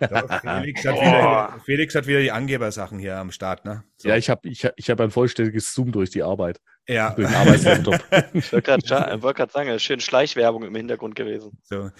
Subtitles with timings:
[0.42, 3.84] Felix, hat wieder, Felix hat wieder die Angebersachen hier am Start, ne?
[3.96, 4.08] So.
[4.08, 6.60] Ja, ich habe ich, ich hab ein vollständiges Zoom durch die Arbeit.
[6.88, 7.10] Ja.
[7.10, 8.00] Durch den Arbeitslaptop.
[8.34, 8.82] ich wollte
[9.34, 11.58] gerade sagen, schön Schleichwerbung im Hintergrund gewesen.
[11.62, 11.90] So.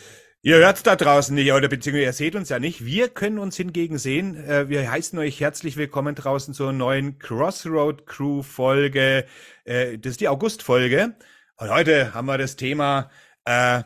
[0.46, 2.84] Ihr hört's da draußen nicht, oder beziehungsweise ihr seht uns ja nicht.
[2.84, 4.36] Wir können uns hingegen sehen.
[4.36, 9.24] Äh, wir heißen euch herzlich willkommen draußen zur neuen Crossroad Crew Folge.
[9.64, 11.14] Äh, das ist die August-Folge.
[11.56, 13.10] Und heute haben wir das Thema,
[13.46, 13.84] äh,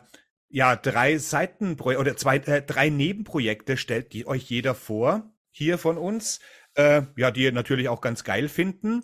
[0.49, 5.97] ja, drei Seitenprojekte oder zwei, äh, drei Nebenprojekte stellt die euch jeder vor, hier von
[5.97, 6.39] uns.
[6.75, 9.03] Äh, ja, die ihr natürlich auch ganz geil finden.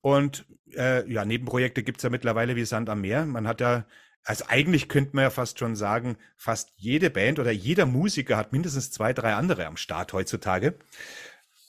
[0.00, 3.24] Und äh, ja, Nebenprojekte gibt's ja mittlerweile wie Sand am Meer.
[3.24, 3.86] Man hat ja
[4.28, 8.52] also eigentlich könnte man ja fast schon sagen, fast jede Band oder jeder Musiker hat
[8.52, 10.78] mindestens zwei, drei andere am Start heutzutage.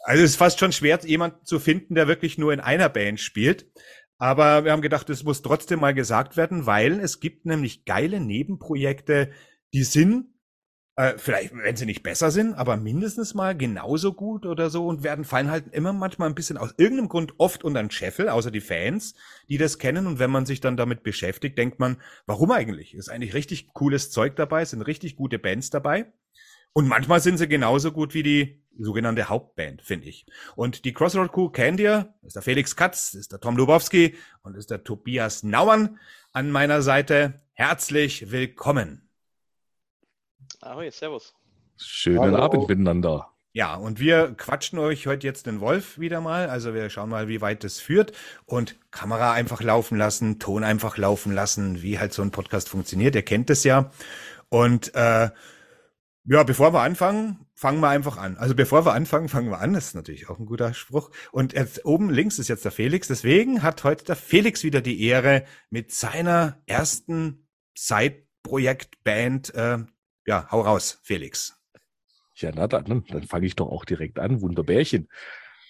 [0.04, 3.22] Also es ist fast schon schwer, jemanden zu finden, der wirklich nur in einer Band
[3.22, 3.66] spielt.
[4.20, 8.20] Aber wir haben gedacht, es muss trotzdem mal gesagt werden, weil es gibt nämlich geile
[8.20, 9.32] Nebenprojekte,
[9.74, 10.28] die sind
[10.98, 15.02] äh, vielleicht, wenn sie nicht besser sind, aber mindestens mal genauso gut oder so und
[15.02, 18.52] werden fallen halt immer manchmal ein bisschen aus irgendeinem Grund oft unter den Scheffel, außer
[18.52, 19.16] die Fans,
[19.48, 20.06] die das kennen.
[20.06, 22.96] Und wenn man sich dann damit beschäftigt, denkt man, warum eigentlich?
[22.96, 26.12] Ist eigentlich richtig cooles Zeug dabei, sind richtig gute Bands dabei.
[26.74, 30.26] Und manchmal sind sie genauso gut wie die sogenannte Hauptband, finde ich.
[30.56, 34.56] Und die Crossroad Crew kennt ihr, ist der Felix Katz, ist der Tom Lubowski und
[34.56, 36.00] ist der Tobias Nauern
[36.32, 37.42] an meiner Seite.
[37.54, 39.10] Herzlich willkommen.
[40.62, 41.34] Ahoi, servus.
[41.78, 42.38] Schönen Hallo.
[42.38, 43.30] Abend miteinander.
[43.52, 46.50] Ja, und wir quatschen euch heute jetzt den Wolf wieder mal.
[46.50, 48.14] Also wir schauen mal, wie weit das führt
[48.46, 53.16] und Kamera einfach laufen lassen, Ton einfach laufen lassen, wie halt so ein Podcast funktioniert.
[53.16, 53.92] Ihr kennt es ja.
[54.50, 55.30] Und äh,
[56.30, 58.38] ja, bevor wir anfangen, fangen wir einfach an.
[58.38, 59.74] Also bevor wir anfangen, fangen wir an.
[59.74, 61.10] Das ist natürlich auch ein guter Spruch.
[61.32, 63.08] Und jetzt oben links ist jetzt der Felix.
[63.08, 69.80] Deswegen hat heute der Felix wieder die Ehre, mit seiner ersten Side-Projekt-Band äh,
[70.30, 71.60] ja, hau raus, Felix.
[72.36, 74.42] Ja, na dann, dann fange ich doch auch direkt an.
[74.42, 75.10] Wunderbärchen.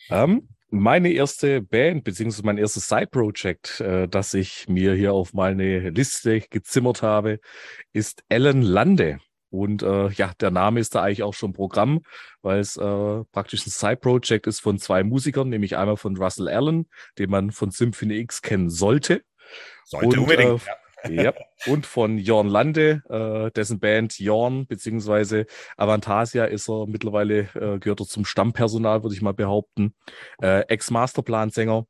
[0.09, 5.89] Ähm, meine erste Band, beziehungsweise mein erstes Side-Project, äh, das ich mir hier auf meine
[5.91, 7.39] Liste gezimmert habe,
[7.93, 9.19] ist Ellen Lande.
[9.49, 12.01] Und äh, ja, der Name ist da eigentlich auch schon Programm,
[12.41, 16.87] weil es äh, praktisch ein Side-Project ist von zwei Musikern, nämlich einmal von Russell Allen,
[17.17, 19.23] den man von Symphony X kennen sollte.
[19.85, 20.61] Sollte und, unbedingt.
[20.61, 20.75] Äh, ja
[21.07, 21.33] ja,
[21.67, 25.45] und von Jorn Lande, äh, dessen Band Jorn beziehungsweise
[25.77, 29.95] Avantasia ist er mittlerweile, äh, gehört er zum Stammpersonal, würde ich mal behaupten.
[30.41, 31.85] Äh, Ex-Masterplan-Sänger.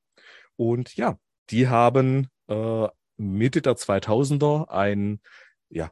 [0.56, 1.18] Und ja,
[1.50, 2.88] die haben äh,
[3.18, 5.22] Mitte der 2000er ein
[5.70, 5.92] ja,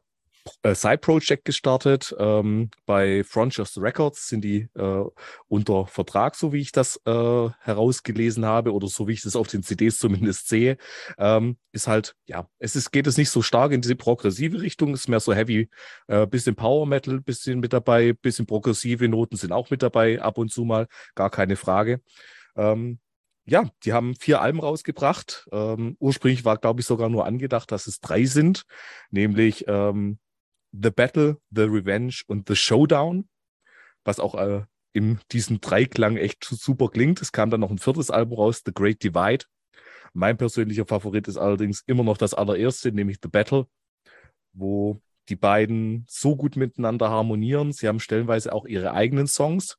[0.64, 2.16] äh, Side-Project gestartet.
[2.20, 5.04] Ähm, bei Frontiers Records sind die äh,
[5.48, 9.48] unter Vertrag, so wie ich das äh, herausgelesen habe oder so wie ich das auf
[9.48, 10.78] den CDs zumindest sehe.
[11.18, 14.94] Ähm, ist halt, ja, es ist, geht es nicht so stark in diese progressive Richtung,
[14.94, 15.70] ist mehr so heavy,
[16.08, 20.38] äh, bisschen Power Metal, bisschen mit dabei, bisschen progressive Noten sind auch mit dabei, ab
[20.38, 22.02] und zu mal, gar keine Frage.
[22.56, 23.00] Ähm,
[23.48, 25.48] ja, die haben vier Alben rausgebracht.
[25.54, 28.64] Ähm, ursprünglich war, glaube ich, sogar nur angedacht, dass es drei sind,
[29.10, 30.20] nämlich ähm,
[30.72, 33.28] The Battle, The Revenge und The Showdown,
[34.04, 34.64] was auch äh,
[34.94, 37.22] in diesem Dreiklang echt super klingt.
[37.22, 39.46] Es kam dann noch ein viertes Album raus, The Great Divide.
[40.14, 43.68] Mein persönlicher Favorit ist allerdings immer noch das allererste, nämlich The Battle,
[44.54, 47.74] wo die beiden so gut miteinander harmonieren.
[47.74, 49.78] Sie haben stellenweise auch ihre eigenen Songs.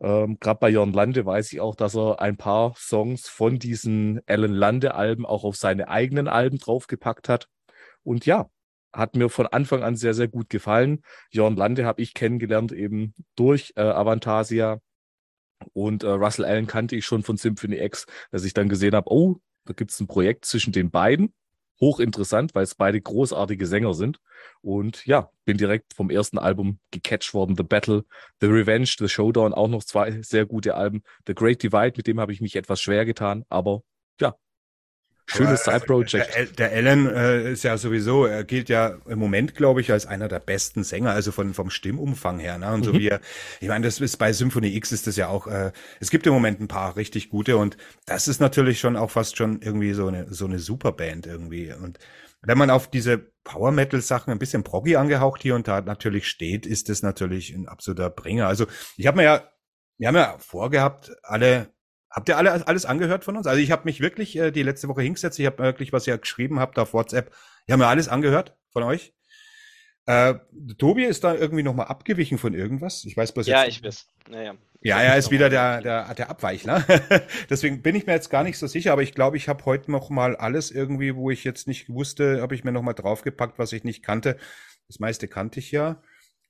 [0.00, 4.20] Ähm, Gerade bei Jörn Lande weiß ich auch, dass er ein paar Songs von diesen
[4.26, 7.48] Alan Lande-Alben auch auf seine eigenen Alben draufgepackt hat.
[8.02, 8.50] Und ja,
[8.96, 11.02] hat mir von Anfang an sehr, sehr gut gefallen.
[11.30, 14.80] Jörn Lande habe ich kennengelernt eben durch äh, Avantasia.
[15.72, 19.10] Und äh, Russell Allen kannte ich schon von Symphony X, dass ich dann gesehen habe,
[19.10, 21.34] oh, da gibt es ein Projekt zwischen den beiden.
[21.78, 24.18] Hochinteressant, weil es beide großartige Sänger sind.
[24.62, 27.54] Und ja, bin direkt vom ersten Album gecatcht worden.
[27.54, 28.04] The Battle,
[28.40, 31.02] The Revenge, The Showdown, auch noch zwei sehr gute Alben.
[31.26, 33.82] The Great Divide, mit dem habe ich mich etwas schwer getan, aber
[35.26, 36.34] Schönes Side-Project.
[36.34, 40.06] Der, der Alan äh, ist ja sowieso, er gilt ja im Moment, glaube ich, als
[40.06, 42.58] einer der besten Sänger, also von vom Stimmumfang her.
[42.58, 42.72] Ne?
[42.72, 42.84] Und mhm.
[42.84, 43.20] so wie er,
[43.60, 46.32] ich meine, das ist bei Symphony X ist das ja auch, äh, es gibt im
[46.32, 50.06] Moment ein paar richtig gute und das ist natürlich schon auch fast schon irgendwie so
[50.06, 51.72] eine so eine Superband irgendwie.
[51.72, 51.98] Und
[52.42, 56.28] wenn man auf diese Power Metal Sachen ein bisschen proggy angehaucht hier und da natürlich
[56.28, 58.46] steht, ist das natürlich ein absoluter Bringer.
[58.46, 58.66] Also
[58.96, 59.50] ich habe mir ja,
[59.98, 61.68] wir haben ja vorgehabt, alle
[62.16, 63.46] Habt ihr alle alles angehört von uns?
[63.46, 66.16] Also ich habe mich wirklich äh, die letzte Woche hingesetzt, ich habe wirklich, was ihr
[66.16, 67.30] geschrieben habt auf WhatsApp,
[67.66, 69.12] ich habe mir alles angehört von euch.
[70.06, 70.36] Äh,
[70.78, 73.04] Tobi ist da irgendwie nochmal abgewichen von irgendwas.
[73.04, 74.06] Ich weiß bloß Ja, jetzt, ich weiß.
[74.30, 74.54] Naja.
[74.80, 76.86] Ja, er ist wieder der, der, der Abweichler.
[77.50, 79.90] Deswegen bin ich mir jetzt gar nicht so sicher, aber ich glaube, ich habe heute
[79.90, 83.58] noch mal alles irgendwie, wo ich jetzt nicht wusste, habe ich mir noch mal draufgepackt,
[83.58, 84.38] was ich nicht kannte.
[84.86, 86.00] Das meiste kannte ich ja.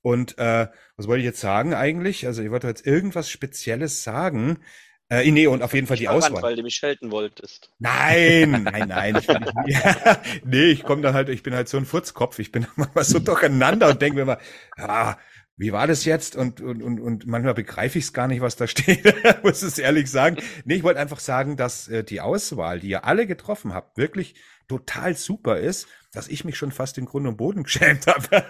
[0.02, 2.26] Und äh, was wollte ich jetzt sagen eigentlich?
[2.26, 4.58] Also ich wollte jetzt irgendwas Spezielles sagen.
[5.08, 6.42] Äh, nee, und auf jeden Fall die Auswahl.
[6.42, 7.70] weil du mich schelten wolltest.
[7.78, 9.16] Nein, nein, nein.
[9.16, 9.84] Ich bin nicht,
[10.44, 12.38] nee, ich komme dann halt, ich bin halt so ein Furzkopf.
[12.40, 14.38] Ich bin manchmal so durcheinander und denke mir immer,
[14.76, 15.18] ja,
[15.56, 16.36] wie war das jetzt?
[16.36, 19.04] Und, und, und, und manchmal begreife ich es gar nicht, was da steht,
[19.42, 20.36] muss es ehrlich sagen.
[20.64, 24.34] Nee, ich wollte einfach sagen, dass äh, die Auswahl, die ihr alle getroffen habt, wirklich
[24.68, 28.44] total super ist, dass ich mich schon fast in Grund und Boden geschämt habe.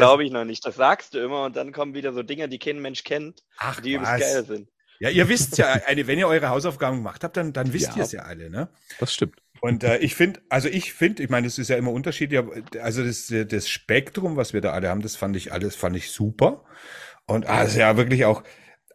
[0.00, 0.64] Das glaube ich noch nicht.
[0.66, 3.80] Das sagst du immer und dann kommen wieder so Dinge, die kein Mensch kennt, Ach,
[3.80, 4.68] die übelst geil sind.
[5.00, 7.96] Ja, ihr wisst ja, eine, wenn ihr eure Hausaufgaben gemacht habt, dann, dann wisst Ja.
[7.96, 8.68] ihr es ja alle, ne?
[8.98, 9.36] Das stimmt.
[9.60, 12.54] Und äh, ich finde, also ich finde, ich meine, das ist ja immer unterschiedlich, aber
[12.82, 16.10] also das, das Spektrum, was wir da alle haben, das fand ich alles, fand ich
[16.10, 16.64] super.
[17.26, 18.42] Und also ja, wirklich auch,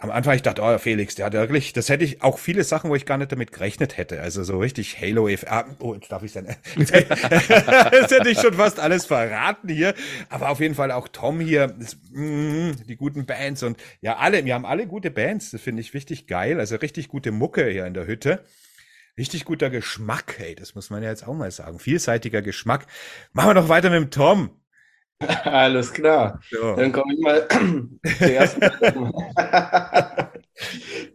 [0.06, 2.92] am Anfang, ich dachte, oh, Felix, der hat wirklich, das hätte ich auch viele Sachen,
[2.92, 4.22] wo ich gar nicht damit gerechnet hätte.
[4.22, 5.46] Also so richtig Halo F.
[5.48, 6.46] Ah, oh, jetzt darf ich sein.
[6.78, 9.96] das hätte ich schon fast alles verraten hier.
[10.30, 14.46] Aber auf jeden Fall auch Tom hier, das, mm, die guten Bands und ja, alle,
[14.46, 15.50] wir haben alle gute Bands.
[15.52, 16.60] Das finde ich richtig geil.
[16.60, 18.46] Also richtig gute Mucke hier in der Hütte.
[19.18, 21.80] Richtig guter Geschmack, hey, das muss man ja jetzt auch mal sagen.
[21.80, 22.86] Vielseitiger Geschmack.
[23.34, 24.50] Machen wir doch weiter mit dem Tom.
[25.45, 26.39] Alles klar.
[26.51, 26.75] So.
[26.75, 27.47] Dann komme ich mal
[28.17, 28.62] zur ersten,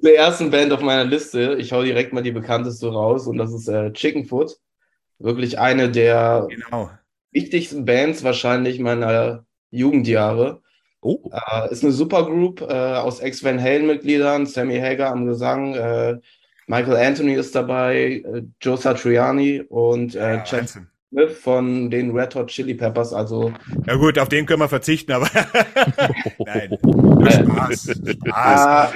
[0.03, 1.57] zur ersten Band auf meiner Liste.
[1.59, 4.57] Ich hau direkt mal die bekannteste raus und das ist äh, Chickenfoot.
[5.19, 6.91] Wirklich eine der Genau.
[7.33, 10.63] wichtigsten Bands wahrscheinlich meiner Jugendjahre.
[11.03, 16.19] Oh, Äh, ist eine Supergroup äh, aus Ex-Van Halen-Mitgliedern, Sammy Hagar am Gesang, äh,
[16.67, 20.45] Michael Anthony ist dabei, äh, Joe Satriani und äh, Ja.
[20.47, 20.79] Smith
[21.41, 23.13] von den Red Hot Chili Peppers.
[23.13, 23.53] Also
[23.87, 25.29] Ja gut, auf den können wir verzichten, aber
[26.45, 26.79] nein.
[27.31, 27.83] Spaß.
[27.83, 28.31] Spaß.
[28.33, 28.93] Ah,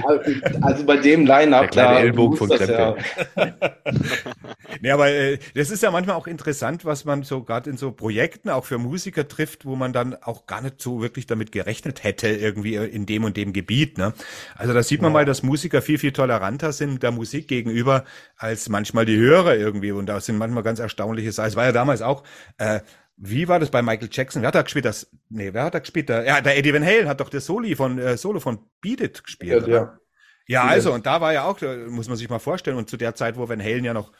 [0.62, 2.94] also bei dem Line-Up, Der kleine da Ellbogen von das ja.
[4.80, 7.92] Nee, aber äh, das ist ja manchmal auch interessant, was man so gerade in so
[7.92, 12.02] Projekten auch für Musiker trifft, wo man dann auch gar nicht so wirklich damit gerechnet
[12.04, 13.98] hätte, irgendwie in dem und dem Gebiet.
[13.98, 14.12] Ne?
[14.56, 15.14] Also da sieht man Ja.
[15.14, 18.04] mal, dass Musiker viel, viel toleranter sind der Musik gegenüber
[18.36, 19.92] als manchmal die Hörer irgendwie.
[19.92, 21.48] Und da sind manchmal ganz erstaunliche Sachen.
[21.48, 22.24] Es war ja damals auch,
[22.58, 22.80] äh,
[23.16, 24.42] wie war das bei Michael Jackson?
[24.42, 24.84] Wer hat da gespielt?
[24.84, 26.08] Das, nee, wer hat da gespielt?
[26.08, 29.00] Der, ja, der Eddie Van Halen hat doch das Soli von, äh, Solo von Beat
[29.00, 29.66] It gespielt.
[29.66, 29.98] Ja, ja.
[30.46, 32.98] Ja, also, und da war ja auch, da muss man sich mal vorstellen, und zu
[32.98, 34.12] der Zeit, wo Van Halen ja noch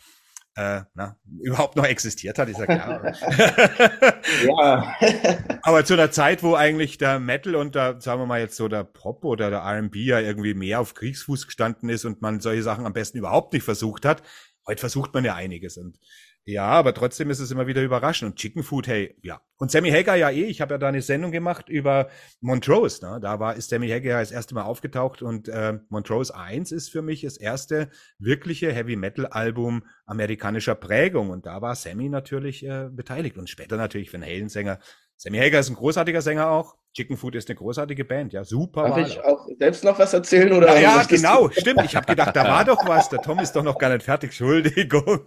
[0.56, 3.12] äh, na, überhaupt noch existiert hat, ist ja klar.
[4.44, 4.96] ja.
[5.62, 8.68] Aber zu einer Zeit, wo eigentlich der Metal und der, sagen wir mal jetzt so
[8.68, 12.62] der Pop oder der R&B ja irgendwie mehr auf Kriegsfuß gestanden ist und man solche
[12.62, 14.22] Sachen am besten überhaupt nicht versucht hat.
[14.66, 15.98] Heute versucht man ja einiges und
[16.46, 18.32] ja, aber trotzdem ist es immer wieder überraschend.
[18.32, 19.40] Und Chicken Food, hey, ja.
[19.56, 22.10] Und Sammy Hagar ja eh, ich habe ja da eine Sendung gemacht über
[22.40, 23.18] Montrose, ne?
[23.20, 26.90] Da war ist Sammy Hagar ja das erste Mal aufgetaucht und äh, Montrose 1 ist
[26.90, 27.88] für mich das erste
[28.18, 33.76] wirkliche Heavy Metal Album amerikanischer Prägung und da war Sammy natürlich äh, beteiligt und später
[33.78, 34.80] natürlich Van Halen Sänger.
[35.16, 36.76] Sammy Hagar ist ein großartiger Sänger auch.
[36.92, 38.88] Chicken Food ist eine großartige Band, ja, super.
[38.88, 39.48] Darf ich auch.
[39.58, 40.52] selbst noch was erzählen?
[40.52, 41.82] Oder Ja, ja, genau, stimmt.
[41.84, 43.08] Ich habe gedacht, da war doch was.
[43.08, 44.30] Der Tom ist doch noch gar nicht fertig.
[44.30, 45.26] Entschuldigung.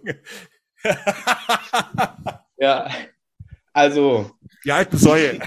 [2.60, 2.90] Ja,
[3.72, 4.32] also
[4.64, 5.38] Die alten Säue.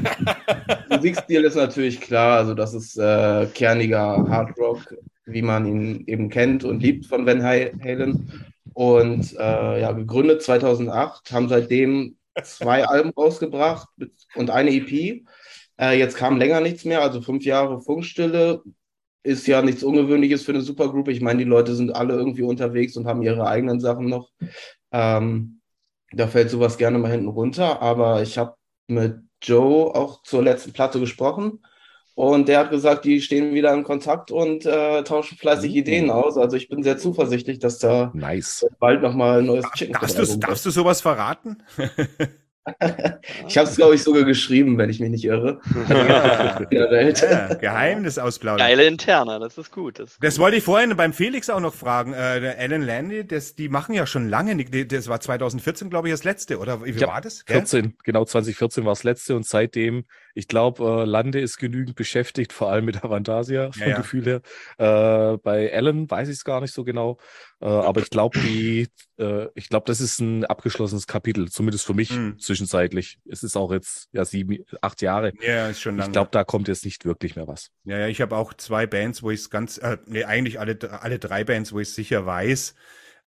[0.89, 4.95] Musikstil ist natürlich klar, also das ist äh, kerniger Hard Rock,
[5.25, 8.31] wie man ihn eben kennt und liebt von Van Halen.
[8.73, 13.89] Und äh, ja, gegründet 2008, haben seitdem zwei Alben rausgebracht
[14.35, 15.23] und eine EP.
[15.77, 18.61] Äh, jetzt kam länger nichts mehr, also fünf Jahre Funkstille.
[19.23, 21.09] Ist ja nichts Ungewöhnliches für eine Supergroup.
[21.09, 24.31] Ich meine, die Leute sind alle irgendwie unterwegs und haben ihre eigenen Sachen noch.
[24.91, 25.61] Ähm,
[26.11, 28.55] da fällt sowas gerne mal hinten runter, aber ich habe
[28.87, 31.63] mit Joe auch zur letzten Platte gesprochen
[32.15, 35.77] und der hat gesagt, die stehen wieder in Kontakt und äh, tauschen fleißig Mhm.
[35.77, 36.37] Ideen aus.
[36.37, 38.65] Also ich bin sehr zuversichtlich, dass da nice.
[38.79, 41.63] bald nochmal ein neues Chicken Darfst du, darfst du sowas verraten?
[43.47, 45.59] Ich habe es, glaube ich, sogar geschrieben, wenn ich mich nicht irre.
[46.71, 48.59] Ja, Geheimnis ausplaudern.
[48.67, 49.99] Geile Interna, das ist gut.
[49.99, 50.43] Das, ist Das gut.
[50.43, 52.13] wollte ich vorhin beim Felix auch noch fragen.
[52.13, 54.55] Äh, der Alan Landy, das, die machen ja schon lange.
[54.85, 57.45] Das war 2014, glaube ich, das letzte, oder wie Ja, war das?
[57.45, 57.57] Gell?
[57.57, 62.53] 14, genau 2014 war das letzte und seitdem, ich glaube, äh, Lande ist genügend beschäftigt,
[62.53, 63.97] vor allem mit Avantasia vom Ja, ja.
[63.97, 64.41] Gefühl her.
[64.77, 67.17] Äh, bei Allen weiß ich es gar nicht so genau,
[67.61, 71.93] äh, aber ich glaube, die, äh, ich glaube, das ist ein abgeschlossenes Kapitel, zumindest für
[71.93, 72.39] mich Mhm.
[72.39, 73.19] zwischenzeitlich.
[73.29, 75.33] Es ist auch jetzt ja sieben, acht Jahre.
[75.41, 76.09] Ja, ist schon lange.
[76.09, 77.69] Ich glaube, da kommt jetzt nicht wirklich mehr was.
[77.83, 80.77] Ja, ja, ich habe auch zwei Bands, wo ich es ganz, äh, nee, eigentlich alle,
[81.01, 82.75] alle drei Bands, wo ich sicher weiß.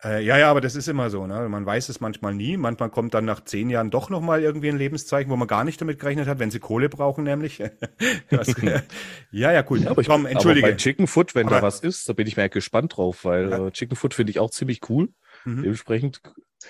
[0.03, 1.49] Äh, ja, ja, aber das ist immer so, ne?
[1.49, 2.57] Man weiß es manchmal nie.
[2.57, 5.81] Manchmal kommt dann nach zehn Jahren doch nochmal irgendwie ein Lebenszeichen, wo man gar nicht
[5.81, 7.61] damit gerechnet hat, wenn sie Kohle brauchen, nämlich.
[8.31, 8.55] Was,
[9.31, 9.81] ja, ja, cool.
[9.83, 10.67] Ja, aber ich, Komm, aber entschuldige.
[10.67, 13.51] bei Chicken Foot, wenn Aber- da was ist, da bin ich mir gespannt drauf, weil
[13.51, 13.67] Ja.
[13.67, 15.09] äh, Chicken Foot finde ich auch ziemlich cool.
[15.45, 15.63] Mhm.
[15.63, 16.21] Dementsprechend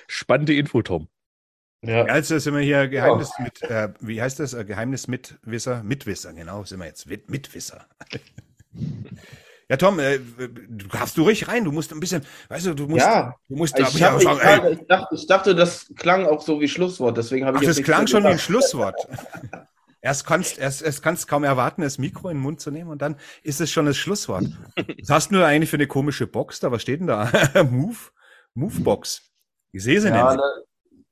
[0.06, 1.08] spannende Info, Tom.
[1.82, 2.04] Ja.
[2.04, 3.44] Also sind wir hier Geheimnis ja.
[3.44, 4.54] mit, äh, wie heißt das?
[4.54, 7.86] Äh, Geheimnis Mitwisser, Mitwisser, genau, sind wir jetzt Mitwisser.
[9.68, 12.86] ja, Tom, äh, du darfst du ruhig rein, du musst ein bisschen, weißt du, du
[12.86, 16.26] musst, ja, du musst ich, hab, sagen, ich, ey, ich, dachte, ich dachte, das klang
[16.26, 19.08] auch so wie Schlusswort, deswegen habe ich Ach, das klang schon wie ein Schlusswort.
[20.04, 23.00] Erst kannst, erst, erst kannst kaum erwarten, das Mikro in den Mund zu nehmen und
[23.00, 24.44] dann ist es schon das Schlusswort.
[25.00, 26.70] Was hast du eigentlich für eine komische Box da?
[26.70, 27.32] Was steht denn da?
[27.70, 27.96] Move?
[28.52, 29.22] Movebox.
[29.72, 30.44] Ich sehe sie ja, nicht.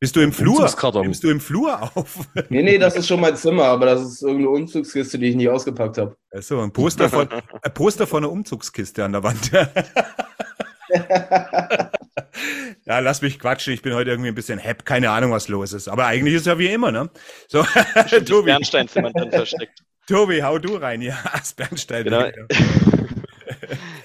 [0.03, 0.69] Bist du im Flur?
[1.01, 2.19] Nimmst du im Flur auf?
[2.49, 5.49] Nee, nee, das ist schon mein Zimmer, aber das ist irgendeine Umzugskiste, die ich nie
[5.49, 6.17] ausgepackt habe.
[6.33, 7.29] Achso, ein Poster von,
[7.63, 9.53] ein Poster von einer Umzugskiste an der Wand.
[12.85, 13.75] ja, lass mich quatschen.
[13.75, 14.83] Ich bin heute irgendwie ein bisschen happy.
[14.83, 15.87] Keine Ahnung, was los ist.
[15.87, 17.09] Aber eigentlich ist es ja wie immer, ne?
[17.47, 17.63] So,
[18.27, 18.47] Tobi.
[18.47, 19.85] Bernsteinzimmer dann versteckt.
[20.09, 21.01] Tobi, hau du rein.
[21.01, 22.03] Ja, das Bernstein.
[22.03, 22.25] Genau.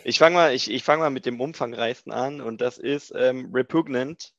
[0.03, 3.49] ich fange mal, ich, ich fang mal mit dem umfangreichsten an und das ist ähm,
[3.51, 4.36] Repugnant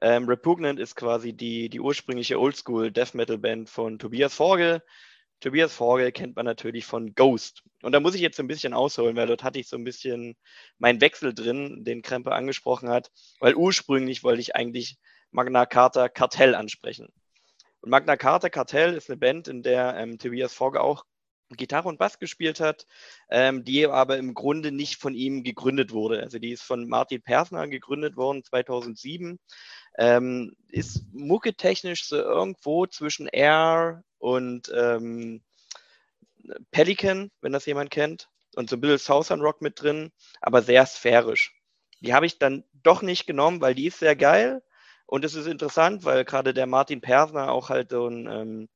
[0.00, 4.82] ähm, Repugnant ist quasi die, die ursprüngliche Oldschool Death Metal Band von Tobias Forge.
[5.40, 7.62] Tobias Forge kennt man natürlich von Ghost.
[7.82, 10.36] Und da muss ich jetzt ein bisschen ausholen, weil dort hatte ich so ein bisschen
[10.78, 13.10] meinen Wechsel drin, den Krempe angesprochen hat,
[13.40, 14.98] weil ursprünglich wollte ich eigentlich
[15.30, 17.08] Magna Carta Kartell ansprechen.
[17.80, 21.04] Und Magna Carta Kartell ist eine Band, in der ähm, Tobias Forge auch
[21.56, 22.86] Gitarre und Bass gespielt hat,
[23.30, 26.22] ähm, die aber im Grunde nicht von ihm gegründet wurde.
[26.22, 29.38] Also die ist von Martin Persner gegründet worden 2007.
[29.98, 35.42] Ähm, ist mucketechnisch so irgendwo zwischen Air und ähm,
[36.70, 38.28] Pelican, wenn das jemand kennt.
[38.56, 41.54] Und so ein bisschen Southern Rock mit drin, aber sehr sphärisch.
[42.00, 44.62] Die habe ich dann doch nicht genommen, weil die ist sehr geil.
[45.06, 48.68] Und es ist interessant, weil gerade der Martin Persner auch halt so ein ähm,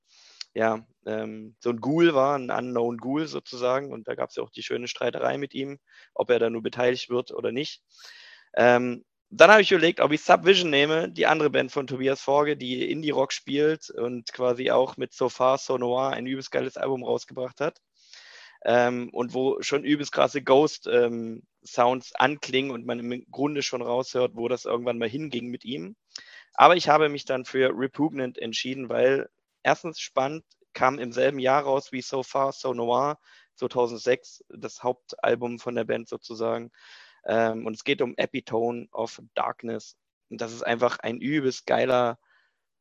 [0.54, 3.92] ja, ähm, so ein Ghoul war, ein Unknown Ghoul sozusagen.
[3.92, 5.78] Und da gab es ja auch die schöne Streiterei mit ihm,
[6.14, 7.82] ob er da nur beteiligt wird oder nicht.
[8.56, 12.56] Ähm, dann habe ich überlegt, ob ich Subvision nehme, die andere Band von Tobias Forge,
[12.56, 17.02] die Indie-Rock spielt und quasi auch mit So Far So Noir ein übelst geiles Album
[17.02, 17.78] rausgebracht hat.
[18.64, 24.36] Ähm, und wo schon übelst krasse Ghost-Sounds ähm, anklingen und man im Grunde schon raushört,
[24.36, 25.96] wo das irgendwann mal hinging mit ihm.
[26.54, 29.28] Aber ich habe mich dann für Repugnant entschieden, weil
[29.64, 30.44] erstens spannend,
[30.74, 33.18] kam im selben Jahr raus wie So Far, So Noir,
[33.56, 36.70] 2006, das Hauptalbum von der Band sozusagen.
[37.26, 39.96] Ähm, und es geht um Epitone of Darkness.
[40.30, 42.18] Und das ist einfach ein übelst geiler,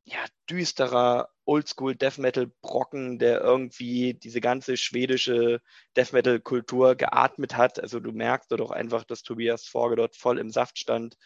[0.05, 0.19] ja,
[0.49, 5.61] düsterer Oldschool Death Metal Brocken, der irgendwie diese ganze schwedische
[5.95, 7.79] Death Metal Kultur geatmet hat.
[7.79, 11.17] Also du merkst dort auch einfach, dass Tobias Forge dort voll im Saft stand.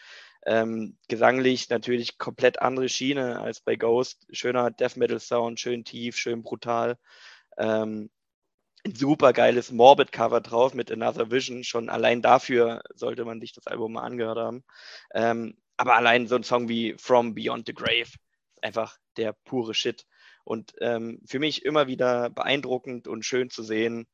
[0.47, 4.25] Ähm, gesanglich natürlich komplett andere Schiene als bei Ghost.
[4.31, 6.97] Schöner Death Metal Sound, schön tief, schön brutal.
[7.57, 8.09] Ähm,
[8.85, 11.65] ein super geiles Morbid-Cover drauf mit Another Vision.
[11.65, 14.63] Schon allein dafür sollte man sich das Album mal angehört haben.
[15.13, 19.73] Ähm, aber allein so ein Song wie From Beyond the Grave ist einfach der pure
[19.73, 20.05] Shit.
[20.45, 24.07] Und ähm, für mich immer wieder beeindruckend und schön zu sehen,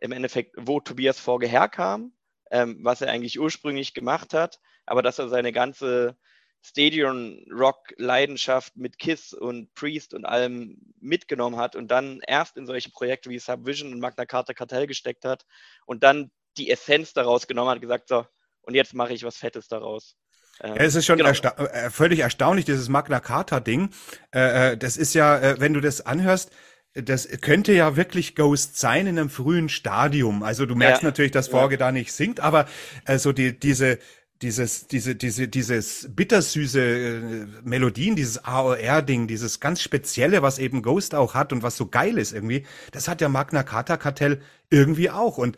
[0.00, 2.12] im Endeffekt, wo Tobias Forge herkam,
[2.50, 6.16] ähm, was er eigentlich ursprünglich gemacht hat, aber dass er seine ganze
[6.62, 12.66] Stadion Rock Leidenschaft mit Kiss und Priest und allem mitgenommen hat und dann erst in
[12.66, 15.44] solche Projekte wie Subvision und Magna Carta Kartell gesteckt hat
[15.86, 18.26] und dann die Essenz daraus genommen hat, gesagt so,
[18.62, 20.16] und jetzt mache ich was Fettes daraus.
[20.60, 21.30] Ähm, ja, es ist schon genau.
[21.30, 23.90] ersta äh, völlig erstaunlich, dieses Magna Carta Ding.
[24.32, 26.50] Äh, äh, das ist ja, wenn du das anhörst,
[26.94, 30.42] das könnte ja wirklich Ghost sein in einem frühen Stadium.
[30.42, 31.08] Also du merkst ja.
[31.08, 31.78] natürlich, dass Forge ja.
[31.78, 32.66] da nicht singt, aber
[33.06, 33.98] äh, so die, diese
[34.42, 41.14] dieses, diese, diese, dieses bittersüße äh, Melodien, dieses AOR-Ding, dieses ganz Spezielle, was eben Ghost
[41.14, 45.10] auch hat und was so geil ist irgendwie, das hat ja Magna Carta Kartell irgendwie
[45.10, 45.38] auch.
[45.38, 45.56] Und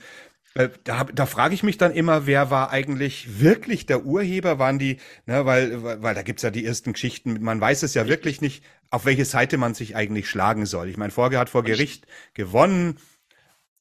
[0.54, 4.58] äh, da, da frage ich mich dann immer, wer war eigentlich wirklich der Urheber?
[4.58, 7.94] Waren die, ne, weil, weil, weil da gibt's ja die ersten Geschichten, man weiß es
[7.94, 10.88] ja wirklich nicht, auf welche Seite man sich eigentlich schlagen soll.
[10.88, 12.98] Ich meine, Vorge hat vor Gericht gewonnen.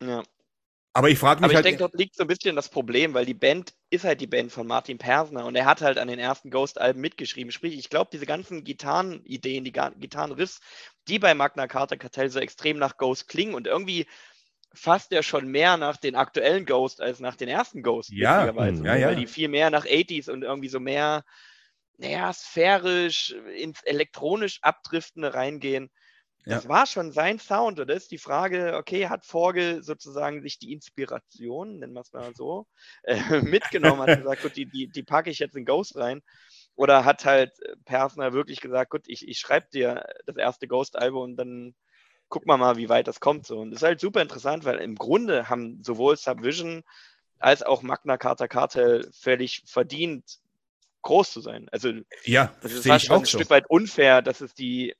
[0.01, 0.23] Ja.
[0.95, 1.65] Aber ich frage mich Aber ich halt.
[1.65, 4.27] Ich denke, dort liegt so ein bisschen das Problem, weil die Band ist halt die
[4.27, 7.51] Band von Martin Persner und er hat halt an den ersten Ghost-Alben mitgeschrieben.
[7.51, 10.61] Sprich, ich glaube, diese ganzen Gitarrenideen, die Gitarrenriffs,
[11.07, 14.05] die bei Magna Carta Kartell so extrem nach Ghost klingen und irgendwie
[14.73, 18.11] fast ja schon mehr nach den aktuellen Ghost als nach den ersten Ghost.
[18.11, 18.99] Ja, ja, ne?
[18.99, 19.07] ja.
[19.07, 21.23] Weil die viel mehr nach 80s und irgendwie so mehr,
[21.97, 25.89] naja, sphärisch ins elektronisch Abdriftende reingehen.
[26.45, 26.69] Das ja.
[26.69, 27.79] war schon sein Sound.
[27.79, 32.11] Und das ist die Frage, okay, hat Forge sozusagen sich die Inspiration, nennen wir es
[32.11, 32.67] mal so,
[33.03, 36.21] äh, mitgenommen, hat gesagt, gut, die, die, die packe ich jetzt in Ghost rein.
[36.75, 37.51] Oder hat halt
[37.85, 41.75] Persner wirklich gesagt, gut, ich, ich schreibe dir das erste Ghost-Album und dann
[42.29, 43.45] gucken wir mal, wie weit das kommt.
[43.45, 43.59] So.
[43.59, 46.83] Und das ist halt super interessant, weil im Grunde haben sowohl Subvision
[47.37, 50.39] als auch Magna Carta Cartel völlig verdient
[51.03, 51.67] groß zu sein.
[51.71, 51.91] Also
[52.23, 53.37] ja, das ist fast schon ein so.
[53.37, 54.95] Stück weit unfair, dass es die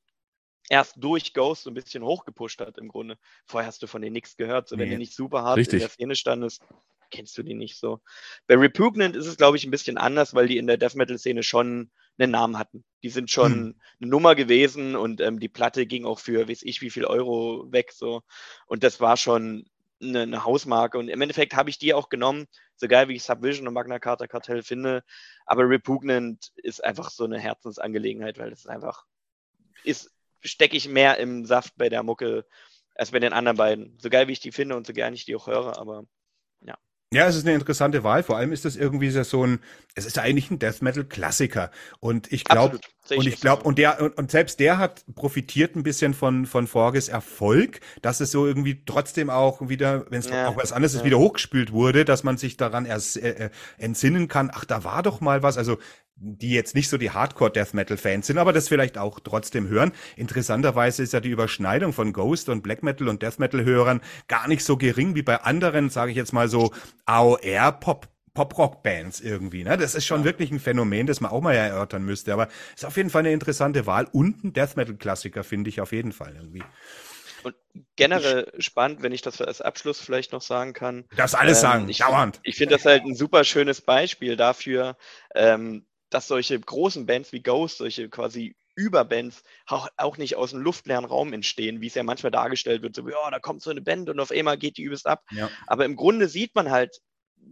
[0.70, 3.18] erst durch Ghost so ein bisschen hochgepusht hat im Grunde.
[3.46, 4.68] Vorher hast du von denen nichts gehört.
[4.68, 4.96] So, wenn nee.
[4.96, 5.76] du nicht super hart Richtig.
[5.76, 6.64] in der Szene standest,
[7.12, 8.02] kennst du die nicht so.
[8.48, 11.44] Bei Repugnant ist es, glaube ich, ein bisschen anders, weil die in der Death Metal-Szene
[11.44, 12.84] schon einen Namen hatten.
[13.04, 13.76] Die sind schon hm.
[14.02, 17.72] eine Nummer gewesen und ähm, die Platte ging auch für, weiß ich, wie viel Euro
[17.72, 17.92] weg.
[17.92, 18.24] so
[18.68, 19.66] Und das war schon
[20.02, 20.98] eine, eine Hausmarke.
[20.98, 24.00] Und im Endeffekt habe ich die auch genommen, so geil wie ich Subvision und Magna
[24.00, 25.04] Carta Kartell finde.
[25.46, 29.06] Aber Repugnant ist einfach so eine Herzensangelegenheit, weil das einfach
[29.84, 30.12] ist,
[30.44, 32.46] stecke ich mehr im Saft bei der Mucke
[32.96, 33.98] als bei den anderen beiden.
[34.00, 36.06] So geil wie ich die finde und so gerne ich die auch höre, aber
[36.62, 36.78] ja.
[37.14, 38.24] Ja, es ist eine interessante Wahl.
[38.24, 39.60] Vor allem ist das irgendwie so ein,
[39.94, 41.70] es ist eigentlich ein Death Metal Klassiker.
[42.00, 45.84] Und ich glaube, und ich glaube, und der, und, und, selbst der hat profitiert ein
[45.84, 50.48] bisschen von, von Forges Erfolg, dass es so irgendwie trotzdem auch wieder, wenn es ja,
[50.48, 51.00] auch was anderes ja.
[51.00, 54.84] ist, wieder hochgespült wurde, dass man sich daran erst äh, äh, entsinnen kann, ach, da
[54.84, 55.58] war doch mal was.
[55.58, 55.78] Also
[56.16, 59.92] die jetzt nicht so die Hardcore-Death Metal-Fans sind, aber das vielleicht auch trotzdem hören.
[60.16, 64.64] Interessanterweise ist ja die Überschneidung von Ghost und Black Metal und Death Metal-Hörern gar nicht
[64.64, 66.72] so gering wie bei anderen, sage ich jetzt mal so,
[67.06, 69.64] AOR-Pop Pop-Rock-Bands irgendwie.
[69.64, 69.78] Ne?
[69.78, 70.26] Das ist schon ja.
[70.26, 72.34] wirklich ein Phänomen, das man auch mal erörtern müsste.
[72.34, 75.92] Aber ist auf jeden Fall eine interessante Wahl und ein Death Metal-Klassiker, finde ich auf
[75.92, 76.64] jeden Fall irgendwie.
[77.44, 77.56] Und
[77.96, 81.06] generell spannend, wenn ich das als Abschluss vielleicht noch sagen kann.
[81.16, 82.40] Das alles ähm, sagen, ich dauernd.
[82.44, 84.98] Ich finde das halt ein super schönes Beispiel dafür,
[85.36, 90.64] ähm, dass solche großen Bands wie Ghost, solche quasi Überbands auch, auch nicht aus einem
[90.64, 93.82] luftleeren Raum entstehen, wie es ja manchmal dargestellt wird, so, ja, da kommt so eine
[93.82, 95.24] Band und auf einmal geht die übelst ab.
[95.32, 95.50] Ja.
[95.68, 97.00] Aber im Grunde sieht man halt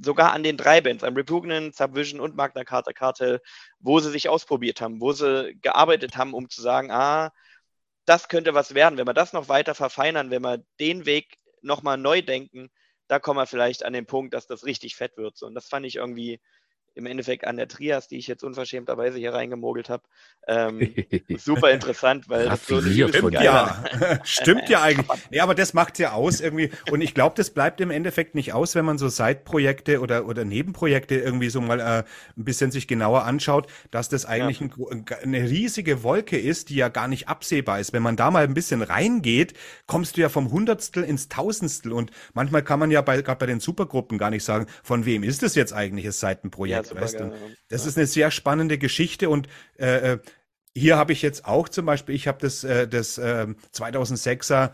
[0.02, 3.42] sogar an den drei Bands, an Repugnant, Subvision und Magna Carta Cartel,
[3.80, 7.32] wo sie sich ausprobiert haben, wo sie gearbeitet haben, um zu sagen, ah,
[8.06, 8.98] das könnte was werden.
[8.98, 12.70] Wenn wir das noch weiter verfeinern, wenn wir den Weg nochmal neu denken,
[13.08, 15.42] da kommen wir vielleicht an den Punkt, dass das richtig fett wird.
[15.44, 16.40] Und das fand ich irgendwie
[16.96, 20.04] im Endeffekt an der Trias, die ich jetzt unverschämterweise hier reingemogelt habe.
[20.48, 20.94] Ähm,
[21.38, 23.84] super interessant, weil das so stimmt ja,
[24.24, 25.08] stimmt ja eigentlich.
[25.30, 26.72] Nee, aber das macht's ja aus irgendwie.
[26.90, 30.44] Und ich glaube, das bleibt im Endeffekt nicht aus, wenn man so Seitprojekte oder oder
[30.44, 31.84] Nebenprojekte irgendwie so mal äh,
[32.38, 34.68] ein bisschen sich genauer anschaut, dass das eigentlich ja.
[34.92, 37.94] ein, eine riesige Wolke ist, die ja gar nicht absehbar ist.
[37.94, 39.54] Wenn man da mal ein bisschen reingeht,
[39.88, 41.94] kommst du ja vom Hundertstel ins Tausendstel.
[41.94, 45.24] Und manchmal kann man ja bei gerade bei den Supergruppen gar nicht sagen, von wem
[45.24, 46.81] ist es jetzt eigentlich das Seitenprojekt.
[46.81, 47.32] Ja, weißt du?
[47.70, 47.90] Das ja.
[47.90, 50.20] ist eine sehr spannende Geschichte und äh, äh
[50.74, 54.72] hier habe ich jetzt auch zum Beispiel, ich habe das, äh, das äh, 2006er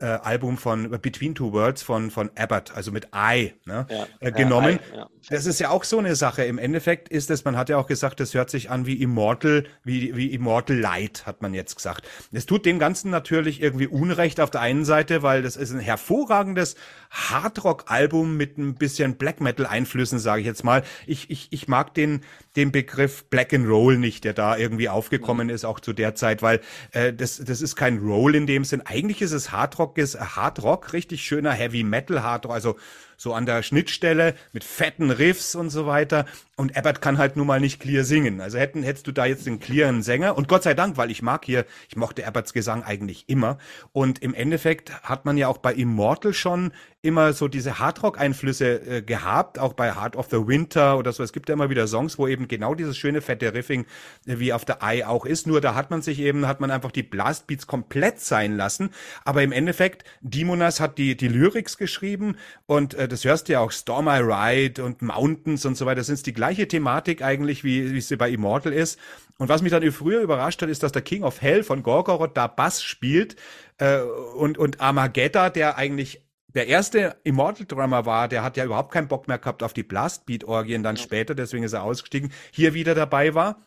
[0.00, 4.32] äh, Album von Between Two Worlds von, von Abbott, also mit I, ne, ja, äh,
[4.32, 4.78] genommen.
[4.92, 5.08] Ja, I, ja.
[5.28, 6.44] Das ist ja auch so eine Sache.
[6.44, 9.64] Im Endeffekt ist es, man hat ja auch gesagt, das hört sich an wie Immortal,
[9.84, 12.08] wie, wie Immortal Light, hat man jetzt gesagt.
[12.32, 15.80] Es tut dem Ganzen natürlich irgendwie Unrecht auf der einen Seite, weil das ist ein
[15.80, 16.76] hervorragendes
[17.10, 20.82] Hardrock-Album mit ein bisschen Black Metal-Einflüssen, sage ich jetzt mal.
[21.06, 22.22] Ich, ich, ich mag den,
[22.56, 25.54] den Begriff Black and Roll nicht, der da irgendwie aufgekommen mhm.
[25.54, 26.60] ist, auch zu der Zeit, weil
[26.92, 28.82] äh, das, das ist kein Roll in dem Sinn.
[28.84, 32.76] Eigentlich ist es Hardrock, ist Hardrock, richtig schöner Heavy Metal Hardrock, also
[33.20, 36.24] so an der Schnittstelle mit fetten Riffs und so weiter.
[36.56, 38.40] Und Abbott kann halt nun mal nicht clear singen.
[38.40, 40.38] Also hätten, hättest du da jetzt einen clearen Sänger.
[40.38, 43.58] Und Gott sei Dank, weil ich mag hier, ich mochte Abbotts Gesang eigentlich immer.
[43.92, 49.02] Und im Endeffekt hat man ja auch bei Immortal schon immer so diese Hardrock-Einflüsse äh,
[49.02, 51.22] gehabt, auch bei Heart of the Winter oder so.
[51.22, 53.86] Es gibt ja immer wieder Songs, wo eben genau dieses schöne fette Riffing
[54.26, 55.46] äh, wie auf der Eye auch ist.
[55.46, 58.90] Nur da hat man sich eben, hat man einfach die Blastbeats komplett sein lassen.
[59.24, 63.60] Aber im Endeffekt, Dimonas hat die, die Lyrics geschrieben und äh, das hörst du ja
[63.60, 65.96] auch Storm I Ride und Mountains und so weiter.
[65.96, 68.98] Das ist die gleiche Thematik eigentlich, wie, wie sie bei Immortal ist.
[69.38, 72.36] Und was mich dann früher überrascht hat, ist, dass der King of Hell von Gorgoroth
[72.36, 73.36] da Bass spielt
[73.78, 76.22] äh, und, und Armageddon, der eigentlich
[76.54, 79.82] der erste Immortal Drummer war, der hat ja überhaupt keinen Bock mehr gehabt auf die
[79.82, 83.60] Blastbeat-Orgien dann später, deswegen ist er ausgestiegen, hier wieder dabei war.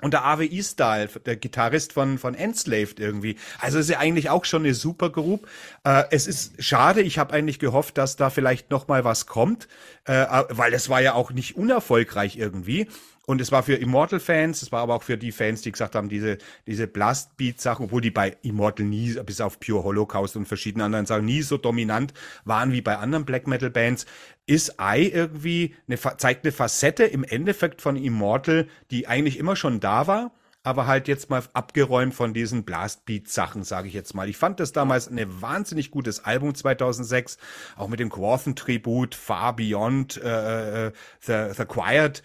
[0.00, 3.36] Und der AWI Style, der Gitarrist von, von Enslaved irgendwie.
[3.60, 5.48] Also ist ja eigentlich auch schon eine super Group.
[5.82, 9.66] Äh, es ist schade, ich habe eigentlich gehofft, dass da vielleicht noch mal was kommt,
[10.04, 12.86] äh, weil es war ja auch nicht unerfolgreich irgendwie.
[13.28, 16.08] Und es war für Immortal-Fans, es war aber auch für die Fans, die gesagt haben,
[16.08, 21.04] diese, diese Blast-Beat-Sachen, obwohl die bei Immortal nie, bis auf Pure Holocaust und verschiedenen anderen
[21.04, 22.14] Sachen, nie so dominant
[22.46, 24.06] waren wie bei anderen Black Metal-Bands,
[24.46, 29.78] ist I irgendwie eine, zeigt eine Facette im Endeffekt von Immortal, die eigentlich immer schon
[29.78, 34.30] da war, aber halt jetzt mal abgeräumt von diesen Blastbeat-Sachen, sage ich jetzt mal.
[34.30, 37.36] Ich fand das damals ein wahnsinnig gutes Album 2006,
[37.76, 42.22] auch mit dem Quorthen-Tribut, Far Beyond äh, äh, the, the Quiet.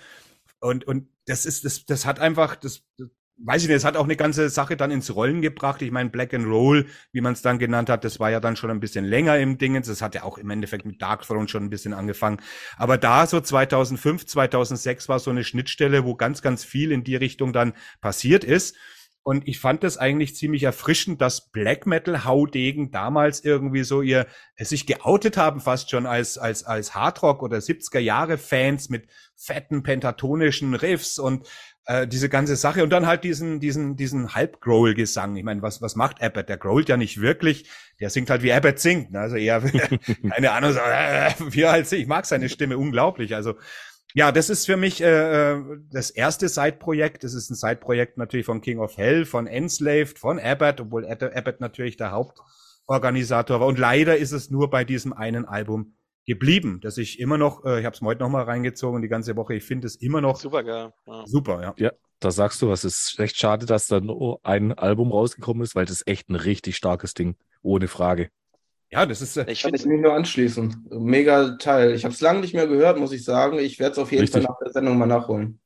[0.64, 2.84] Und, und das ist, das, das hat einfach, das,
[3.38, 5.82] weiß ich nicht, es hat auch eine ganze Sache dann ins Rollen gebracht.
[5.82, 8.56] Ich meine, Black and Roll, wie man es dann genannt hat, das war ja dann
[8.56, 9.88] schon ein bisschen länger im Dingens.
[9.88, 12.38] Das hat ja auch im Endeffekt mit Dark Throne schon ein bisschen angefangen.
[12.78, 17.18] Aber da so 2005, 2006 war so eine Schnittstelle, wo ganz, ganz viel in die
[17.18, 18.78] Richtung dann passiert ist.
[19.24, 24.28] Und ich fand das eigentlich ziemlich erfrischend, dass Black Metal Haudegen damals irgendwie so ihr
[24.58, 29.08] sich geoutet haben, fast schon als als als Hardrock oder 70er Jahre Fans mit
[29.38, 31.48] fetten pentatonischen Riffs und
[31.86, 35.38] äh, diese ganze Sache und dann halt diesen diesen diesen Halb-Growl Gesang.
[35.38, 36.50] Ich meine, was was macht Abbott?
[36.50, 37.70] Der growlt ja nicht wirklich,
[38.02, 39.62] der singt halt wie Abbott singt, also eher
[40.32, 43.36] keine Ahnung, so, äh, wie halt ich mag seine Stimme unglaublich.
[43.36, 43.56] Also
[44.14, 47.24] ja, das ist für mich äh, äh, das erste Side-Projekt.
[47.24, 51.60] Das ist ein Side-Projekt natürlich von King of Hell, von Enslaved, von Abbott, obwohl Abbott
[51.60, 53.68] natürlich der Hauptorganisator war.
[53.68, 55.96] Und leider ist es nur bei diesem einen Album
[56.26, 59.36] geblieben, dass ich immer noch, äh, ich habe es heute noch mal reingezogen die ganze
[59.36, 60.94] Woche, ich finde es immer noch super geil.
[61.06, 61.24] Ja.
[61.26, 61.74] Super, ja.
[61.78, 62.84] Ja, da sagst du was.
[62.84, 66.30] Es ist recht schade, dass da nur ein Album rausgekommen ist, weil das ist echt
[66.30, 68.30] ein richtig starkes Ding, ohne Frage.
[68.94, 69.38] Ja, das ist.
[69.38, 70.88] Äh, ich kann ich mich nur anschließen.
[70.92, 71.96] Mega Teil.
[71.96, 73.58] Ich habe es lange nicht mehr gehört, muss ich sagen.
[73.58, 74.44] Ich werde es auf jeden Richtig.
[74.44, 75.60] Fall nach der Sendung mal nachholen.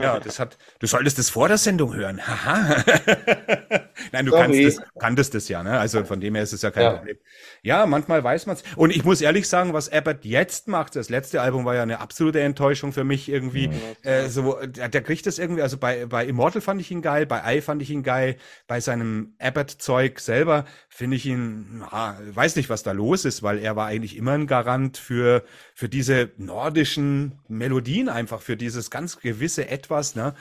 [0.00, 2.26] Ja, das hat, du solltest das vor der Sendung hören.
[2.26, 2.84] Haha.
[4.12, 5.78] Nein, du kannst das, kanntest das ja, ne?
[5.78, 6.92] Also von dem her ist es ja kein ja.
[6.92, 7.16] Problem.
[7.62, 8.64] Ja, manchmal weiß man es.
[8.76, 12.00] Und ich muss ehrlich sagen, was Abbott jetzt macht, das letzte Album war ja eine
[12.00, 13.70] absolute Enttäuschung für mich irgendwie.
[14.04, 17.02] Ja, äh, so, der, der, kriegt das irgendwie, also bei, bei Immortal fand ich ihn
[17.02, 18.36] geil, bei Eye fand ich ihn geil,
[18.66, 23.58] bei seinem Abbott-Zeug selber finde ich ihn, ja, weiß nicht, was da los ist, weil
[23.58, 25.44] er war eigentlich immer ein Garant für,
[25.76, 30.34] für diese nordischen Melodien einfach, für dieses ganz gewisse Etwas, ne?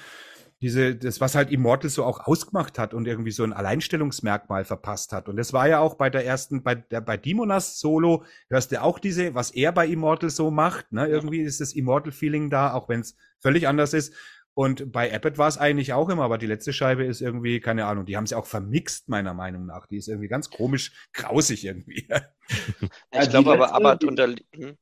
[0.61, 5.11] Diese, das, was halt Immortal so auch ausgemacht hat und irgendwie so ein Alleinstellungsmerkmal verpasst
[5.11, 5.27] hat.
[5.27, 8.81] Und das war ja auch bei der ersten, bei der, bei Dimonas Solo, hörst du
[8.81, 11.05] auch diese, was er bei Immortal so macht, ne?
[11.05, 14.13] Irgendwie ist das Immortal-Feeling da, auch wenn es völlig anders ist.
[14.53, 17.87] Und bei Abbott war es eigentlich auch immer, aber die letzte Scheibe ist irgendwie, keine
[17.87, 19.85] Ahnung, die haben sie auch vermixt, meiner Meinung nach.
[19.85, 22.07] Die ist irgendwie ganz komisch grausig irgendwie.
[23.11, 24.33] ich glaube aber, Abbott unter.
[24.53, 24.77] Hm?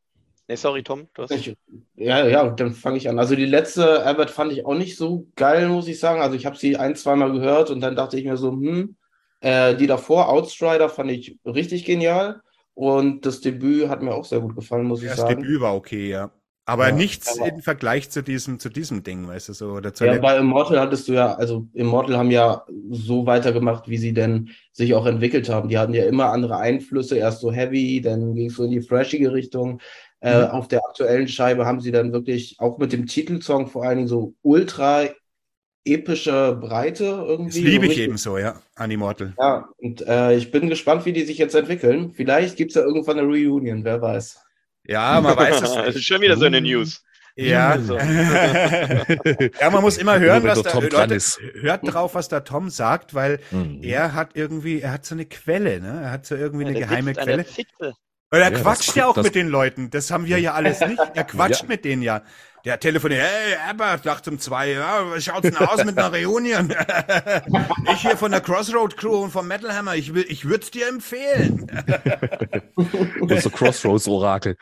[0.47, 1.07] Nee, sorry, Tom.
[1.13, 1.31] Du hast...
[1.31, 1.55] Ich,
[1.95, 3.17] ja, ja, dann fange ich an.
[3.17, 6.21] Also die letzte Albert fand ich auch nicht so geil, muss ich sagen.
[6.21, 8.95] Also ich habe sie ein, zweimal gehört und dann dachte ich mir so, hm,
[9.39, 12.41] äh, die davor, Outstrider, fand ich richtig genial.
[12.75, 15.35] Und das Debüt hat mir auch sehr gut gefallen, muss ich ja, sagen.
[15.35, 16.31] Das Debüt war okay, ja.
[16.65, 19.71] Aber ja, nichts aber, im Vergleich zu diesem, zu diesem Ding, weißt du, so.
[19.71, 23.97] Oder zu ja, bei Immortal hattest du ja, also Immortal haben ja so weitergemacht, wie
[23.97, 25.67] sie denn sich auch entwickelt haben.
[25.67, 28.79] Die hatten ja immer andere Einflüsse, erst so heavy, dann ging es so in die
[28.79, 29.81] thrashige Richtung.
[30.23, 30.51] Äh, mhm.
[30.51, 34.07] auf der aktuellen Scheibe haben sie dann wirklich auch mit dem Titelsong vor allen Dingen
[34.07, 35.09] so ultra
[35.83, 37.61] epische Breite irgendwie.
[37.61, 39.33] Das liebe ich eben so, ja, an Immortal.
[39.37, 42.13] Ja, und äh, ich bin gespannt, wie die sich jetzt entwickeln.
[42.13, 44.39] Vielleicht gibt es ja irgendwann eine Reunion, wer weiß.
[44.85, 45.87] Ja, man weiß es nicht.
[45.87, 47.03] Das ist schon wieder so eine News.
[47.35, 47.75] Ja.
[49.59, 51.37] ja, man muss immer hören, was der Tom Leute, ist.
[51.55, 53.79] hört drauf, was der Tom sagt, weil mhm.
[53.83, 56.01] er hat irgendwie, er hat so eine Quelle, ne?
[56.03, 57.45] Er hat so irgendwie ja, eine geheime Quelle.
[58.33, 59.91] Weil er ja, quatscht ja auch mit den Leuten.
[59.91, 60.99] Das haben wir ja alles nicht.
[61.13, 61.67] Er quatscht ja.
[61.67, 62.23] mit denen ja.
[62.65, 66.73] Der telefoniert, hey, Albert, nachts um zwei, ja, was schaut's denn aus mit einer Reunion?
[67.93, 70.71] ich hier von der Crossroad Crew und vom Metal Hammer, ich will, ich würde es
[70.71, 71.69] dir empfehlen.
[73.19, 74.55] Unser Crossroads Orakel.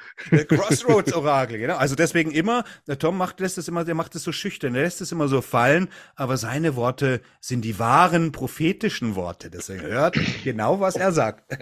[0.48, 1.76] Crossroads Orakel, genau.
[1.76, 4.82] Also deswegen immer, der Tom macht, lässt es immer, der macht es so schüchtern, der
[4.82, 9.52] lässt es immer so fallen, aber seine Worte sind die wahren prophetischen Worte.
[9.52, 11.56] Deswegen hört genau, was er sagt.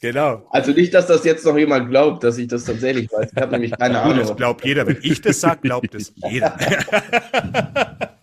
[0.00, 0.48] genau.
[0.50, 3.30] Also nicht, dass das jetzt noch jemand glaubt, dass ich das tatsächlich weiß.
[3.36, 4.18] Ich habe nämlich keine Ahnung.
[4.18, 4.84] Das glaubt jeder.
[4.84, 6.56] Wenn ich das sage, glaubt es jeder.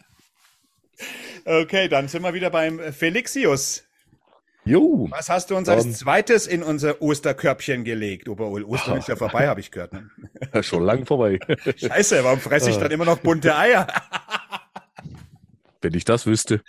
[1.46, 3.84] okay, dann sind wir wieder beim Felixius.
[4.68, 5.08] Jo.
[5.12, 8.28] Was hast du uns als zweites in unser Osterkörbchen gelegt?
[8.28, 9.94] Obwohl Ostern ist ja vorbei, habe ich gehört.
[9.94, 10.10] Ne?
[10.62, 11.40] Schon lang vorbei.
[11.78, 13.88] Scheiße, warum fresse ich dann immer noch bunte Eier?
[15.82, 16.62] Wenn ich das wüsste.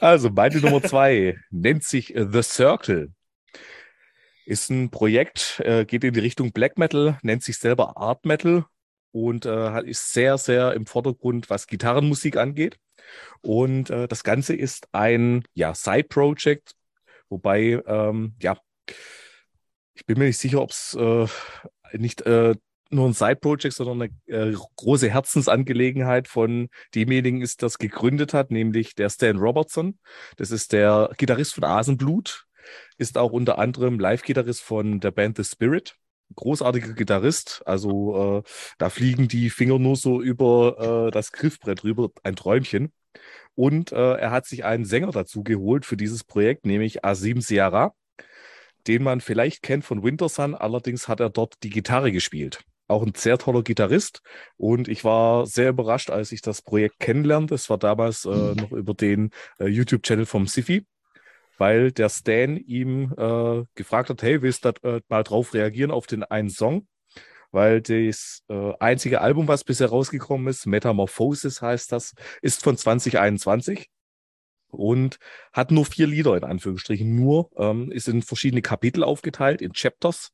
[0.00, 3.10] also, meine Nummer zwei nennt sich The Circle.
[4.50, 8.64] Ist ein Projekt, äh, geht in die Richtung Black Metal, nennt sich selber Art Metal
[9.12, 12.76] und äh, ist sehr, sehr im Vordergrund, was Gitarrenmusik angeht.
[13.42, 16.72] Und äh, das Ganze ist ein ja, Side-Project,
[17.28, 18.58] wobei, ähm, ja,
[19.94, 21.28] ich bin mir nicht sicher, ob es äh,
[21.96, 22.56] nicht äh,
[22.90, 28.96] nur ein Side-Project, sondern eine äh, große Herzensangelegenheit von demjenigen ist, das gegründet hat, nämlich
[28.96, 30.00] der Stan Robertson.
[30.38, 32.48] Das ist der Gitarrist von Asenblut,
[32.98, 35.96] ist auch unter anderem Live-Gitarrist von der Band The Spirit.
[36.36, 42.10] Großartiger Gitarrist, also äh, da fliegen die Finger nur so über äh, das Griffbrett rüber,
[42.22, 42.92] ein Träumchen.
[43.56, 47.94] Und äh, er hat sich einen Sänger dazu geholt für dieses Projekt, nämlich Asim Sierra,
[48.86, 52.60] den man vielleicht kennt von Wintersun, allerdings hat er dort die Gitarre gespielt.
[52.90, 54.22] auch ein sehr toller Gitarrist.
[54.56, 57.54] Und ich war sehr überrascht, als ich das Projekt kennenlernte.
[57.54, 60.84] Das war damals äh, noch über den äh, YouTube-Channel vom Sifi,
[61.60, 66.06] weil der Stan ihm äh, gefragt hat, hey, willst du äh, mal drauf reagieren auf
[66.06, 66.88] den einen Song?
[67.50, 73.90] Weil das äh, einzige Album, was bisher rausgekommen ist, Metamorphosis heißt das, ist von 2021
[74.68, 75.18] und
[75.52, 77.14] hat nur vier Lieder in Anführungsstrichen.
[77.14, 80.32] Nur ähm, ist in verschiedene Kapitel aufgeteilt, in Chapters,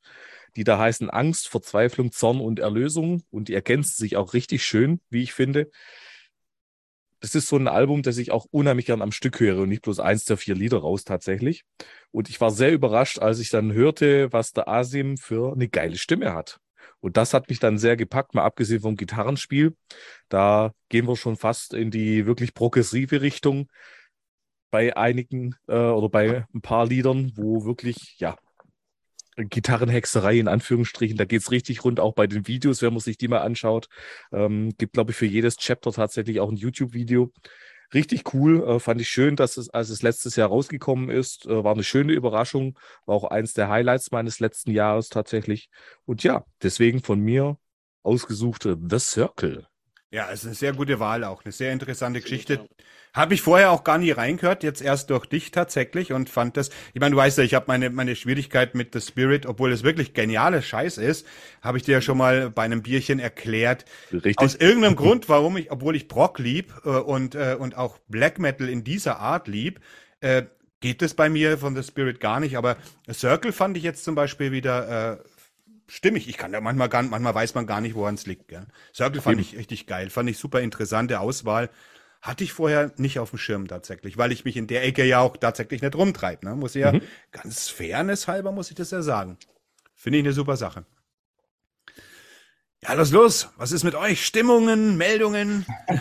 [0.54, 3.24] die da heißen Angst, Verzweiflung, Zorn und Erlösung.
[3.30, 5.70] Und die ergänzen sich auch richtig schön, wie ich finde.
[7.26, 9.82] Das ist so ein Album, das ich auch unheimlich gern am Stück höre und nicht
[9.82, 11.64] bloß eins der vier Lieder raus tatsächlich.
[12.12, 15.96] Und ich war sehr überrascht, als ich dann hörte, was der Asim für eine geile
[15.98, 16.60] Stimme hat.
[17.00, 19.74] Und das hat mich dann sehr gepackt, mal abgesehen vom Gitarrenspiel.
[20.28, 23.66] Da gehen wir schon fast in die wirklich progressive Richtung
[24.70, 28.36] bei einigen äh, oder bei ein paar Liedern, wo wirklich, ja,
[29.36, 33.18] Gitarrenhexerei in Anführungsstrichen, da geht es richtig rund, auch bei den Videos, wenn man sich
[33.18, 33.88] die mal anschaut.
[34.32, 37.32] Ähm, gibt, glaube ich, für jedes Chapter tatsächlich auch ein YouTube-Video.
[37.94, 41.64] Richtig cool, äh, fand ich schön, dass es, als es letztes Jahr rausgekommen ist, äh,
[41.64, 45.68] war eine schöne Überraschung, war auch eins der Highlights meines letzten Jahres tatsächlich.
[46.04, 47.58] Und ja, deswegen von mir
[48.02, 49.68] ausgesuchte The Circle.
[50.12, 52.66] Ja, es ist eine sehr gute Wahl auch, eine sehr interessante Geschichte.
[53.12, 56.70] Habe ich vorher auch gar nie reingehört, jetzt erst durch dich tatsächlich und fand das,
[56.92, 59.82] ich meine, du weißt ja, ich habe meine, meine Schwierigkeit mit The Spirit, obwohl es
[59.82, 61.26] wirklich geniale Scheiß ist,
[61.62, 63.84] habe ich dir ja schon mal bei einem Bierchen erklärt.
[64.12, 64.38] Richtig.
[64.38, 68.38] Aus irgendeinem Grund, warum ich, obwohl ich Brock lieb äh, und, äh, und auch Black
[68.38, 69.80] Metal in dieser Art lieb,
[70.20, 70.42] äh,
[70.80, 72.76] geht es bei mir von The Spirit gar nicht, aber
[73.10, 75.16] Circle fand ich jetzt zum Beispiel wieder äh,
[75.86, 76.28] stimmig.
[76.28, 78.48] Ich kann da manchmal gar, manchmal weiß man gar nicht, woran es liegt.
[78.48, 78.66] Gell?
[78.94, 81.70] Circle fand ich richtig geil, fand ich super interessante Auswahl.
[82.22, 85.20] Hatte ich vorher nicht auf dem Schirm tatsächlich, weil ich mich in der Ecke ja
[85.20, 86.44] auch tatsächlich nicht rumtreibe.
[86.46, 86.56] Ne?
[86.56, 87.02] Muss ich ja, mhm.
[87.30, 89.38] ganz fairness halber muss ich das ja sagen.
[89.94, 90.84] Finde ich eine super Sache.
[92.82, 93.48] Ja, los, los.
[93.56, 94.24] Was ist mit euch?
[94.24, 95.66] Stimmungen, Meldungen?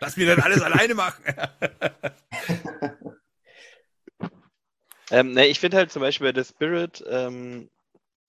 [0.00, 1.24] Lass mich dann alles alleine machen.
[5.10, 7.70] ähm, ne, ich finde halt zum Beispiel bei The Spirit, ähm,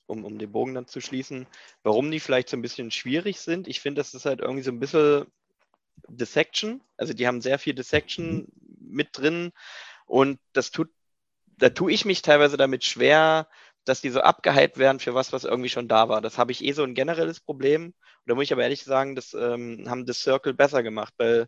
[0.08, 1.48] um, um den Bogen dann zu schließen,
[1.84, 3.68] warum die vielleicht so ein bisschen schwierig sind.
[3.68, 5.26] Ich finde, das ist halt irgendwie so ein bisschen
[6.08, 6.82] Dissection.
[6.98, 8.48] Also die haben sehr viel Dissection
[8.80, 9.52] mit drin
[10.06, 10.90] und das tut,
[11.58, 13.48] da tue ich mich teilweise damit schwer,
[13.86, 16.22] dass die so abgehypt werden für was, was irgendwie schon da war.
[16.22, 17.86] Das habe ich eh so ein generelles Problem.
[17.86, 21.48] Und da muss ich aber ehrlich sagen, das ähm, haben The Circle besser gemacht, weil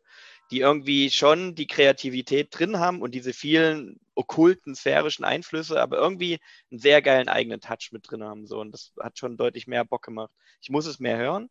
[0.51, 6.39] die irgendwie schon die Kreativität drin haben und diese vielen okkulten, sphärischen Einflüsse, aber irgendwie
[6.69, 8.45] einen sehr geilen eigenen Touch mit drin haben.
[8.45, 8.59] So.
[8.59, 10.31] Und das hat schon deutlich mehr Bock gemacht.
[10.61, 11.49] Ich muss es mehr hören,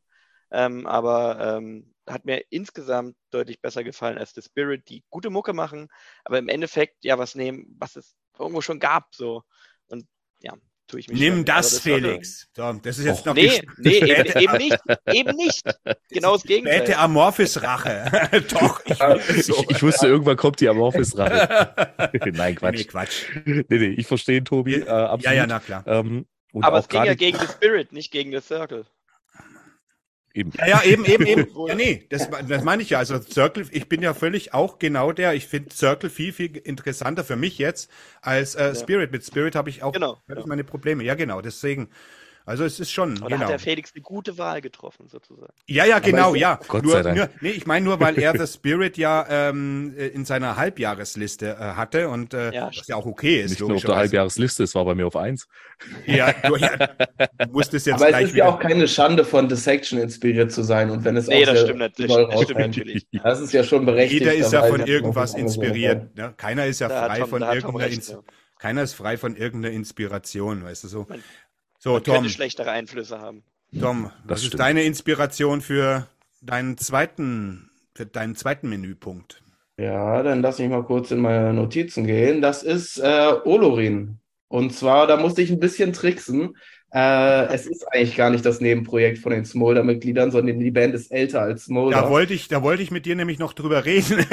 [0.50, 5.54] ähm, aber ähm, hat mir insgesamt deutlich besser gefallen als The Spirit, die gute Mucke
[5.54, 5.88] machen,
[6.24, 9.14] aber im Endeffekt ja was nehmen, was es irgendwo schon gab.
[9.14, 9.44] So.
[9.88, 10.06] Und
[10.40, 10.54] ja,
[10.90, 11.20] tue ich mich.
[11.20, 12.48] Nimm das, das, Felix.
[12.54, 14.78] So, das ist jetzt Och, noch nee, nee, eben, eben, nicht.
[15.06, 15.62] Eben nicht.
[16.10, 16.78] Genau das Gegenteil.
[16.78, 18.42] Späte Amorphis-Rache.
[18.50, 18.82] Doch.
[18.86, 19.54] Ich, so.
[19.54, 22.10] ich, ich, wusste, irgendwann kommt die Amorphis-Rache.
[22.32, 22.78] Nein, Quatsch.
[22.78, 23.22] Nee, Quatsch.
[23.44, 24.76] Nee, nee, ich verstehe, Tobi.
[24.76, 25.24] Äh, absolut.
[25.24, 25.84] Ja, ja, na klar.
[25.86, 26.26] Ähm,
[26.60, 28.84] Aber es ging ja gegen The Spirit, nicht gegen The Circle.
[30.32, 30.52] Eben.
[30.56, 31.48] Ja, ja, eben, eben, eben.
[31.66, 32.98] ja, nee, das, das meine ich ja.
[32.98, 35.34] Also Circle, ich bin ja völlig auch genau der.
[35.34, 37.90] Ich finde Circle viel, viel interessanter für mich jetzt
[38.20, 39.10] als äh, Spirit.
[39.10, 41.02] Mit Spirit habe ich auch genau, meine Probleme.
[41.02, 41.40] Ja, genau.
[41.40, 41.88] Deswegen
[42.50, 43.18] also es ist schon.
[43.18, 43.40] Oder genau.
[43.42, 45.52] hat der Felix eine gute Wahl getroffen, sozusagen.
[45.68, 46.58] Ja, ja, genau, ja.
[46.66, 47.16] Gott nur, sei Dank.
[47.16, 51.54] Nur, nee, ich meine nur, weil er The Spirit ja ähm, in seiner Halbjahresliste äh,
[51.54, 53.50] hatte und äh, ja, was ja auch okay ist.
[53.50, 55.46] Nicht nur auf der Halbjahresliste, es war bei mir auf eins.
[56.06, 59.48] Ja, du, ja, du musstest jetzt Aber gleich es ist ja auch keine Schande, von
[59.48, 62.16] Dissection inspiriert zu sein und wenn es nee, auch das stimmt natürlich.
[62.30, 63.06] Das stimmt natürlich.
[63.22, 64.22] Das ist ja schon berechtigt.
[64.22, 66.16] Jeder ist ja von irgendwas inspiriert.
[66.16, 66.34] Ne?
[66.36, 68.18] Keiner ist ja da frei Tom, von irgendeiner recht,
[68.58, 71.06] Keiner ist frei von irgendeiner Inspiration, weißt du so.
[71.82, 72.14] So, Man Tom.
[72.16, 73.42] könnte schlechtere Einflüsse haben.
[73.78, 76.06] Tom, was ist deine Inspiration für
[76.42, 79.42] deinen zweiten, für deinen zweiten Menüpunkt?
[79.78, 82.42] Ja, dann lass mich mal kurz in meine Notizen gehen.
[82.42, 84.18] Das ist äh, Olorin.
[84.48, 86.54] Und zwar, da musste ich ein bisschen tricksen.
[86.92, 91.10] Äh, es ist eigentlich gar nicht das Nebenprojekt von den Smolder-Mitgliedern, sondern die Band ist
[91.10, 92.02] älter als Smolder.
[92.02, 94.18] Da wollte ich, da wollte ich mit dir nämlich noch drüber reden.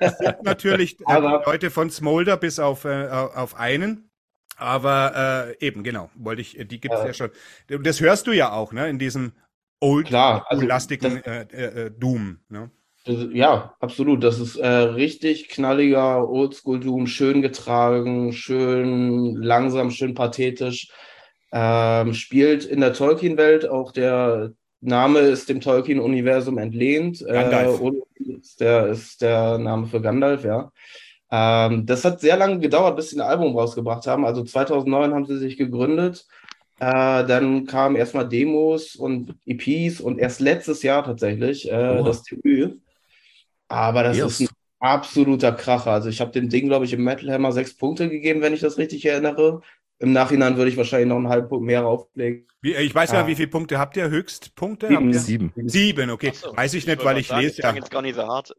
[0.00, 4.08] es sind natürlich äh, Aber, Leute von Smolder bis auf, äh, auf einen.
[4.62, 7.06] Aber äh, eben, genau, wollte ich, die gibt es ja.
[7.06, 7.30] ja schon.
[7.82, 9.32] Das hörst du ja auch, ne, in diesem
[9.80, 12.70] old, Klar, also lastigen äh, äh, Doom, ne?
[13.04, 14.22] Ja, absolut.
[14.22, 20.88] Das ist äh, richtig knalliger Oldschool-Doom, schön getragen, schön langsam, schön pathetisch.
[21.50, 27.24] Ähm, spielt in der Tolkien-Welt, auch der Name ist dem Tolkien-Universum entlehnt.
[27.26, 27.80] Gandalf.
[27.80, 30.70] Äh, ist, der, ist der Name für Gandalf, ja.
[31.34, 34.26] Ähm, das hat sehr lange gedauert, bis sie ein Album rausgebracht haben.
[34.26, 36.26] Also 2009 haben sie sich gegründet.
[36.78, 42.04] Äh, dann kamen erstmal Demos und EPs und erst letztes Jahr tatsächlich äh, Oh.
[42.04, 42.80] das Debüt.
[43.68, 44.42] Aber das Erst.
[44.42, 45.92] ist ein absoluter Kracher.
[45.92, 48.60] Also ich habe dem Ding, glaube ich, im Metal Hammer sechs Punkte gegeben, wenn ich
[48.60, 49.62] das richtig erinnere.
[50.02, 52.48] Im Nachhinein würde ich wahrscheinlich noch einen halben Punkt mehr rauflegen.
[52.60, 53.26] Wie, ich weiß ja, Ah.
[53.28, 54.10] wie viele Punkte habt ihr?
[54.10, 54.88] Höchstpunkte?
[54.88, 54.96] Sieben.
[55.04, 55.20] Habt ihr?
[55.20, 55.52] Sieben.
[55.68, 56.32] Sieben, okay.
[56.34, 58.52] So, Weiß ich nicht, weil ich sagen, lese klang ja, jetzt gar nicht so hart.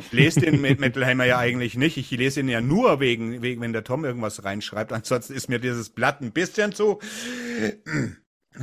[0.00, 1.96] ich lese den Met- Metal Hammer ja eigentlich nicht.
[1.98, 4.92] Ich lese ihn ja nur wegen, wegen, wenn der Tom irgendwas reinschreibt.
[4.92, 6.98] Ansonsten ist mir dieses Blatt ein bisschen zu.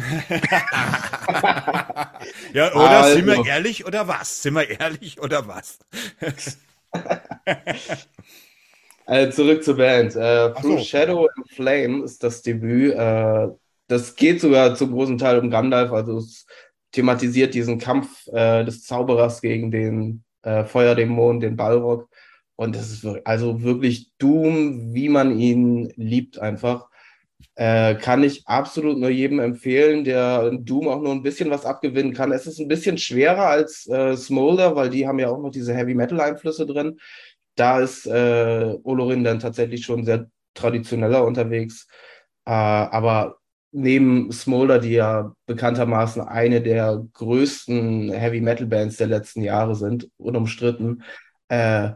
[2.54, 3.16] ja, oder Also.
[3.16, 4.42] sind wir ehrlich oder was?
[4.42, 5.80] Sind wir ehrlich oder was?
[9.10, 10.16] Äh, zurück zur Band.
[10.16, 10.84] Äh, Through so.
[10.84, 12.94] Shadow and Flame ist das Debüt.
[12.94, 13.48] Äh,
[13.88, 15.92] das geht sogar zum großen Teil um Gandalf.
[15.92, 16.46] Also es
[16.92, 22.08] thematisiert diesen Kampf äh, des Zauberers gegen den äh, Feuerdämon, den Balrog.
[22.56, 26.88] Und das ist wirklich, also wirklich Doom, wie man ihn liebt einfach.
[27.56, 32.14] Äh, kann ich absolut nur jedem empfehlen, der Doom auch nur ein bisschen was abgewinnen
[32.14, 32.32] kann.
[32.32, 35.74] Es ist ein bisschen schwerer als äh, Smolder, weil die haben ja auch noch diese
[35.74, 37.00] Heavy Metal Einflüsse drin.
[37.60, 41.88] Da ist äh, Olorin dann tatsächlich schon sehr traditioneller unterwegs.
[42.46, 43.38] Äh, aber
[43.72, 50.10] neben Smolder, die ja bekanntermaßen eine der größten Heavy Metal Bands der letzten Jahre sind,
[50.18, 51.04] unumstritten,
[51.50, 51.92] äh,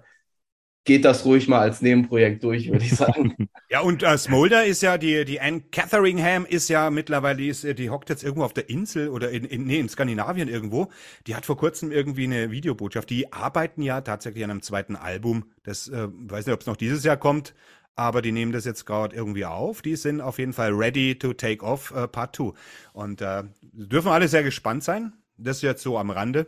[0.85, 3.35] geht das ruhig mal als Nebenprojekt durch, würde ich sagen.
[3.69, 7.63] Ja, und äh, Smolder ist ja, die, die Anne Catheringham ist ja mittlerweile, die, ist,
[7.63, 10.91] äh, die hockt jetzt irgendwo auf der Insel oder in, in, nee, in Skandinavien irgendwo.
[11.25, 13.09] Die hat vor kurzem irgendwie eine Videobotschaft.
[13.09, 15.45] Die arbeiten ja tatsächlich an einem zweiten Album.
[15.63, 17.55] Das, äh, weiß nicht, ob es noch dieses Jahr kommt,
[17.95, 19.81] aber die nehmen das jetzt gerade irgendwie auf.
[19.81, 22.51] Die sind auf jeden Fall ready to take off äh, Part 2.
[22.93, 25.13] Und äh, dürfen alle sehr gespannt sein.
[25.37, 26.45] Das jetzt so am Rande.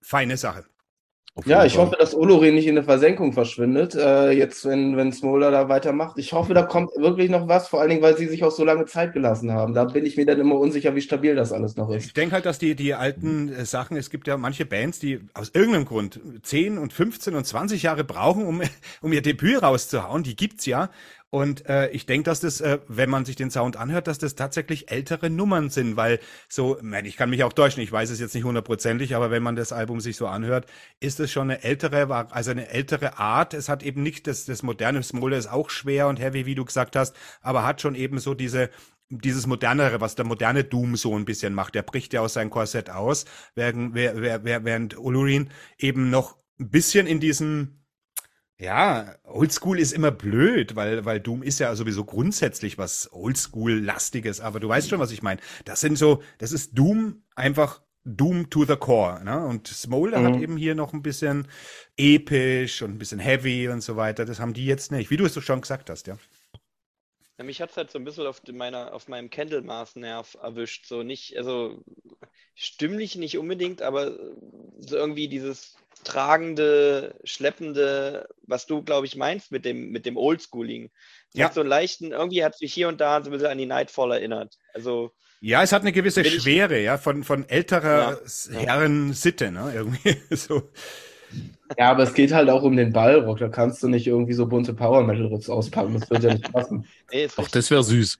[0.00, 0.64] Feine Sache.
[1.34, 1.86] Auf Ja, ich Fall.
[1.86, 6.18] hoffe, dass Olorin nicht in der Versenkung verschwindet, äh, jetzt, wenn, wenn Smolder da weitermacht.
[6.18, 8.64] Ich hoffe, da kommt wirklich noch was, vor allen Dingen, weil sie sich auch so
[8.64, 9.72] lange Zeit gelassen haben.
[9.72, 12.04] Da bin ich mir dann immer unsicher, wie stabil das alles noch ist.
[12.04, 15.20] Ich denke halt, dass die, die alten äh, Sachen, es gibt ja manche Bands, die
[15.32, 18.60] aus irgendeinem Grund 10 und 15 und 20 Jahre brauchen, um,
[19.00, 20.22] um ihr Debüt rauszuhauen.
[20.24, 20.90] Die gibt's ja.
[21.34, 24.34] Und äh, ich denke, dass das, äh, wenn man sich den Sound anhört, dass das
[24.34, 28.20] tatsächlich ältere Nummern sind, weil so, man, ich kann mich auch täuschen, ich weiß es
[28.20, 30.66] jetzt nicht hundertprozentig, aber wenn man das Album sich so anhört,
[31.00, 33.54] ist es schon eine ältere, also eine ältere Art.
[33.54, 36.66] Es hat eben nicht das, das moderne Smolder ist auch schwer und heavy, wie du
[36.66, 38.68] gesagt hast, aber hat schon eben so diese
[39.08, 41.74] dieses modernere, was der moderne Doom so ein bisschen macht.
[41.74, 47.20] Der bricht ja aus seinem Korsett aus, während, während Ulurin eben noch ein bisschen in
[47.20, 47.81] diesem
[48.58, 54.60] ja, Oldschool ist immer blöd, weil, weil Doom ist ja sowieso grundsätzlich was Oldschool-lastiges, aber
[54.60, 55.40] du weißt schon, was ich meine.
[55.64, 59.44] Das sind so, das ist Doom einfach Doom to the core, ne?
[59.46, 60.22] Und Smolder Mhm.
[60.22, 61.48] hat eben hier noch ein bisschen
[61.96, 64.24] episch und ein bisschen heavy und so weiter.
[64.24, 66.16] Das haben die jetzt nicht, wie du es so schon gesagt hast, ja.
[67.38, 70.86] Ja, mich hat es halt so ein bisschen auf meiner, auf meinem Candlemaß-Nerv erwischt.
[70.86, 71.82] So nicht, also
[72.54, 74.16] stimmlich nicht unbedingt, aber
[74.78, 80.90] so irgendwie dieses tragende, schleppende, was du, glaube ich, meinst mit dem, mit dem Oldschooling.
[81.34, 81.46] Ja.
[81.46, 83.56] hat so einen leichten, irgendwie hat es mich hier und da so ein bisschen an
[83.58, 84.58] die Nightfall erinnert.
[84.74, 88.66] Also, Ja, es hat eine gewisse Will ich- Schwere, ja, von, von älterer Ja, ja.
[88.66, 90.70] Herrensitte, ne, irgendwie so.
[91.78, 93.38] Ja, aber es geht halt auch um den Ballrock.
[93.38, 95.98] Da kannst du nicht irgendwie so bunte Power-Metal-Riffs auspacken.
[95.98, 96.84] Das wird ja nicht passen.
[97.10, 97.48] nee, richtig.
[97.52, 98.18] das wäre süß.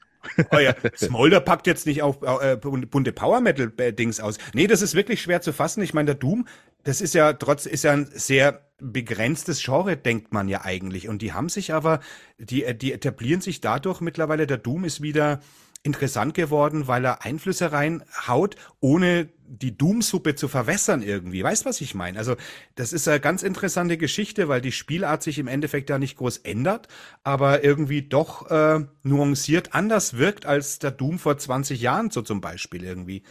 [0.53, 4.39] Oh ja, Smolder packt jetzt nicht auf äh, bunte Power Metal äh, Dings aus.
[4.55, 5.83] Nee, das ist wirklich schwer zu fassen.
[5.83, 6.47] Ich meine, der Doom,
[6.85, 11.09] das ist ja trotz ist ja ein sehr begrenztes Genre, denkt man ja eigentlich.
[11.09, 12.01] Und die haben sich aber,
[12.39, 14.47] die, äh, die etablieren sich dadurch mittlerweile.
[14.47, 15.41] Der Doom ist wieder
[15.83, 21.43] interessant geworden, weil er Einflüsse reinhaut, ohne die Doom-Suppe zu verwässern irgendwie.
[21.43, 22.19] Weißt was ich meine?
[22.19, 22.37] Also
[22.75, 26.39] das ist eine ganz interessante Geschichte, weil die Spielart sich im Endeffekt ja nicht groß
[26.39, 26.89] ändert,
[27.23, 32.41] aber irgendwie doch äh, nuanciert anders wirkt als der Doom vor 20 Jahren so zum
[32.41, 33.25] Beispiel irgendwie.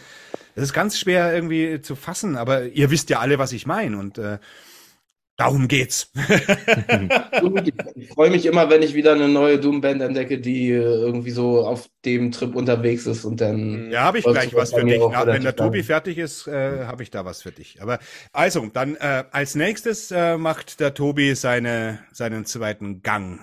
[0.54, 3.98] Das ist ganz schwer irgendwie zu fassen, aber ihr wisst ja alle, was ich meine
[3.98, 4.38] und äh,
[5.42, 6.12] darum geht's.
[7.96, 11.66] Ich, freue mich immer, wenn ich wieder eine neue Doom-Band entdecke, die äh, irgendwie so
[11.66, 13.90] auf dem Trip unterwegs ist und dann.
[13.92, 15.02] Ja, habe ich gleich was für dich.
[15.12, 17.82] Na, wenn der Tobi fertig ist, äh, habe ich da was für dich.
[17.82, 18.00] Aber
[18.32, 23.40] also, dann äh, als nächstes äh, macht der Tobi seine, seinen zweiten Gang.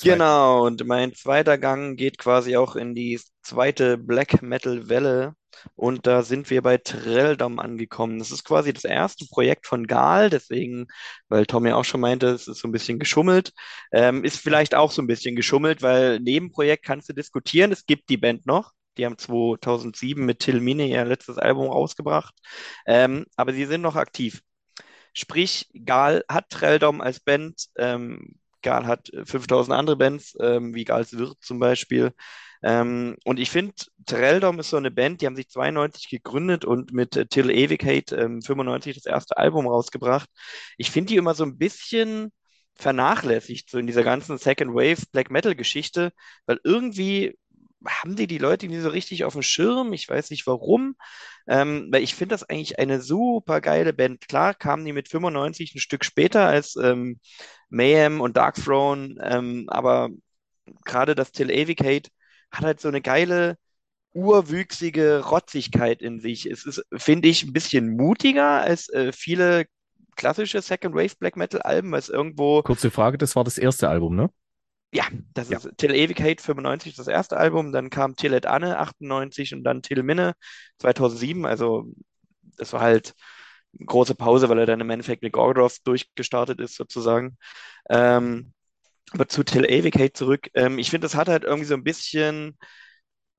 [0.00, 5.34] Genau, und mein zweiter Gang geht quasi auch in die zweite Black Metal Welle.
[5.74, 8.18] Und da sind wir bei Trelldom angekommen.
[8.20, 10.86] Das ist quasi das erste Projekt von Gal, deswegen,
[11.28, 13.52] weil Tom ja auch schon meinte, es ist so ein bisschen geschummelt.
[13.92, 17.72] Ähm, ist vielleicht auch so ein bisschen geschummelt, weil Nebenprojekt kannst du diskutieren.
[17.72, 18.72] Es gibt die Band noch.
[18.98, 22.34] Die haben 2007 mit Till Mine ihr letztes Album rausgebracht.
[22.86, 24.42] Ähm, aber sie sind noch aktiv.
[25.12, 27.66] Sprich, Gal hat Trelldom als Band.
[27.76, 32.12] Ähm, Gal hat äh, 5000 andere Bands, ähm, wie Gals Wirt zum Beispiel.
[32.62, 33.74] Ähm, und ich finde,
[34.06, 38.12] Tereldom ist so eine Band, die haben sich 92 gegründet und mit äh, Till Ewigkeit
[38.12, 40.28] ähm, 95 das erste Album rausgebracht.
[40.76, 42.32] Ich finde die immer so ein bisschen
[42.74, 46.12] vernachlässigt, so in dieser ganzen Second Wave Black Metal Geschichte,
[46.46, 47.36] weil irgendwie
[47.86, 49.92] haben die die Leute nie so richtig auf dem Schirm.
[49.92, 50.96] Ich weiß nicht warum,
[51.46, 54.28] ähm, weil ich finde das eigentlich eine super geile Band.
[54.28, 57.20] Klar kamen die mit 95 ein Stück später als ähm,
[57.68, 60.10] Mayhem und Dark Throne, ähm, aber
[60.84, 62.08] gerade das Till Ewigkeit
[62.50, 63.56] hat halt so eine geile
[64.14, 66.46] urwüchsige Rotzigkeit in sich.
[66.46, 69.66] Es ist, finde ich, ein bisschen mutiger als äh, viele
[70.16, 72.62] klassische Second Wave Black Metal Alben, es irgendwo.
[72.62, 74.30] Kurze Frage, das war das erste Album, ne?
[74.92, 75.58] Ja, das ja.
[75.58, 79.82] ist Till Ewigkeit 95, das erste Album, dann kam Till et Anne 98 und dann
[79.82, 80.34] Till Minne
[80.78, 81.92] 2007, also
[82.56, 83.14] das war halt
[83.78, 87.36] eine große Pause, weil er dann im Endeffekt mit Gorgoroth durchgestartet ist sozusagen.
[87.90, 88.52] Ähm,
[89.12, 92.56] aber zu Till Ewigkeit zurück, ähm, ich finde, das hat halt irgendwie so ein bisschen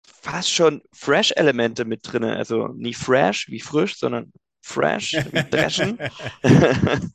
[0.06, 4.32] fast schon Fresh-Elemente mit drin, also nie fresh wie frisch, sondern
[4.62, 5.97] fresh wie dreschen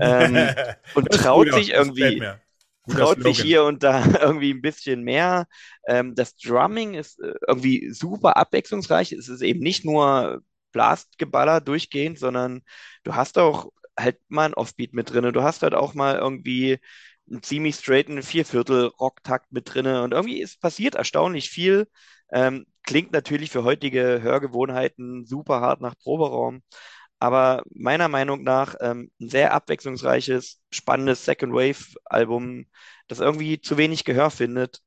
[0.00, 0.48] ähm,
[0.94, 2.22] und traut sich irgendwie
[2.88, 5.46] traut sich hier und da irgendwie ein bisschen mehr.
[5.86, 9.12] Ähm, das Drumming ist äh, irgendwie super abwechslungsreich.
[9.12, 12.62] Es ist eben nicht nur Blastgeballer durchgehend, sondern
[13.04, 15.32] du hast auch halt mal ein Offbeat mit drin.
[15.32, 16.78] Du hast halt auch mal irgendwie
[17.30, 19.86] einen ziemlich straighten Vierviertel-Rocktakt mit drin.
[19.86, 21.88] Und irgendwie ist passiert erstaunlich viel.
[22.32, 26.62] Ähm, klingt natürlich für heutige Hörgewohnheiten super hart nach Proberaum
[27.18, 32.66] aber meiner Meinung nach ähm, ein sehr abwechslungsreiches, spannendes Second Wave-Album,
[33.08, 34.80] das irgendwie zu wenig Gehör findet.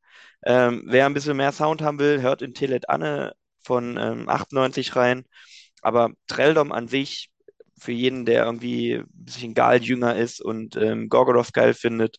[0.46, 4.96] Ähm, wer ein bisschen mehr Sound haben will, hört in Telet Anne von ähm, 98
[4.96, 5.26] rein.
[5.82, 7.30] Aber Treldom an sich,
[7.80, 12.18] für jeden, der irgendwie ein bisschen Gal jünger ist und ähm, Gorgoroth geil findet,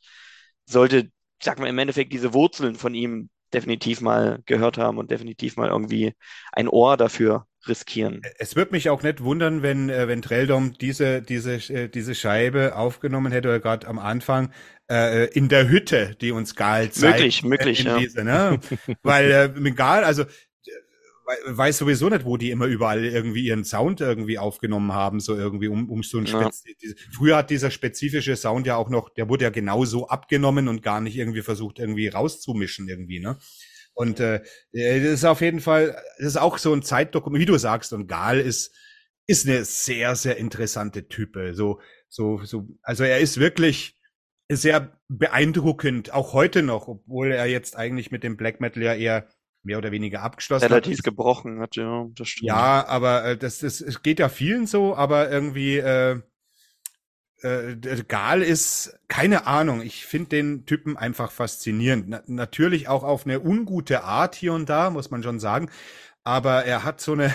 [0.67, 1.11] sollte,
[1.43, 5.69] sag mal, im Endeffekt diese Wurzeln von ihm definitiv mal gehört haben und definitiv mal
[5.69, 6.15] irgendwie
[6.53, 8.23] ein Ohr dafür riskieren.
[8.39, 12.77] Es würde mich auch nicht wundern, wenn, äh, wenn Treldom diese, diese, äh, diese Scheibe
[12.77, 14.53] aufgenommen hätte oder gerade am Anfang
[14.91, 17.19] äh, in der Hütte, die uns Gal zeigt.
[17.19, 17.99] Möglich, möglich, ja.
[17.99, 18.61] Diese, ne?
[19.03, 20.25] Weil äh, mit Gal, also
[21.47, 25.69] weiß sowieso nicht, wo die immer überall irgendwie ihren Sound irgendwie aufgenommen haben, so irgendwie
[25.69, 26.51] um, um so ein ja.
[27.13, 30.83] Früher hat dieser spezifische Sound ja auch noch, der wurde ja genau so abgenommen und
[30.83, 33.39] gar nicht irgendwie versucht, irgendwie rauszumischen irgendwie, ne?
[33.95, 34.41] Und äh,
[34.73, 38.07] das ist auf jeden Fall, das ist auch so ein Zeitdokument, wie du sagst, und
[38.07, 38.75] Gal ist,
[39.27, 41.55] ist eine sehr, sehr interessante Type.
[41.55, 43.99] So, so, so, also er ist wirklich
[44.51, 49.27] sehr beeindruckend, auch heute noch, obwohl er jetzt eigentlich mit dem Black Metal ja eher
[49.63, 51.05] mehr oder weniger abgeschlossen Relativ hat.
[51.05, 52.49] gebrochen hat, ja, das stimmt.
[52.49, 56.21] Ja, aber äh, das, das, es geht ja vielen so, aber irgendwie äh,
[57.43, 57.77] äh,
[58.09, 62.09] Gal ist, keine Ahnung, ich finde den Typen einfach faszinierend.
[62.09, 65.71] Na, natürlich auch auf eine ungute Art hier und da, muss man schon sagen.
[66.25, 67.35] Aber er hat so eine,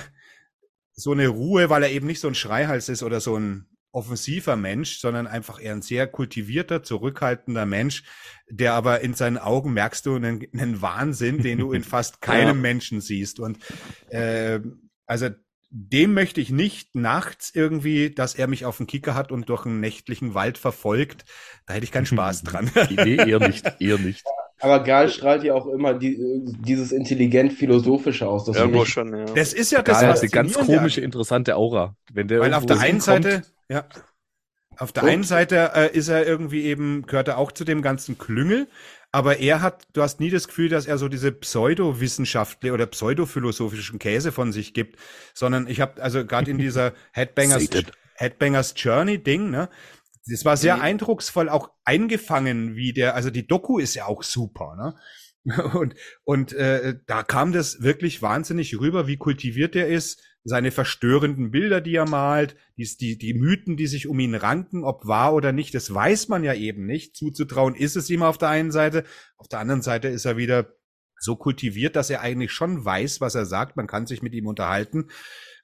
[0.93, 4.55] so eine Ruhe, weil er eben nicht so ein Schreihals ist oder so ein offensiver
[4.55, 8.03] Mensch, sondern einfach eher ein sehr kultivierter, zurückhaltender Mensch,
[8.49, 12.57] der aber in seinen Augen merkst du einen, einen Wahnsinn, den du in fast keinem
[12.57, 12.61] ja.
[12.61, 13.39] Menschen siehst.
[13.39, 13.57] Und
[14.09, 14.59] äh,
[15.05, 15.29] also
[15.69, 19.65] dem möchte ich nicht nachts irgendwie, dass er mich auf den Kicker hat und durch
[19.65, 21.25] einen nächtlichen Wald verfolgt.
[21.65, 22.71] Da hätte ich keinen Spaß dran.
[22.89, 24.23] nee, eher nicht, eher nicht.
[24.59, 26.17] Aber Gal strahlt ja auch immer die,
[26.65, 28.45] dieses intelligent-philosophische aus.
[28.45, 29.25] Das Irgendwo schon, ja.
[29.25, 31.95] Das ist ja das, Gal hat eine ganz komische, interessante Aura.
[32.11, 33.85] Wenn der Weil auf der einen Seite, ja,
[34.77, 35.09] auf der und?
[35.09, 38.67] einen Seite äh, ist er irgendwie eben, gehört er auch zu dem ganzen Klüngel,
[39.17, 43.97] aber er hat, du hast nie das Gefühl, dass er so diese pseudowissenschaftliche oder pseudophilosophischen
[43.97, 44.99] Käse von sich gibt,
[45.33, 47.67] sondern ich habe also gerade in dieser Headbangers,
[48.13, 49.69] Headbangers Journey Ding, ne,
[50.27, 50.81] das war sehr mhm.
[50.83, 54.95] eindrucksvoll auch eingefangen, wie der, also die Doku ist ja auch super, ne?
[55.73, 55.95] Und,
[56.25, 61.81] und äh, da kam das wirklich wahnsinnig rüber, wie kultiviert er ist, seine verstörenden Bilder,
[61.81, 65.51] die er malt, die, die, die Mythen, die sich um ihn ranken, ob wahr oder
[65.51, 67.17] nicht, das weiß man ja eben nicht.
[67.17, 69.03] Zuzutrauen ist es ihm auf der einen Seite,
[69.35, 70.73] auf der anderen Seite ist er wieder
[71.19, 73.75] so kultiviert, dass er eigentlich schon weiß, was er sagt.
[73.75, 75.09] Man kann sich mit ihm unterhalten.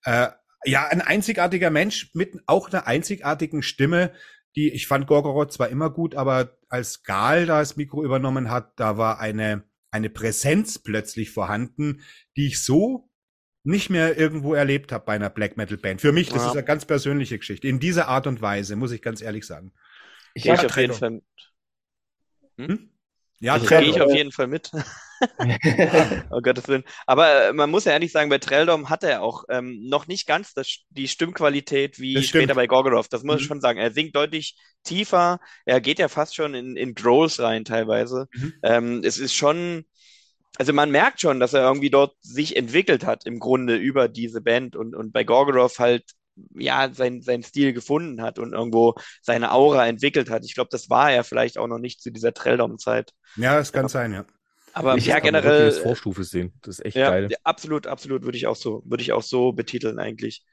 [0.04, 0.28] Äh,
[0.66, 4.12] ja, ein einzigartiger Mensch mit auch einer einzigartigen Stimme,
[4.56, 8.80] die ich fand Gorgoroth zwar immer gut, aber als Gal da das Mikro übernommen hat,
[8.80, 9.64] da war eine
[9.94, 12.02] eine Präsenz plötzlich vorhanden,
[12.36, 13.12] die ich so
[13.64, 16.02] nicht mehr irgendwo erlebt habe bei einer Black Metal Band.
[16.02, 16.48] Für mich, das ja.
[16.48, 17.68] ist eine ganz persönliche Geschichte.
[17.68, 19.72] In dieser Art und Weise, muss ich ganz ehrlich sagen.
[20.34, 21.24] Ich gehe auf jeden Fall mit.
[22.58, 22.68] Hm?
[22.68, 22.90] hm?
[23.40, 24.72] Ja, ich gehe ich auf jeden Fall mit.
[26.32, 26.84] oh Gottes Willen.
[27.06, 30.28] Aber äh, man muss ja ehrlich sagen, bei Treldom hat er auch ähm, noch nicht
[30.28, 33.12] ganz das, die Stimmqualität wie das später bei Gorgoroth.
[33.12, 33.42] Das muss mhm.
[33.42, 33.80] ich schon sagen.
[33.80, 35.40] Er singt deutlich tiefer.
[35.66, 38.28] Er geht ja fast schon in, in Growls rein teilweise.
[38.34, 38.54] Mhm.
[38.64, 39.84] Ähm, es ist schon
[40.58, 44.42] also man merkt schon, dass er irgendwie dort sich entwickelt hat im Grunde über diese
[44.42, 46.04] Band und, und bei Gorgoroth halt
[46.56, 50.44] ja sein, sein Stil gefunden hat und irgendwo seine Aura entwickelt hat.
[50.46, 53.14] Ich glaube, das war er vielleicht auch noch nicht zu dieser Trelldom-Zeit.
[53.36, 53.90] Ja, es kann ja.
[53.90, 54.26] sein, ja.
[54.74, 55.68] Aber ich ja, generell.
[55.68, 56.52] Das Vorstufe sehen.
[56.62, 57.30] Das ist echt ja, geil.
[57.44, 60.44] absolut, absolut, würde ich auch so, würde ich auch so betiteln eigentlich.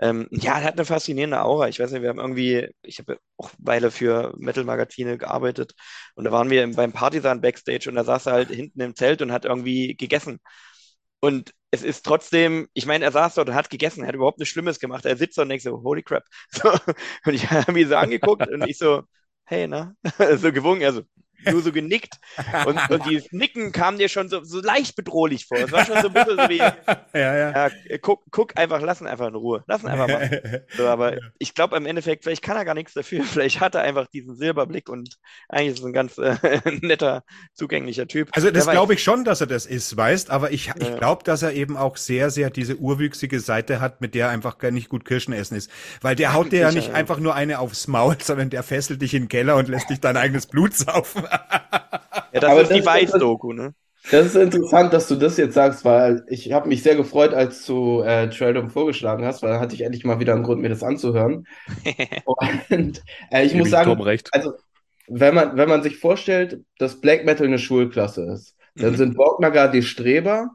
[0.00, 1.68] Ähm, ja, er hat eine faszinierende Aura.
[1.68, 5.74] Ich weiß nicht, wir haben irgendwie, ich habe auch Weile für Metal-Magazine gearbeitet
[6.14, 9.20] und da waren wir beim Partisan Backstage und da saß er halt hinten im Zelt
[9.20, 10.40] und hat irgendwie gegessen.
[11.20, 14.38] Und es ist trotzdem, ich meine, er saß dort und hat gegessen, er hat überhaupt
[14.38, 15.04] nichts Schlimmes gemacht.
[15.04, 16.24] Er sitzt und denkt so, holy crap.
[16.50, 19.02] So, und ich habe ihn so angeguckt und ich so,
[19.44, 19.94] hey, na?
[20.36, 21.02] so gewungen, also
[21.44, 22.14] nur so genickt.
[22.66, 25.58] Und, und dieses Nicken kam dir schon so, so leicht bedrohlich vor.
[25.58, 26.58] Es war schon so ein bisschen so wie,
[27.18, 27.68] ja, ja.
[27.68, 27.70] ja
[28.00, 29.64] guck, guck einfach, lassen einfach in Ruhe.
[29.66, 30.64] Lassen einfach mal.
[30.76, 33.24] So, aber ich glaube im Endeffekt, vielleicht kann er gar nichts dafür.
[33.36, 35.18] Vielleicht hat er einfach diesen Silberblick und
[35.48, 36.36] eigentlich ist es ein ganz äh,
[36.80, 37.24] netter,
[37.54, 38.30] zugänglicher Typ.
[38.32, 41.42] Also das glaube ich schon, dass er das ist, weißt, aber ich, ich glaube, dass
[41.42, 45.04] er eben auch sehr, sehr diese urwüchsige Seite hat, mit der einfach gar nicht gut
[45.04, 45.70] Kirschen essen ist.
[46.00, 49.14] Weil der haut dir ja nicht einfach nur eine aufs Maul, sondern der fesselt dich
[49.14, 51.25] in den Keller und lässt dich dein eigenes Blut saufen.
[52.32, 53.74] Ja, das Aber ist das die Weiß-Doku, ne?
[54.10, 57.66] Das ist interessant, dass du das jetzt sagst, weil ich habe mich sehr gefreut, als
[57.66, 60.68] du äh, Traildom vorgeschlagen hast, weil dann hatte ich endlich mal wieder einen Grund, mir
[60.68, 61.46] das anzuhören.
[62.24, 63.02] Und
[63.32, 64.00] äh, ich muss sagen,
[64.30, 64.52] also
[65.08, 68.96] wenn man, wenn man sich vorstellt, dass Black Metal eine Schulklasse ist, dann mhm.
[68.96, 70.50] sind Borgnagar die Streber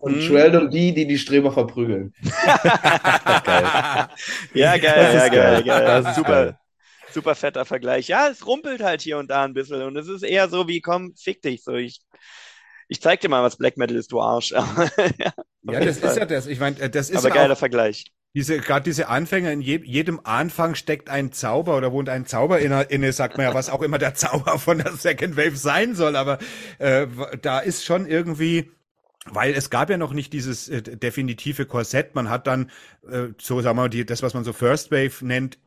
[0.00, 0.28] und mhm.
[0.28, 2.14] Traildom die, die die Streber verprügeln.
[2.22, 4.08] geil.
[4.54, 5.62] Ja, geil, ja, geil, geil.
[5.64, 5.84] geil.
[5.84, 6.44] Das ist super.
[6.44, 6.58] Geil
[7.18, 8.06] super fetter Vergleich.
[8.06, 10.80] Ja, es rumpelt halt hier und da ein bisschen und es ist eher so wie,
[10.80, 11.64] komm, fick dich.
[11.64, 12.00] So, ich,
[12.86, 14.50] ich zeig dir mal, was Black Metal ist, du Arsch.
[14.52, 14.62] ja,
[15.64, 16.10] ja das Fall.
[16.10, 16.46] ist ja das.
[16.46, 18.04] Ich meine, äh, das ist Aber ja geiler Vergleich.
[18.34, 22.60] Diese, gerade diese Anfänger, in je, jedem Anfang steckt ein Zauber oder wohnt ein Zauber
[22.60, 25.96] inne, inne, sagt man ja, was auch immer der Zauber von der Second Wave sein
[25.96, 26.14] soll.
[26.14, 26.38] Aber
[26.78, 27.08] äh,
[27.42, 28.70] da ist schon irgendwie,
[29.24, 32.14] weil es gab ja noch nicht dieses äh, definitive Korsett.
[32.14, 32.70] Man hat dann
[33.10, 35.58] äh, so, sagen wir mal, die, das, was man so First Wave nennt,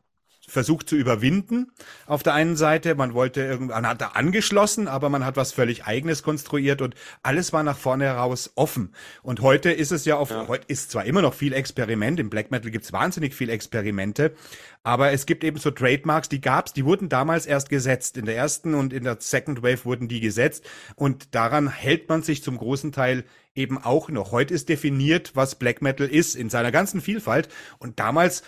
[0.48, 1.72] versucht zu überwinden.
[2.06, 5.84] Auf der einen Seite, man wollte irgendwann hat da angeschlossen, aber man hat was völlig
[5.84, 8.94] eigenes konstruiert und alles war nach vorne heraus offen.
[9.22, 10.48] Und heute ist es ja auf, ja.
[10.48, 14.34] heute ist zwar immer noch viel Experiment, im Black Metal gibt's wahnsinnig viel Experimente,
[14.82, 18.16] aber es gibt eben so Trademarks, die gab's, die wurden damals erst gesetzt.
[18.16, 20.64] In der ersten und in der Second Wave wurden die gesetzt
[20.96, 23.24] und daran hält man sich zum großen Teil
[23.54, 24.32] eben auch noch.
[24.32, 28.42] Heute ist definiert, was Black Metal ist in seiner ganzen Vielfalt und damals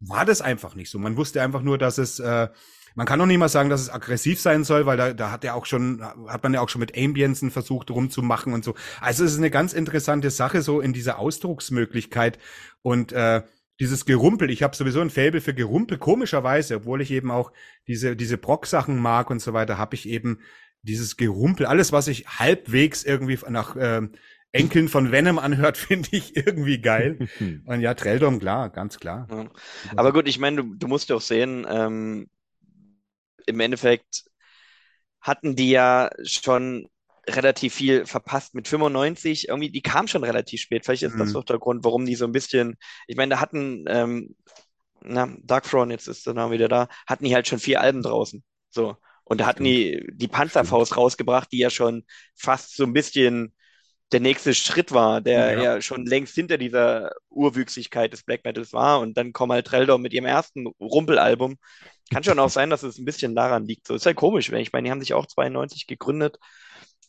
[0.00, 0.98] war das einfach nicht so.
[0.98, 2.48] Man wusste einfach nur, dass es, äh,
[2.94, 5.44] man kann noch nicht mal sagen, dass es aggressiv sein soll, weil da, da hat
[5.44, 8.74] er auch schon, hat man ja auch schon mit Ambienzen versucht rumzumachen und so.
[9.00, 12.38] Also es ist eine ganz interessante Sache so in dieser Ausdrucksmöglichkeit
[12.82, 13.42] und äh,
[13.80, 17.52] dieses Gerumpel, ich habe sowieso ein Faible für Gerumpel, komischerweise, obwohl ich eben auch
[17.88, 20.38] diese, diese Brock-Sachen mag und so weiter, habe ich eben
[20.82, 24.02] dieses Gerumpel, alles, was ich halbwegs irgendwie nach äh,
[24.54, 27.28] Enkeln von Venom anhört, finde ich irgendwie geil.
[27.66, 29.26] Und ja, Treldom, klar, ganz klar.
[29.30, 29.50] Ja.
[29.96, 32.28] Aber gut, ich meine, du, du musst ja auch sehen, ähm,
[33.46, 34.24] im Endeffekt
[35.20, 36.88] hatten die ja schon
[37.28, 39.48] relativ viel verpasst mit 95.
[39.48, 40.84] Irgendwie, die kam schon relativ spät.
[40.84, 41.18] Vielleicht ist mhm.
[41.18, 42.76] das auch der Grund, warum die so ein bisschen,
[43.06, 44.36] ich meine, da hatten, ähm,
[45.02, 48.44] na, Darkthrone, jetzt ist der Name wieder da, hatten die halt schon vier Alben draußen.
[48.70, 48.96] So.
[49.24, 51.00] Und da hatten die die Panzerfaust Stimmt.
[51.00, 53.53] rausgebracht, die ja schon fast so ein bisschen
[54.14, 55.62] der nächste Schritt war, der ja.
[55.62, 55.80] ja.
[55.80, 59.00] schon längst hinter dieser Urwüchsigkeit des Black Metals war.
[59.00, 61.56] Und dann kommen halt Treldor mit ihrem ersten Rumpelalbum.
[62.12, 63.88] Kann schon auch sein, dass es ein bisschen daran liegt.
[63.88, 66.38] So ist halt komisch, wenn ich meine, die haben sich auch 92 gegründet.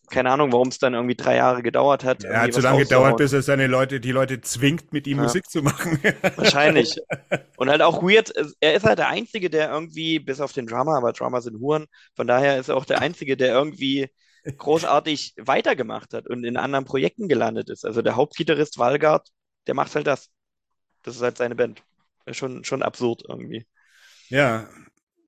[0.10, 2.24] Keine Ahnung, warum es dann irgendwie drei Jahre gedauert hat.
[2.24, 5.24] Ja, hat so lange gedauert, bis er seine Leute, die Leute zwingt, mit ihm ja.
[5.24, 6.00] Musik zu machen.
[6.38, 6.98] Wahrscheinlich.
[7.58, 10.98] Und halt auch weird, er ist halt der Einzige, der irgendwie, bis auf den Drummer,
[10.98, 11.86] aber Drummer sind Huren,
[12.16, 14.10] von daher ist er auch der Einzige, der irgendwie
[14.58, 17.86] großartig weitergemacht hat und in anderen Projekten gelandet ist.
[17.86, 19.30] Also der Hauptgitarrist Valgard,
[19.68, 20.30] der macht halt das.
[21.04, 21.84] Das ist halt seine Band.
[22.32, 23.66] Schon, schon absurd irgendwie.
[24.30, 24.68] Ja,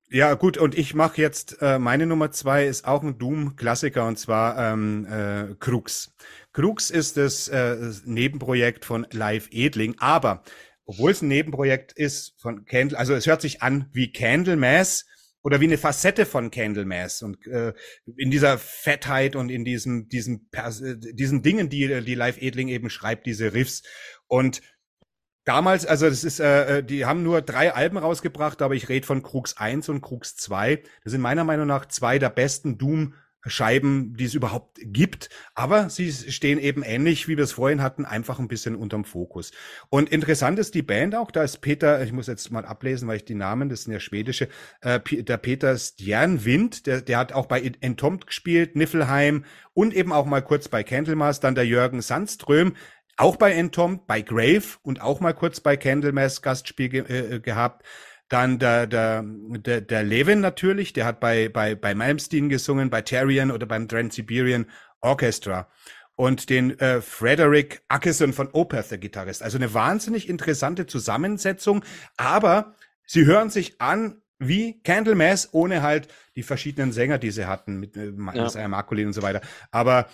[0.10, 4.18] ja, gut, und ich mache jetzt, äh, meine Nummer zwei ist auch ein Doom-Klassiker und
[4.18, 6.16] zwar ähm, äh, Krux.
[6.54, 10.44] Krux ist das äh, Nebenprojekt von Live Edling, aber
[10.86, 15.06] obwohl es ein Nebenprojekt ist von Candle, also es hört sich an wie Candlemass,
[15.48, 17.72] oder wie eine Facette von Candlemass und äh,
[18.18, 20.50] in dieser Fettheit und in diesem diesen
[21.14, 23.84] diesen Dingen, die die Live Edling eben schreibt, diese Riffs
[24.28, 24.62] und
[25.46, 29.08] damals, also das ist, äh, äh, die haben nur drei Alben rausgebracht, aber ich rede
[29.08, 30.84] von Krux 1 und Krux 2.
[31.06, 33.14] Das sind meiner Meinung nach zwei der besten Doom
[33.46, 35.30] Scheiben, die es überhaupt gibt.
[35.56, 39.52] Aber sie stehen eben ähnlich, wie wir es vorhin hatten, einfach ein bisschen unterm Fokus.
[39.90, 43.18] Und interessant ist die Band auch, da ist Peter, ich muss jetzt mal ablesen, weil
[43.18, 44.50] ich die Namen, das sind ja schwedische,
[44.82, 50.26] äh, der Peter Stjernwind, der, der hat auch bei Entombed gespielt, Niffelheim und eben auch
[50.26, 52.74] mal kurz bei Candlemas, dann der Jürgen Sandström,
[53.18, 57.84] auch bei Entombed, bei Grave und auch mal kurz bei Candlemas Gastspiel ge äh, gehabt.
[58.30, 63.02] Dann der, der, der, der Levin natürlich, der hat bei, bei, bei Malmsteen gesungen, bei
[63.02, 64.66] Terrian oder beim Trans-Siberian
[65.02, 65.68] Orchestra.
[66.16, 69.44] Und den äh, Frederick Ackerson von Opeth, der Gitarrist.
[69.44, 71.86] Also eine wahnsinnig interessante Zusammensetzung,
[72.18, 72.76] aber
[73.06, 77.98] sie hören sich an wie Candlemass, ohne halt die verschiedenen Sänger, die sie hatten, mit
[77.98, 78.68] äh, ja.
[78.68, 79.42] Markolin und so weiter.
[79.72, 80.08] Aber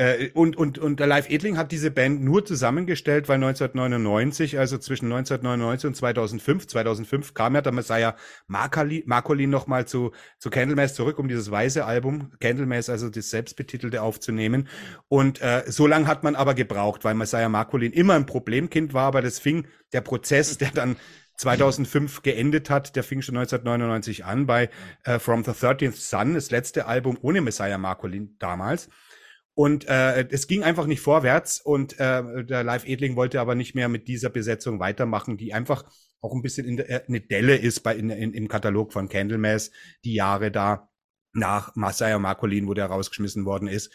[0.00, 4.78] äh, und, und, und der Live Edling hat diese Band nur zusammengestellt, weil 1999, also
[4.78, 11.18] zwischen 1999 und 2005, 2005 kam ja der Messiah Marcolin nochmal zu, zu Candlemass zurück,
[11.18, 14.68] um dieses weiße Album, Candlemass, also das selbstbetitelte aufzunehmen.
[15.08, 19.04] Und äh, so lange hat man aber gebraucht, weil Messiah Marcolin immer ein Problemkind war,
[19.04, 20.96] aber das fing der Prozess, der dann
[21.36, 24.70] 2005 geendet hat, der fing schon 1999 an bei
[25.04, 28.88] äh, From the 13th Sun, das letzte Album ohne Messiah Marcolin damals.
[29.54, 33.74] Und äh, es ging einfach nicht vorwärts und äh, der Live Edling wollte aber nicht
[33.74, 35.84] mehr mit dieser Besetzung weitermachen, die einfach
[36.20, 39.08] auch ein bisschen in der, äh, eine Delle ist bei in, in, im Katalog von
[39.08, 39.70] Candlemass,
[40.04, 40.88] die Jahre da
[41.32, 43.92] nach Masaya Marcolin, wo der rausgeschmissen worden ist.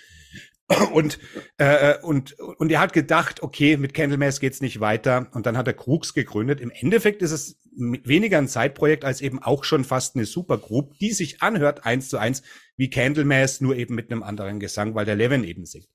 [0.92, 1.20] Und,
[1.58, 5.28] äh, und, und er hat gedacht, okay, mit Candlemass geht's nicht weiter.
[5.34, 6.60] Und dann hat er Krux gegründet.
[6.60, 11.12] Im Endeffekt ist es weniger ein Zeitprojekt als eben auch schon fast eine Supergroup, die
[11.12, 12.42] sich anhört eins zu eins
[12.78, 15.88] wie Candlemass, nur eben mit einem anderen Gesang, weil der Levin eben singt.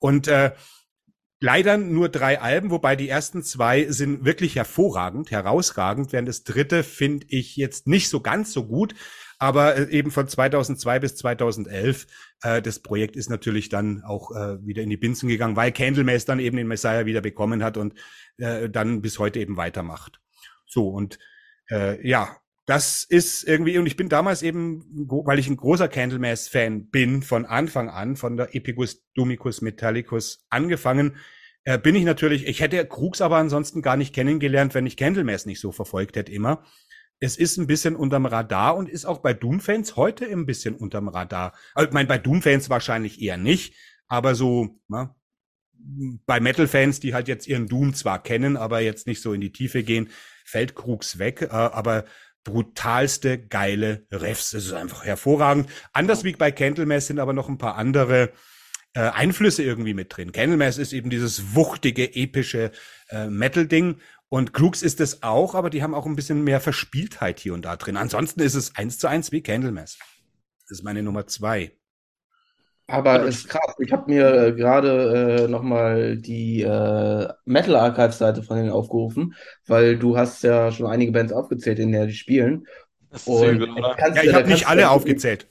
[0.00, 0.52] Und äh,
[1.40, 6.82] leider nur drei Alben, wobei die ersten zwei sind wirklich hervorragend, herausragend, während das dritte
[6.82, 8.94] finde ich jetzt nicht so ganz so gut
[9.40, 12.06] aber äh, eben von 2002 bis 2011.
[12.42, 16.26] Äh, das Projekt ist natürlich dann auch äh, wieder in die Binsen gegangen, weil Candlemass
[16.26, 17.94] dann eben den Messiah wieder bekommen hat und
[18.36, 20.20] äh, dann bis heute eben weitermacht.
[20.66, 21.18] So und
[21.70, 22.36] äh, ja,
[22.66, 24.84] das ist irgendwie, und ich bin damals eben,
[25.24, 31.16] weil ich ein großer Candlemass-Fan bin, von Anfang an, von der Epicus Dumicus Metallicus angefangen,
[31.64, 35.46] äh, bin ich natürlich, ich hätte Krugs aber ansonsten gar nicht kennengelernt, wenn ich Candlemass
[35.46, 36.62] nicht so verfolgt hätte immer
[37.20, 41.08] es ist ein bisschen unterm Radar und ist auch bei Doom-Fans heute ein bisschen unterm
[41.08, 41.52] Radar.
[41.74, 43.74] Also, ich meine, bei Doom-Fans wahrscheinlich eher nicht,
[44.08, 45.14] aber so, na, ne,
[46.26, 49.52] bei Metal-Fans, die halt jetzt ihren Doom zwar kennen, aber jetzt nicht so in die
[49.52, 50.10] Tiefe gehen,
[50.44, 52.04] fällt Krugs weg, äh, aber
[52.44, 54.50] brutalste geile Refs.
[54.50, 55.68] Das ist einfach hervorragend.
[55.92, 58.32] Anders wie bei Candlemass sind aber noch ein paar andere
[58.94, 60.32] äh, Einflüsse irgendwie mit drin.
[60.32, 62.72] Candlemass ist eben dieses wuchtige, epische
[63.10, 64.00] äh, Metal-Ding
[64.30, 67.64] und Krux ist es auch, aber die haben auch ein bisschen mehr Verspieltheit hier und
[67.64, 67.96] da drin.
[67.96, 69.98] Ansonsten ist es eins zu eins wie Candlemass.
[70.62, 71.72] Das ist meine Nummer zwei.
[72.86, 73.74] Aber es ist krass.
[73.80, 79.34] Ich habe mir äh, gerade äh, nochmal die äh, Metal Archive-Seite von denen aufgerufen,
[79.66, 82.66] weil du hast ja schon einige Bands aufgezählt, in der die spielen.
[83.10, 83.96] Das ist und übel, oder?
[83.98, 85.48] Ja, ich habe nicht alle aufgezählt.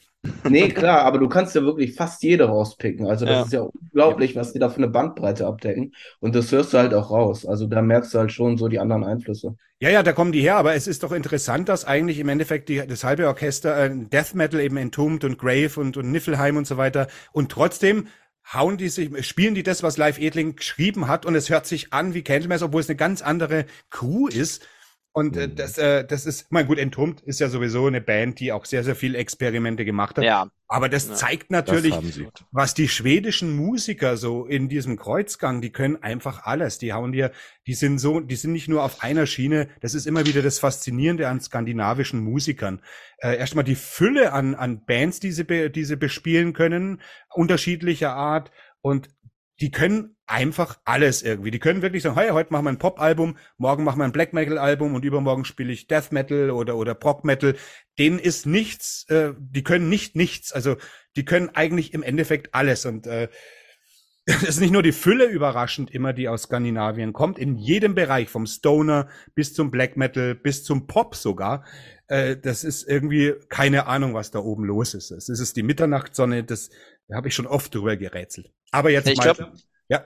[0.50, 3.08] Nee, klar, aber du kannst ja wirklich fast jede rauspicken.
[3.08, 3.44] Also das ja.
[3.44, 5.94] ist ja unglaublich, was die da für eine Bandbreite abdecken.
[6.20, 7.46] Und das hörst du halt auch raus.
[7.46, 9.56] Also da merkst du halt schon so die anderen Einflüsse.
[9.80, 12.68] Ja, ja, da kommen die her, aber es ist doch interessant, dass eigentlich im Endeffekt
[12.68, 16.68] die, das halbe Orchester äh, Death Metal eben Entombed und Grave und, und Niffelheim und
[16.68, 18.08] so weiter und trotzdem
[18.54, 21.94] hauen die sich, spielen die das, was Live Edling geschrieben hat und es hört sich
[21.94, 24.68] an wie Candlemass, obwohl es eine ganz andere Crew ist
[25.12, 25.56] und äh, mhm.
[25.56, 28.84] das, äh, das ist, mein gut, Entombed ist ja sowieso eine Band, die auch sehr,
[28.84, 30.24] sehr viele Experimente gemacht hat.
[30.24, 30.50] Ja.
[30.68, 31.16] Aber das ja.
[31.16, 36.78] zeigt natürlich, das was die schwedischen Musiker so in diesem Kreuzgang, die können einfach alles.
[36.78, 37.32] Die hauen dir,
[37.66, 39.68] die sind so, die sind nicht nur auf einer Schiene.
[39.82, 42.84] Das ist immer wieder das Faszinierende an skandinavischen Musikern.
[43.18, 47.02] Äh, erstmal die Fülle an, an Bands, die sie, be, die sie bespielen können,
[47.34, 48.52] unterschiedlicher Art.
[48.82, 49.10] Und
[49.62, 51.52] die können einfach alles irgendwie.
[51.52, 54.34] Die können wirklich sagen, hey, heute machen wir ein Pop-Album, morgen machen wir ein Black
[54.34, 57.56] Metal-Album und übermorgen spiele ich Death Metal oder, oder Prog Metal.
[57.98, 60.54] Denen ist nichts, äh, die können nicht nichts.
[60.54, 60.78] Also
[61.16, 62.86] die können eigentlich im Endeffekt alles.
[62.86, 63.28] Und äh,
[64.26, 68.30] es ist nicht nur die Fülle überraschend immer, die aus Skandinavien kommt, in jedem Bereich,
[68.30, 71.66] vom Stoner bis zum Black Metal, bis zum Pop sogar.
[72.08, 75.12] Äh, das ist irgendwie keine Ahnung, was da oben los ist.
[75.12, 76.70] Es ist die Mitternachtssonne, das
[77.10, 78.54] da habe ich schon oft drüber gerätselt.
[78.72, 79.34] Aber jetzt ich mal.
[79.34, 79.52] Glaub,
[79.88, 80.06] ja.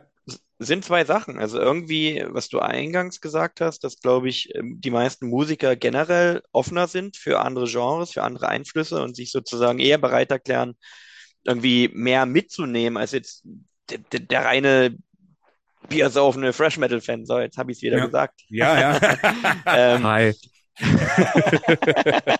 [0.60, 1.40] Sind zwei Sachen.
[1.40, 6.42] Also irgendwie, was du eingangs gesagt hast, dass, glaube ich, ähm, die meisten Musiker generell
[6.52, 10.76] offener sind für andere Genres, für andere Einflüsse und sich sozusagen eher bereit erklären,
[11.44, 13.44] irgendwie mehr mitzunehmen, als jetzt
[13.90, 14.98] der, der, der reine
[15.90, 17.26] biersaufende Fresh Metal Fan.
[17.26, 18.06] So, jetzt habe ich es wieder ja.
[18.06, 18.42] gesagt.
[18.48, 19.18] Ja, ja.
[19.66, 20.34] ähm, Hi.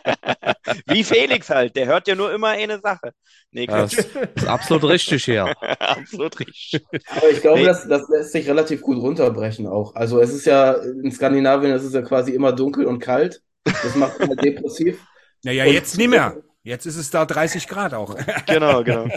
[0.88, 3.12] Wie Felix halt, der hört ja nur immer eine Sache.
[3.52, 5.46] Nee, Das ist absolut richtig, ja.
[5.80, 6.84] absolut richtig.
[7.16, 7.66] Aber ich glaube, Nee.
[7.66, 9.96] das, das lässt sich relativ gut runterbrechen auch.
[9.96, 13.42] Also es ist ja, in Skandinavien ist es ja quasi immer dunkel und kalt.
[13.64, 15.00] Das macht immer depressiv.
[15.44, 16.38] Naja, Und jetzt nicht mehr.
[16.64, 18.16] Jetzt ist es da 30 Grad auch.
[18.48, 19.08] Genau, genau.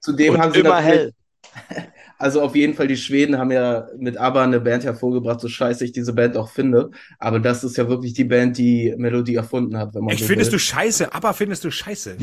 [0.00, 1.12] Zudem haben Und sie immer hell.
[2.24, 5.84] Also auf jeden Fall, die Schweden haben ja mit ABBA eine Band hervorgebracht, so scheiße
[5.84, 6.90] ich diese Band auch finde.
[7.18, 10.28] Aber das ist ja wirklich die Band, die Melodie erfunden hat, wenn man Ich so
[10.28, 10.58] findest du will.
[10.60, 12.16] scheiße, aber findest du scheiße.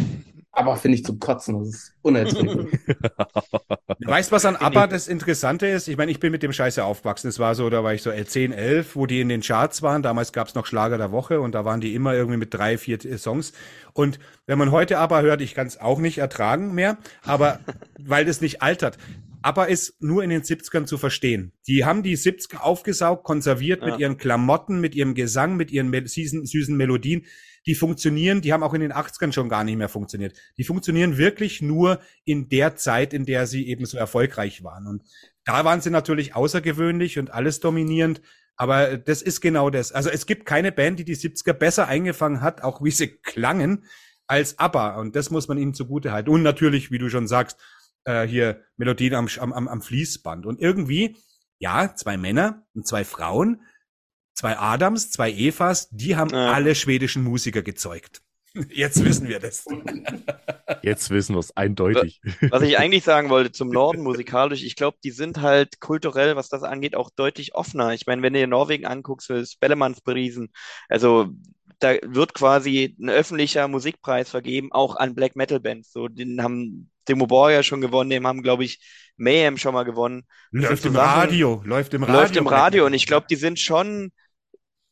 [0.54, 2.80] Aber finde ich zum Kotzen, das ist unerträglich.
[4.00, 5.88] Du weißt, was an ABBA das Interessante ist?
[5.88, 7.28] Ich meine, ich bin mit dem Scheiße aufgewachsen.
[7.28, 10.02] Es war so, da war ich so 10, 11, wo die in den Charts waren.
[10.02, 13.06] Damals gab's noch Schlager der Woche und da waren die immer irgendwie mit drei, vier
[13.06, 13.54] äh, Songs.
[13.94, 17.60] Und wenn man heute ABBA hört, ich kann es auch nicht ertragen mehr, aber
[18.00, 18.98] weil das nicht altert.
[19.44, 21.52] ABBA ist nur in den 70ern zu verstehen.
[21.68, 23.98] Die haben die 70er aufgesaugt, konserviert mit Ja.
[24.00, 27.26] ihren Klamotten, mit ihrem Gesang, mit ihren mel- süßen, süßen Melodien.
[27.66, 30.36] Die funktionieren, die haben auch in den 80ern schon gar nicht mehr funktioniert.
[30.58, 34.88] Die funktionieren wirklich nur in der Zeit, in der sie eben so erfolgreich waren.
[34.88, 35.04] Und
[35.44, 38.22] da waren sie natürlich außergewöhnlich und alles dominierend.
[38.56, 39.92] Aber das ist genau das.
[39.92, 43.86] Also es gibt keine Band, die die 70er besser eingefangen hat, auch wie sie klangen,
[44.28, 45.00] als ABBA.
[45.00, 46.30] Und das muss man ihnen zugute halten.
[46.30, 47.58] Und natürlich, wie du schon sagst,
[48.06, 50.46] äh, hier Melodien am, am, am am Fließband.
[50.46, 51.18] Und irgendwie,
[51.60, 53.62] ja, zwei Männer und zwei Frauen,
[54.34, 56.52] zwei Adams, zwei Evas, die haben Ja.
[56.52, 58.22] alle schwedischen Musiker gezeugt.
[58.70, 59.66] Jetzt wissen wir das.
[60.84, 62.22] Jetzt wissen wir es eindeutig.
[62.50, 66.50] Was ich eigentlich sagen wollte zum Norden musikalisch, ich glaube, die sind halt kulturell, was
[66.50, 67.94] das angeht, auch deutlich offener.
[67.94, 70.52] Ich meine, wenn du dir Norwegen anguckst, das Spellemannspriesen,
[70.90, 71.30] also
[71.84, 75.92] da wird quasi ein öffentlicher Musikpreis vergeben, auch an Black Metal Bands.
[75.92, 78.80] So, den haben Demo Borgia schon gewonnen, dem haben, glaube ich,
[79.18, 80.24] Mayhem schon mal gewonnen.
[80.52, 82.22] Läuft sind im Sachen- Radio, läuft im Radio.
[82.22, 84.12] Läuft im Radio und ich glaube, die sind schon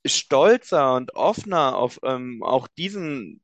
[0.05, 3.41] stolzer und offener auf ähm, auch diesen,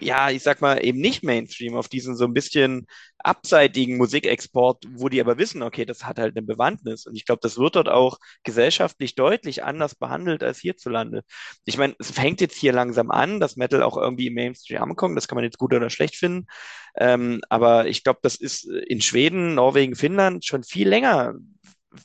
[0.00, 2.86] ja, ich sag mal, eben nicht Mainstream, auf diesen so ein bisschen
[3.18, 7.06] abseitigen Musikexport, wo die aber wissen, okay, das hat halt eine Bewandtnis.
[7.06, 11.22] Und ich glaube, das wird dort auch gesellschaftlich deutlich anders behandelt als hierzulande.
[11.64, 15.16] Ich meine, es fängt jetzt hier langsam an, dass Metal auch irgendwie im Mainstream ankommt.
[15.16, 16.46] Das kann man jetzt gut oder schlecht finden.
[16.96, 21.34] Ähm, aber ich glaube, das ist in Schweden, Norwegen, Finnland schon viel länger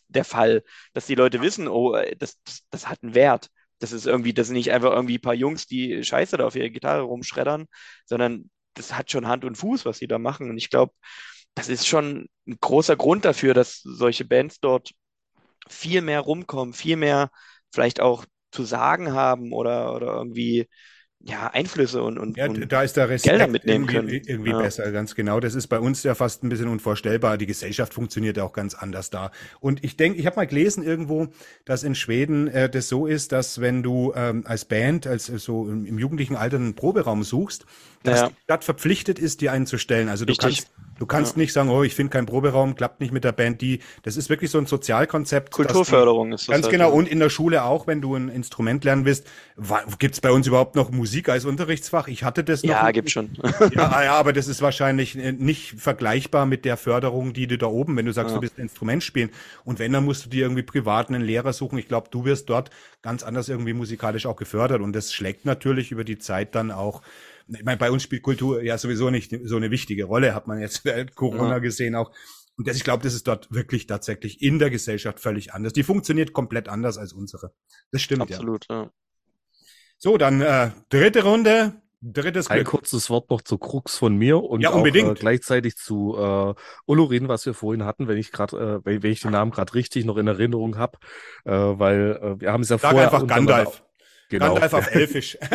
[0.08, 0.64] der Fall,
[0.94, 3.50] dass die Leute wissen, oh, äh, das, das, das hat einen Wert.
[3.80, 6.56] Das ist irgendwie, das sind nicht einfach irgendwie ein paar Jungs, die Scheiße da auf
[6.56, 7.66] ihrer Gitarre rumschreddern,
[8.06, 10.50] sondern das hat schon Hand und Fuß, was sie da machen.
[10.50, 10.94] Und ich glaube,
[11.56, 14.92] das ist schon ein großer Grund dafür, dass solche Bands dort
[15.70, 17.32] viel mehr rumkommen, viel mehr
[17.74, 20.68] vielleicht auch zu sagen haben oder, oder irgendwie
[21.22, 24.28] ja, Einflüsse und, und, Ja, und da ist der Respekt Gelder mitnehmen irgendwie, können.
[24.28, 24.58] irgendwie Ja.
[24.58, 25.40] besser, ganz genau.
[25.42, 27.38] Das ist bei uns ja fast ein bisschen unvorstellbar.
[27.38, 29.32] Die Gesellschaft funktioniert ja auch ganz anders da.
[29.60, 31.28] Und ich denke, ich habe mal gelesen irgendwo,
[31.66, 35.40] dass in Schweden äh, das so ist, dass wenn du ähm, als Band, als äh,
[35.40, 37.66] so im, im jugendlichen Alter einen Proberaum suchst,
[38.04, 38.28] dass Ja.
[38.30, 40.08] die Stadt verpflichtet ist, dir einen zu stellen.
[40.08, 40.40] Also du Richtig.
[40.40, 43.62] kannst, du kannst nicht sagen, oh, ich finde keinen Proberaum, klappt nicht mit der Band.
[43.62, 45.52] Die, das ist wirklich so ein Sozialkonzept.
[45.52, 46.90] Kulturförderung ist das Ganz halt, genau.
[46.90, 46.94] ja.
[46.94, 49.26] Und in der Schule auch, wenn du ein Instrument lernen willst,
[49.98, 52.08] gibt es bei uns überhaupt noch Musik als Unterrichtsfach?
[52.08, 52.70] Ich hatte das noch.
[52.70, 53.32] Ja, gibt schon.
[53.74, 57.58] Ja, ah ja, aber das ist wahrscheinlich äh, nicht vergleichbar mit der Förderung, die du
[57.58, 58.38] da oben, wenn du sagst, Ja.
[58.38, 59.30] du willst ein Instrument spielen.
[59.64, 61.78] Und wenn, dann musst du dir irgendwie privat einen Lehrer suchen.
[61.78, 62.70] Ich glaube, du wirst dort
[63.02, 64.82] ganz anders irgendwie musikalisch auch gefördert.
[64.82, 67.02] Und das schlägt natürlich über die Zeit dann auch.
[67.52, 70.60] Ich meine, bei uns spielt Kultur ja sowieso nicht so eine wichtige Rolle, hat man
[70.60, 71.60] jetzt während Corona Ja.
[71.60, 72.12] gesehen auch.
[72.58, 75.72] Und das, ich glaube, das ist dort wirklich tatsächlich in der Gesellschaft völlig anders.
[75.74, 77.54] Die funktioniert komplett anders als unsere.
[77.92, 78.36] Das stimmt, ja.
[78.38, 78.92] Absolut, ja.
[79.98, 82.68] So, dann äh, dritte Runde, drittes Ein Glück.
[82.68, 85.10] kurzes Wort noch zu Krux von mir und Ja, auch unbedingt.
[85.10, 86.54] äh, gleichzeitig zu äh,
[86.86, 89.74] Olorin, was wir vorhin hatten, wenn ich gerade, äh, wenn, wenn ich den Namen gerade
[89.74, 90.98] richtig noch in Erinnerung habe,
[91.46, 93.84] äh, weil äh, wir haben es ja Sag vorher einfach Gandalf.
[94.30, 94.54] Genau.
[94.54, 95.38] Gandalf auf Elfisch.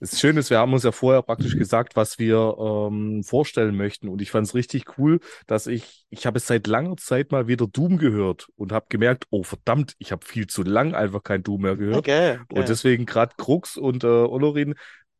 [0.00, 4.08] Das Schöne ist, wir haben uns ja vorher praktisch gesagt, was wir ähm, vorstellen möchten.
[4.08, 7.66] Und ich fand es richtig cool, dass ich, ich habe seit langer Zeit mal wieder
[7.66, 11.62] Doom gehört und habe gemerkt, oh verdammt, ich habe viel zu lang einfach kein Doom
[11.62, 11.98] mehr gehört.
[11.98, 12.58] Okay, okay.
[12.60, 14.74] Und deswegen gerade Krux und äh, Olorin,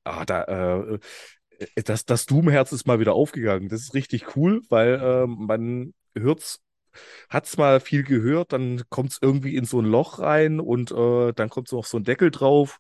[0.05, 0.99] ah, da, äh,
[1.59, 3.69] äh, das, das Doom-Herz ist mal wieder aufgegangen.
[3.69, 6.61] Das ist richtig cool, weil ähm, man hört's,
[7.29, 11.49] hat's mal viel gehört, dann kommt's irgendwie in so ein Loch rein und äh, dann
[11.49, 12.79] kommt noch so ein Deckel drauf.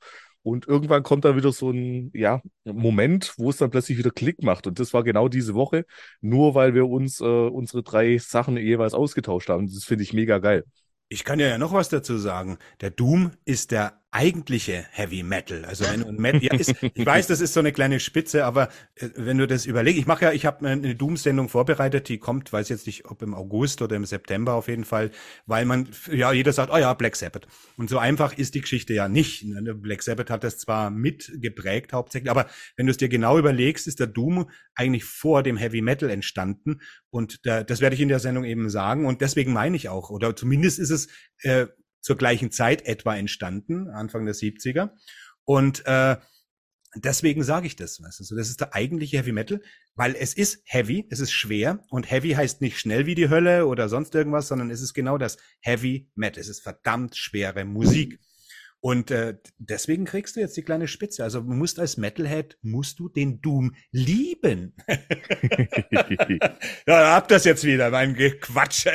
[0.49, 4.43] Und irgendwann kommt dann wieder so ein ja, Moment, wo es dann plötzlich wieder Klick
[4.43, 4.67] macht.
[4.67, 5.85] Und das war genau diese Woche,
[6.21, 9.67] nur weil wir uns äh, unsere drei Sachen jeweils ausgetauscht haben.
[9.67, 10.65] Das finde ich mega geil.
[11.11, 12.59] Ich kann ja noch was dazu sagen.
[12.81, 15.65] Der Doom ist der eigentliche Heavy Metal.
[15.67, 18.45] Also wenn du ein Metal, ja, ist, ich weiß, das ist so eine kleine Spitze,
[18.45, 22.19] aber äh, wenn du das überlegst, ich mache ja, ich habe eine Doom-Sendung vorbereitet, die
[22.19, 25.11] kommt, weiß jetzt nicht, ob im August oder im September auf jeden Fall,
[25.47, 27.47] weil man, ja, jeder sagt, oh ja, Black Sabbath.
[27.77, 29.45] Und so einfach ist die Geschichte ja nicht.
[29.45, 29.75] Ne?
[29.75, 32.47] Black Sabbath hat das zwar mitgeprägt hauptsächlich, aber
[32.77, 36.81] wenn du es dir genau überlegst, ist der Doom eigentlich vor dem Heavy Metal entstanden
[37.11, 40.11] und da, das werde ich in der Sendung eben sagen und deswegen meine ich auch,
[40.11, 41.09] oder zumindest ist es
[41.43, 41.67] äh,
[42.01, 44.91] zur gleichen Zeit etwa entstanden, Anfang der 70er.
[45.45, 46.17] Und äh,
[46.95, 48.03] deswegen sage ich das.
[48.03, 49.61] Weißt du, so, das ist der eigentliche Heavy Metal,
[49.95, 53.67] weil es ist heavy, es ist schwer und heavy heißt nicht schnell wie die Hölle
[53.67, 56.41] oder sonst irgendwas, sondern es ist genau das Heavy Metal.
[56.41, 58.21] Es ist verdammt schwere Musik.
[58.81, 61.25] Und äh, deswegen kriegst du jetzt die kleine Spitze.
[61.25, 64.77] Also du musst als Metalhead, musst du den Doom lieben.
[66.87, 68.87] ja, hab das jetzt wieder, mein Quatsch.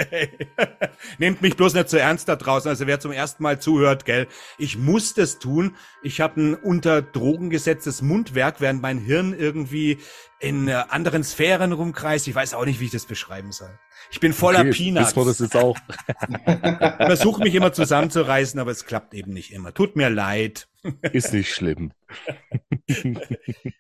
[1.18, 2.70] Nehmt mich bloß nicht zu ernst da draußen.
[2.70, 4.28] Also wer zum ersten Mal zuhört, gell,
[4.58, 5.76] ich muss das tun.
[6.02, 9.98] Ich habe ein unter Drogen gesetztes Mundwerk, während mein Hirn irgendwie
[10.40, 12.28] in äh, anderen Sphären rumkreist.
[12.30, 13.78] Ich weiß auch nicht, wie ich das beschreiben soll.
[14.12, 15.14] Ich bin voller okay, Peanuts.
[15.14, 15.78] Das jetzt auch.
[16.48, 19.74] ich versuche mich immer zusammenzureißen, aber es klappt eben nicht immer.
[19.74, 20.68] Tut mir leid.
[21.14, 21.94] Ist nicht schlimm.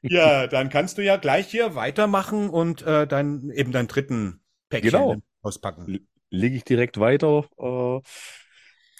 [0.01, 4.91] ja, dann kannst du ja gleich hier weitermachen und äh, dein, eben deinen dritten Päckchen
[4.91, 5.15] genau.
[5.41, 6.07] auspacken.
[6.29, 7.45] Lege ich direkt weiter.
[7.59, 8.01] Äh,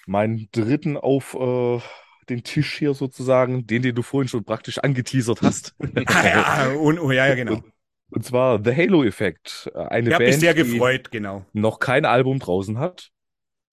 [0.06, 1.80] meinen dritten auf äh,
[2.28, 5.74] den Tisch hier sozusagen, den, den du vorhin schon praktisch angeteasert hast.
[6.06, 7.54] ah, ja, und, oh, ja, ja, genau.
[7.54, 7.73] Und
[8.20, 9.70] zwar The Halo-Effekt.
[9.74, 11.44] Eine ich habe mich sehr gefreut, genau.
[11.52, 13.10] noch kein Album draußen hat.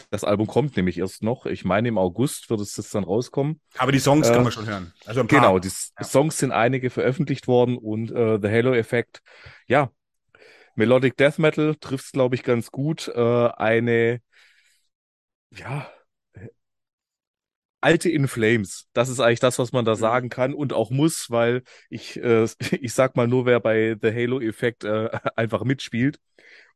[0.09, 1.45] Das Album kommt nämlich erst noch.
[1.45, 3.61] Ich meine, im August wird es jetzt dann rauskommen.
[3.77, 4.93] Aber die Songs äh, kann man schon hören.
[5.05, 5.23] Also.
[5.25, 6.03] Genau, die ja.
[6.03, 9.21] Songs sind einige veröffentlicht worden und äh, The Halo-Effekt,
[9.67, 9.91] ja,
[10.75, 13.07] Melodic Death Metal trifft es, glaube ich, ganz gut.
[13.09, 14.21] Äh, eine,
[15.51, 15.87] ja,
[17.81, 18.87] alte In Flames.
[18.93, 19.99] Das ist eigentlich das, was man da mhm.
[19.99, 22.45] sagen kann und auch muss, weil ich, äh,
[22.79, 26.19] ich sag mal nur, wer bei The Halo-Effekt äh, einfach mitspielt.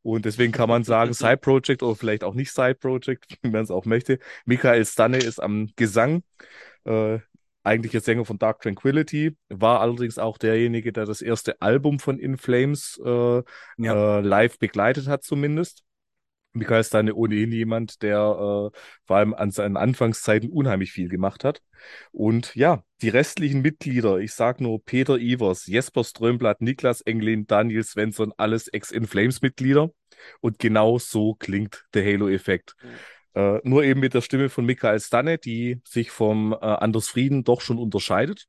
[0.02, 3.64] Und deswegen kann man sagen, Side Project oder vielleicht auch nicht Side Project, wie man
[3.64, 4.18] es auch möchte.
[4.44, 6.22] Michael Stanne ist am Gesang,
[6.84, 7.18] äh,
[7.64, 12.36] eigentlicher Sänger von Dark Tranquility, war allerdings auch derjenige, der das erste Album von In
[12.36, 13.42] Flames äh,
[13.78, 14.18] ja.
[14.18, 15.82] äh, live begleitet hat, zumindest.
[16.56, 21.44] Mikael ist dann ohnehin jemand, der äh, vor allem an seinen Anfangszeiten unheimlich viel gemacht
[21.44, 21.62] hat.
[22.12, 27.84] Und ja, die restlichen Mitglieder, ich sag nur Peter Ivers, Jesper Strömblatt, Niklas Englin, Daniel
[27.84, 29.90] Svensson, alles Ex-In-Flames-Mitglieder.
[30.40, 32.74] Und genau so klingt der Halo-Effekt.
[32.82, 32.88] Mhm.
[33.40, 37.44] Äh, nur eben mit der Stimme von Michael Stanne, die sich vom äh, Anders Frieden
[37.44, 38.46] doch schon unterscheidet.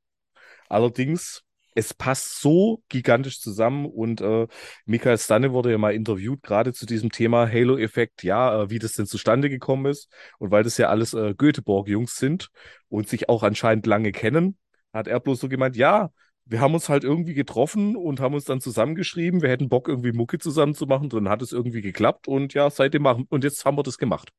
[0.68, 1.42] Allerdings
[1.74, 4.46] es passt so gigantisch zusammen und äh,
[4.86, 8.94] Michael Stanne wurde ja mal interviewt, gerade zu diesem Thema Halo-Effekt, ja, äh, wie das
[8.94, 10.10] denn zustande gekommen ist.
[10.38, 12.50] Und weil das ja alles äh, Göteborg-Jungs sind
[12.88, 14.56] und sich auch anscheinend lange kennen,
[14.92, 16.10] hat er bloß so gemeint, ja,
[16.46, 20.12] wir haben uns halt irgendwie getroffen und haben uns dann zusammengeschrieben, wir hätten Bock, irgendwie
[20.12, 23.64] Mucke zusammen zu machen, dann hat es irgendwie geklappt und ja, seitdem machen, und jetzt
[23.64, 24.30] haben wir das gemacht.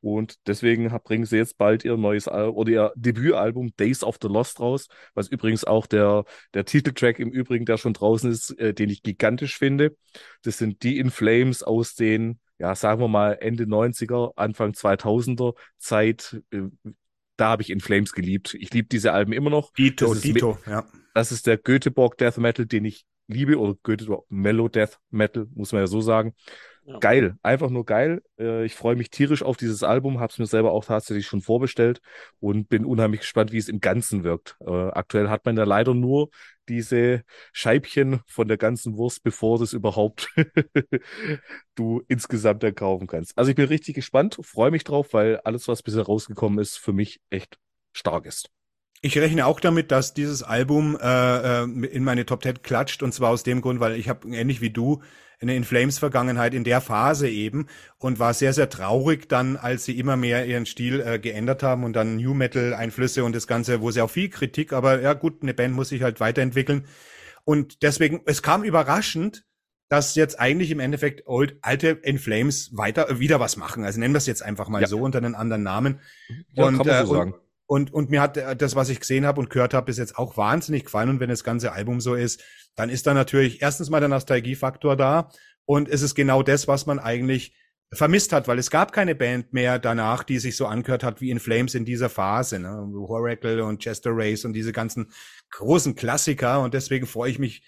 [0.00, 4.28] Und deswegen bringen sie jetzt bald ihr neues Al oder ihr Debütalbum Days of the
[4.28, 8.74] Lost raus, was übrigens auch der, der Titeltrack im Übrigen, der schon draußen ist, äh,
[8.74, 9.96] den ich gigantisch finde.
[10.42, 15.54] Das sind die In Flames aus den, ja, sagen wir mal, Ende 90er, Anfang 2000er
[15.78, 16.42] Zeit.
[16.50, 16.64] Äh,
[17.36, 18.54] da habe ich In Flames geliebt.
[18.60, 19.72] Ich liebe diese Alben immer noch.
[19.72, 20.84] Dito, Dito, ja.
[21.14, 25.72] Das ist der Göteborg Death Metal, den ich liebe, oder Göteborg Mellow Death Metal, muss
[25.72, 26.34] man ja so sagen.
[26.86, 26.98] Ja.
[26.98, 28.22] Geil, einfach nur geil.
[28.38, 31.40] Äh, ich freue mich tierisch auf dieses Album, habe es mir selber auch tatsächlich schon
[31.40, 32.00] vorbestellt
[32.40, 34.56] und bin unheimlich gespannt, wie es im Ganzen wirkt.
[34.60, 36.28] Äh, aktuell hat man ja leider nur
[36.68, 37.22] diese
[37.52, 40.28] Scheibchen von der ganzen Wurst, bevor das überhaupt
[41.74, 43.36] du insgesamt dann kaufen kannst.
[43.38, 46.92] Also ich bin richtig gespannt, freue mich drauf, weil alles, was bisher rausgekommen ist, für
[46.92, 47.58] mich echt
[47.94, 48.50] stark ist.
[49.00, 53.12] Ich rechne auch damit, dass dieses Album äh, äh in meine Top 10 klatscht und
[53.12, 55.02] zwar aus dem Grund, weil ich habe ähnlich wie du
[55.40, 57.66] eine In Flames Vergangenheit in der Phase eben
[57.98, 61.84] und war sehr, sehr traurig dann, als sie immer mehr ihren Stil äh, geändert haben
[61.84, 65.12] und dann New Metal Einflüsse und das Ganze, wo sie auch viel Kritik, aber ja
[65.14, 66.86] gut, eine Band muss sich halt weiterentwickeln.
[67.44, 69.44] Und deswegen, es kam überraschend,
[69.88, 73.84] dass jetzt eigentlich im Endeffekt old, alte In Flames weiter, äh, wieder was machen.
[73.84, 74.88] Also nennen wir es jetzt einfach mal ja.
[74.88, 76.00] so unter einen anderen Namen.
[76.52, 77.34] Ja, und, äh, so und,
[77.66, 80.18] und, und mir hat äh, das, was ich gesehen habe und gehört habe, bis jetzt
[80.18, 81.08] auch wahnsinnig gefallen.
[81.08, 82.42] Und wenn das ganze Album so ist,
[82.74, 85.30] dann ist da natürlich erstens mal der Nostalgiefaktor da.
[85.64, 87.56] Und es ist genau das, was man eigentlich
[87.92, 91.30] vermisst hat, weil es gab keine Band mehr danach, die sich so angehört hat wie
[91.30, 92.58] In Flames in dieser Phase.
[92.58, 92.70] Ne?
[92.96, 95.10] Oracle und Chester Race und diese ganzen
[95.50, 96.60] großen Klassiker.
[96.60, 97.62] Und deswegen freue ich mich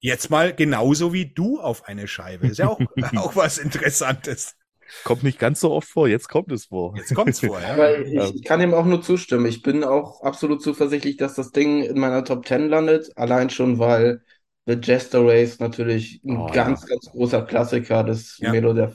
[0.00, 2.48] jetzt mal genauso wie du auf eine Scheibe.
[2.48, 2.80] Ist ja auch,
[3.16, 4.56] auch was Interessantes.
[5.04, 6.94] Kommt nicht ganz so oft vor, jetzt kommt es vor.
[6.96, 7.72] Jetzt kommt es vor, ja.
[7.72, 9.46] Aber ich, ich kann ihm auch nur zustimmen.
[9.46, 13.10] Ich bin auch absolut zuversichtlich, dass das Ding in meiner Top 10 landet.
[13.16, 14.22] Allein schon, weil
[14.66, 18.52] The Jester Race natürlich ein Oh, ganz, ganz großer Klassiker des Ja.
[18.52, 18.92] Melo der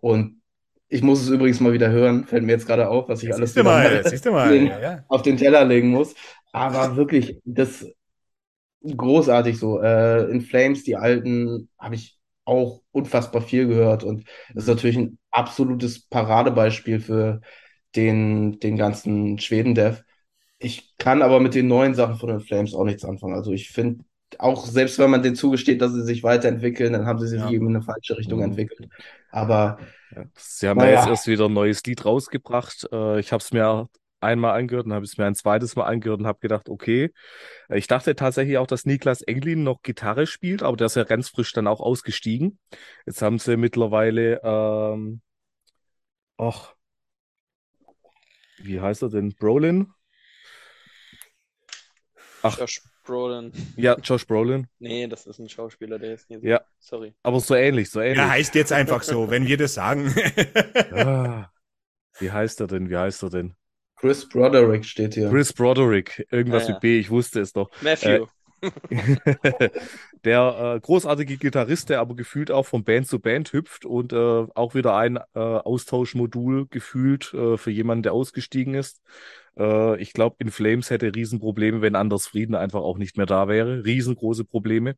[0.00, 0.40] Und
[0.88, 2.24] ich muss es übrigens mal wieder hören.
[2.26, 4.50] Fällt mir jetzt gerade auf, was ich alles du wieder mal, mal.
[4.52, 5.04] Den- Ja, ja.
[5.08, 6.14] auf den Teller legen muss.
[6.52, 7.86] Aber wirklich, das
[8.84, 9.80] großartig so.
[9.80, 14.24] Äh, in Flames, die alten, habe ich auch unfassbar viel gehört und
[14.54, 17.40] das ist natürlich ein absolutes Paradebeispiel für
[17.96, 20.02] den, den ganzen Schweden-Dev.
[20.58, 23.34] Ich kann aber mit den neuen Sachen von den Flames auch nichts anfangen.
[23.34, 24.04] Also ich finde,
[24.38, 27.50] auch selbst wenn man denen zugesteht, dass sie sich weiterentwickeln, dann haben sie sich Ja.
[27.50, 28.42] eben in eine falsche Richtung Mhm.
[28.42, 28.88] entwickelt.
[29.30, 29.78] Aber
[30.14, 32.86] Ja, Sie haben ja jetzt erst wieder ein neues Lied rausgebracht.
[32.92, 33.88] Äh, Ich habe es mir
[34.20, 37.12] einmal angehört und habe es mir ein zweites Mal angehört und habe gedacht, okay.
[37.68, 41.04] Äh, Ich dachte tatsächlich auch, dass Niklas Englin noch Gitarre spielt, aber der ist ja
[41.04, 42.58] ganz frisch dann auch ausgestiegen.
[43.06, 45.22] Jetzt haben sie mittlerweile, ähm,
[46.38, 46.74] ach,
[48.58, 49.34] wie heißt er denn?
[49.34, 49.92] Brolin?
[52.42, 52.58] Ach.
[52.58, 53.52] Josh Brolin.
[53.76, 54.66] Ja, Josh Brolin.
[54.78, 56.46] Nee, das ist ein Schauspieler, der ist nicht so.
[56.46, 56.60] Ja.
[56.78, 57.14] Sorry.
[57.22, 58.18] Aber so ähnlich, so ähnlich.
[58.18, 60.12] Ja, heißt jetzt einfach so, wenn wir das sagen.
[60.92, 61.50] Ah,
[62.18, 62.88] wie heißt er denn?
[62.88, 63.54] Wie heißt er denn?
[63.96, 65.28] Chris Broderick steht hier.
[65.30, 66.26] Chris Broderick.
[66.30, 66.72] Irgendwas Ah, ja.
[66.74, 67.70] mit B, ich wusste es doch.
[67.82, 68.26] Matthew.
[70.24, 74.16] der äh, großartige Gitarrist, der aber gefühlt auch von Band zu Band hüpft und äh,
[74.16, 79.02] auch wieder ein äh, Austauschmodul gefühlt äh, für jemanden, der ausgestiegen ist.
[79.58, 83.48] Äh, ich glaube, in Flames hätte Riesenprobleme, wenn Anders Frieden einfach auch nicht mehr da
[83.48, 83.84] wäre.
[83.84, 84.96] Riesengroße Probleme.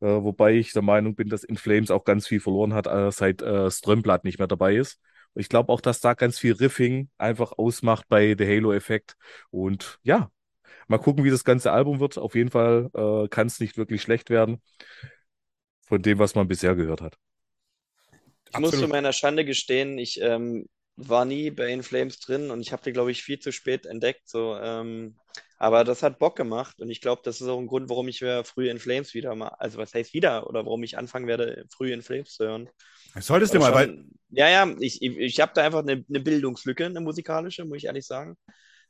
[0.00, 3.10] Äh, wobei ich der Meinung bin, dass In Flames auch ganz viel verloren hat, äh,
[3.12, 5.00] seit äh, Strömblatt nicht mehr dabei ist.
[5.34, 9.16] Ich glaube auch, dass da ganz viel Riffing einfach ausmacht bei The Halo-Effekt.
[9.50, 10.30] Und ja,
[10.88, 12.18] Mal gucken, wie das ganze Album wird.
[12.18, 14.60] Auf jeden Fall äh, kann es nicht wirklich schlecht werden
[15.86, 17.16] von dem, was man bisher gehört hat.
[18.50, 18.90] Ich muss zu Absolut.
[18.90, 20.66] meiner Schande gestehen, ich ähm,
[20.96, 23.86] war nie bei In Flames drin und ich habe die, glaube ich, viel zu spät
[23.86, 24.28] entdeckt.
[24.28, 25.16] So, ähm,
[25.58, 28.18] aber das hat Bock gemacht und ich glaube, das ist auch ein Grund, warum ich
[28.44, 31.92] früh In Flames wieder mal, also was heißt wieder, oder warum ich anfangen werde, früh
[31.92, 32.68] In Flames zu hören.
[33.18, 36.86] Solltest du mal, Weil ja, ja, ich, ich, ich habe da einfach eine, eine Bildungslücke,
[36.86, 38.36] eine musikalische, muss ich ehrlich sagen.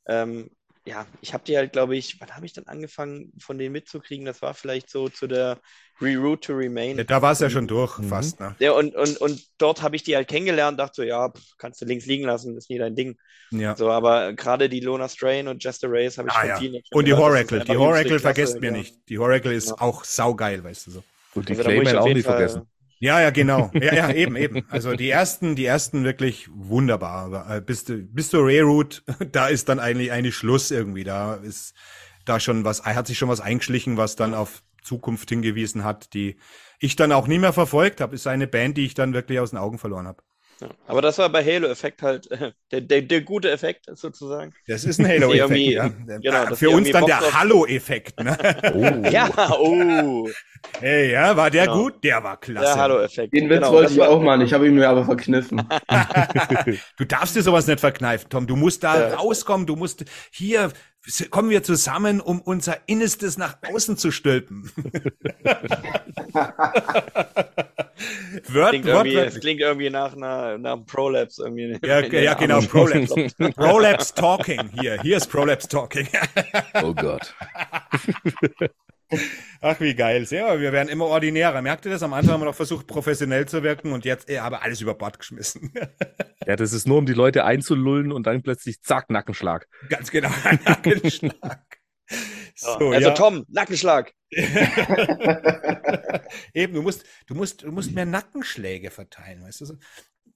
[0.06, 0.50] Ähm,
[0.84, 4.26] ja, ich habe die halt, glaube ich, wann habe ich dann angefangen, von denen mitzukriegen?
[4.26, 5.58] Das war vielleicht so zu der
[6.00, 7.04] Reroute to Remain.
[7.06, 8.08] da war es ja schon durch, Mhm.
[8.08, 8.40] fast.
[8.40, 8.56] Ne?
[8.58, 11.80] Ja, und, und, und dort habe ich die halt kennengelernt, dachte so, ja, pff, kannst
[11.80, 13.16] du links liegen lassen, ist nie dein Ding.
[13.52, 13.76] Ja.
[13.76, 16.80] So, aber gerade die Lona Strain und Jester Race habe ich Ah, von ja.
[16.90, 18.78] Und die gehört, Horacle, die Horacle vergesst mir ja.
[18.78, 18.96] nicht.
[19.08, 19.80] Die Horacle ist Ja.
[19.80, 21.04] auch saugeil, weißt du so.
[21.34, 21.68] Und die Also auf
[22.04, 22.62] auch nicht Fall- vergessen.
[23.02, 23.68] Ja, ja, genau.
[23.74, 24.64] Ja, ja, eben, eben.
[24.68, 27.56] Also die ersten, die ersten wirklich wunderbar.
[27.56, 31.02] Äh, bis, bis zur Reroute, da ist dann eigentlich eigentlich Schluss irgendwie.
[31.02, 31.74] Da ist
[32.24, 36.36] da schon was, hat sich schon was eingeschlichen, was dann auf Zukunft hingewiesen hat, die
[36.78, 38.14] ich dann auch nie mehr verfolgt habe.
[38.14, 40.22] Ist eine Band, die ich dann wirklich aus den Augen verloren habe.
[40.62, 40.68] Ja.
[40.86, 44.52] Aber das war bei Halo-Effekt halt äh, der, der, der gute Effekt sozusagen.
[44.68, 45.72] Das ist ein Halo-Effekt.
[45.72, 45.88] Ja.
[46.18, 48.20] genau, dass Für uns dann der Hallo-Effekt.
[48.22, 48.36] Ne?
[48.74, 49.08] Oh.
[49.10, 50.28] Ja, oh,
[50.78, 51.82] Hey, ja, war der Genau.
[51.82, 52.04] gut?
[52.04, 52.66] Der war klasse.
[52.66, 53.34] der Halo-Effekt.
[53.34, 55.60] Den Witz Genau, wollte ich war- auch machen, ich habe ihn mir aber verkniffen.
[56.96, 58.46] Du darfst dir sowas nicht verkneifen, Tom.
[58.46, 59.14] Du musst da Ja.
[59.16, 59.66] rauskommen.
[59.66, 60.70] Du musst hier
[61.30, 64.70] kommen wir zusammen, um unser Innerstes nach außen zu stülpen.
[68.48, 69.40] Word, Klingt irgendwie, es wortwörtlich.
[69.40, 71.78] klingt irgendwie nach einer nach einem Prolapse irgendwie.
[71.86, 72.60] Ja, ja, genau.
[72.60, 73.28] Prolapse.
[73.54, 75.00] Prolapse Talking hier.
[75.02, 76.08] Hier ist Prolapse Talking.
[76.82, 77.34] Oh Gott.
[79.60, 80.24] Ach, wie geil.
[80.26, 81.60] Sehr, wir werden immer ordinärer.
[81.62, 82.02] Merkt ihr das?
[82.02, 84.94] Am Anfang haben wir noch versucht, professionell zu wirken und jetzt äh, aber alles über
[84.94, 85.72] Bord geschmissen.
[86.44, 89.68] Ja, das ist nur, um die Leute einzulullen und dann plötzlich zack, Nackenschlag.
[89.88, 91.60] Ganz genau, ein Nackenschlag.
[92.62, 93.14] So, also ja.
[93.14, 94.12] Tom, Nackenschlag.
[96.54, 99.64] Eben, du musst, du musst, du musst mehr Nackenschläge verteilen, weißt du?
[99.66, 99.74] so.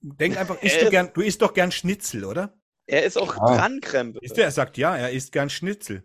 [0.01, 0.85] Denk einfach, isst Äh.
[0.85, 2.53] du gern, du isst doch gern Schnitzel, oder?
[2.85, 3.55] Er ist auch Ah.
[3.57, 4.19] dran, Krempe.
[4.21, 6.03] Ist der, er sagt ja, er isst gern Schnitzel.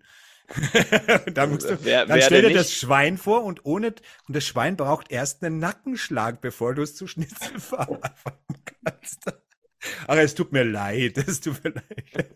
[1.35, 2.79] dann musst du, Wer- dann wer stell dir denn das nicht?
[2.79, 3.95] Schwein vor und ohne,
[4.27, 9.21] und das Schwein braucht erst einen Nackenschlag, bevor du es zu Schnitzel verarbeiten kannst.
[10.07, 12.35] Ach, es tut mir leid, es tut mir leid.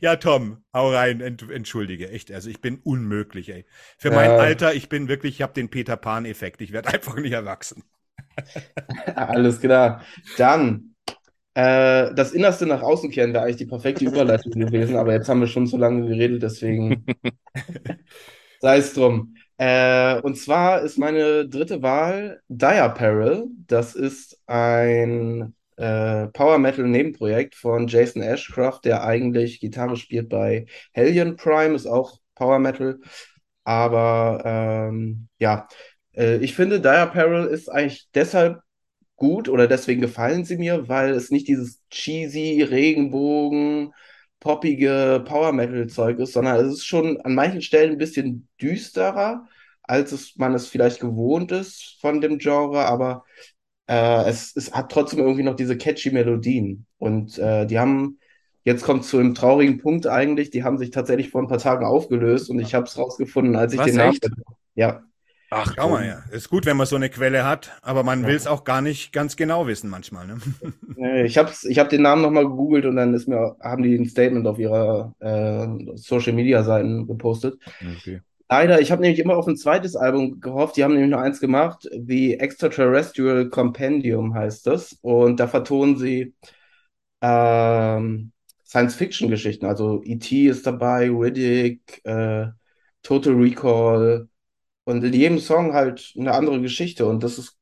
[0.00, 3.64] Ja, Tom, hau rein, ent, entschuldige, echt, also ich bin unmöglich, ey.
[3.98, 4.30] Für mein.
[4.30, 7.82] Alter, ich bin wirklich, ich habe den Peter Pan-Effekt, ich werde einfach nicht erwachsen.
[9.14, 10.02] Alles klar.
[10.36, 10.94] Dann,
[11.54, 15.40] äh, das Innerste nach außen kehren wäre eigentlich die perfekte Überleitung gewesen, aber jetzt haben
[15.40, 17.04] wir schon so lange geredet, deswegen
[18.60, 19.34] sei es drum.
[19.56, 23.46] Äh, und zwar ist meine dritte Wahl Dire Apparel.
[23.66, 30.66] Das ist ein äh, Power Metal Nebenprojekt von Jason Ashcroft, der eigentlich Gitarre spielt bei
[30.92, 32.98] Hellion Prime, ist auch Power Metal.
[33.64, 35.68] Aber ähm, ja,
[36.14, 38.60] äh, ich finde, Dire Apparel ist eigentlich deshalb
[39.16, 43.92] gut oder deswegen gefallen sie mir, weil es nicht dieses cheesy Regenbogen,
[44.40, 49.46] poppige Power Metal Zeug ist, sondern es ist schon an manchen Stellen ein bisschen düsterer,
[49.82, 53.24] als es, man es vielleicht gewohnt ist von dem Genre, aber
[53.88, 56.86] äh, es, es hat trotzdem irgendwie noch diese catchy Melodien.
[56.98, 58.18] Und äh, die haben,
[58.64, 61.84] jetzt kommt zu einem traurigen Punkt eigentlich, die haben sich tatsächlich vor ein paar Tagen
[61.84, 64.12] aufgelöst und ich habe es rausgefunden, als ich Was, den Namen.
[64.12, 64.28] echt?
[64.74, 65.02] Ja.
[65.50, 66.24] Ach, schau mal, ja.
[66.32, 68.28] Ist gut, wenn man so eine Quelle hat, aber man Ja.
[68.28, 70.26] will es auch gar nicht ganz genau wissen manchmal.
[70.26, 70.38] Ne?
[71.26, 74.06] Ich habe ich hab den Namen nochmal gegoogelt und dann ist mir, haben die ein
[74.08, 77.58] Statement auf ihrer äh, Social Media Seiten gepostet.
[77.82, 78.20] Okay.
[78.50, 80.76] Leider, ich habe nämlich immer auf ein zweites Album gehofft.
[80.76, 81.88] Die haben nämlich nur eins gemacht.
[81.90, 84.98] The Extraterrestrial Compendium heißt das.
[85.02, 86.34] Und da vertonen sie
[87.22, 88.32] ähm,
[88.66, 89.66] Science-Fiction-Geschichten.
[89.66, 90.46] Also E.T.
[90.48, 92.48] ist dabei, Riddick, äh,
[93.02, 94.28] Total Recall.
[94.84, 97.06] Und in jedem Song halt eine andere Geschichte.
[97.06, 97.56] Und das ist,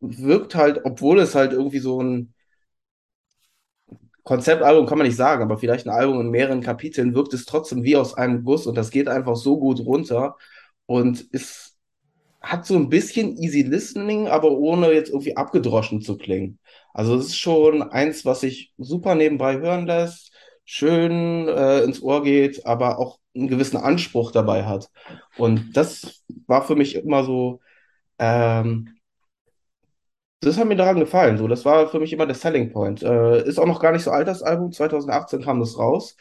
[0.00, 2.33] wirkt halt, obwohl es halt irgendwie so ein
[4.24, 7.84] Konzeptalbum kann man nicht sagen, aber vielleicht ein Album in mehreren Kapiteln wirkt es trotzdem
[7.84, 10.36] wie aus einem Guss und das geht einfach so gut runter
[10.86, 11.76] und ist,
[12.40, 16.58] hat so ein bisschen easy listening, aber ohne jetzt irgendwie abgedroschen zu klingen.
[16.94, 20.32] Also es ist schon eins, was sich super nebenbei hören lässt,
[20.64, 24.90] schön äh, ins Ohr geht, aber auch einen gewissen Anspruch dabei hat.
[25.36, 27.60] Und das war für mich immer so,
[28.18, 28.94] ähm,
[30.44, 31.38] das hat mir daran gefallen.
[31.38, 33.02] So, das war für mich immer der Selling Point.
[33.02, 34.72] Äh, ist auch noch gar nicht so alt, das Album.
[34.72, 36.16] 2018 kam das raus.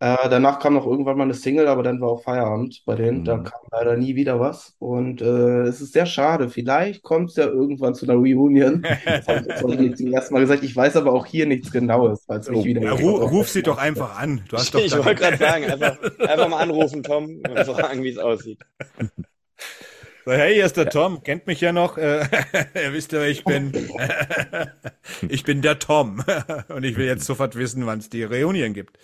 [0.00, 3.24] Äh, danach kam noch irgendwann mal eine Single, aber dann war auch Feierabend bei denen.
[3.24, 3.44] Da Mhm.
[3.44, 4.74] kam leider nie wieder was.
[4.80, 6.48] Und äh, es ist sehr schade.
[6.50, 8.82] Vielleicht kommt es ja irgendwann zu einer Reunion.
[9.04, 9.28] Das
[9.62, 10.64] habe ich jetzt zum ersten Mal gesagt.
[10.64, 12.82] Ich weiß aber auch hier nichts Genaues, weil es mich Oh, wieder.
[12.82, 14.42] Ja, ru ruf sie doch einfach an.
[14.48, 18.08] Du hast doch ich wollte gerade sagen, einfach, einfach mal anrufen, Tom, und fragen, wie
[18.10, 18.58] es aussieht.
[20.28, 21.96] So, hey, hier ist der Tom, kennt mich ja noch.
[21.96, 22.20] Äh,
[22.74, 23.72] Ihr wisst ja, ich bin,
[25.30, 26.22] ich bin der Tom.
[26.68, 28.98] Und ich will jetzt sofort wissen, wann es die Reunion gibt.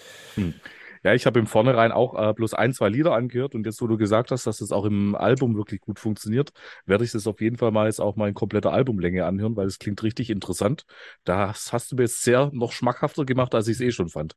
[1.02, 3.86] Ja, ich habe im Vornherein auch äh, bloß ein, zwei Lieder angehört und jetzt, wo
[3.86, 6.52] du gesagt hast, dass das auch im Album wirklich gut funktioniert,
[6.84, 9.66] werde ich das auf jeden Fall mal jetzt auch mal in kompletter Albumlänge anhören, weil
[9.66, 10.84] es klingt richtig interessant.
[11.24, 14.36] Das hast du mir jetzt sehr noch schmackhafter gemacht, als ich es eh schon fand.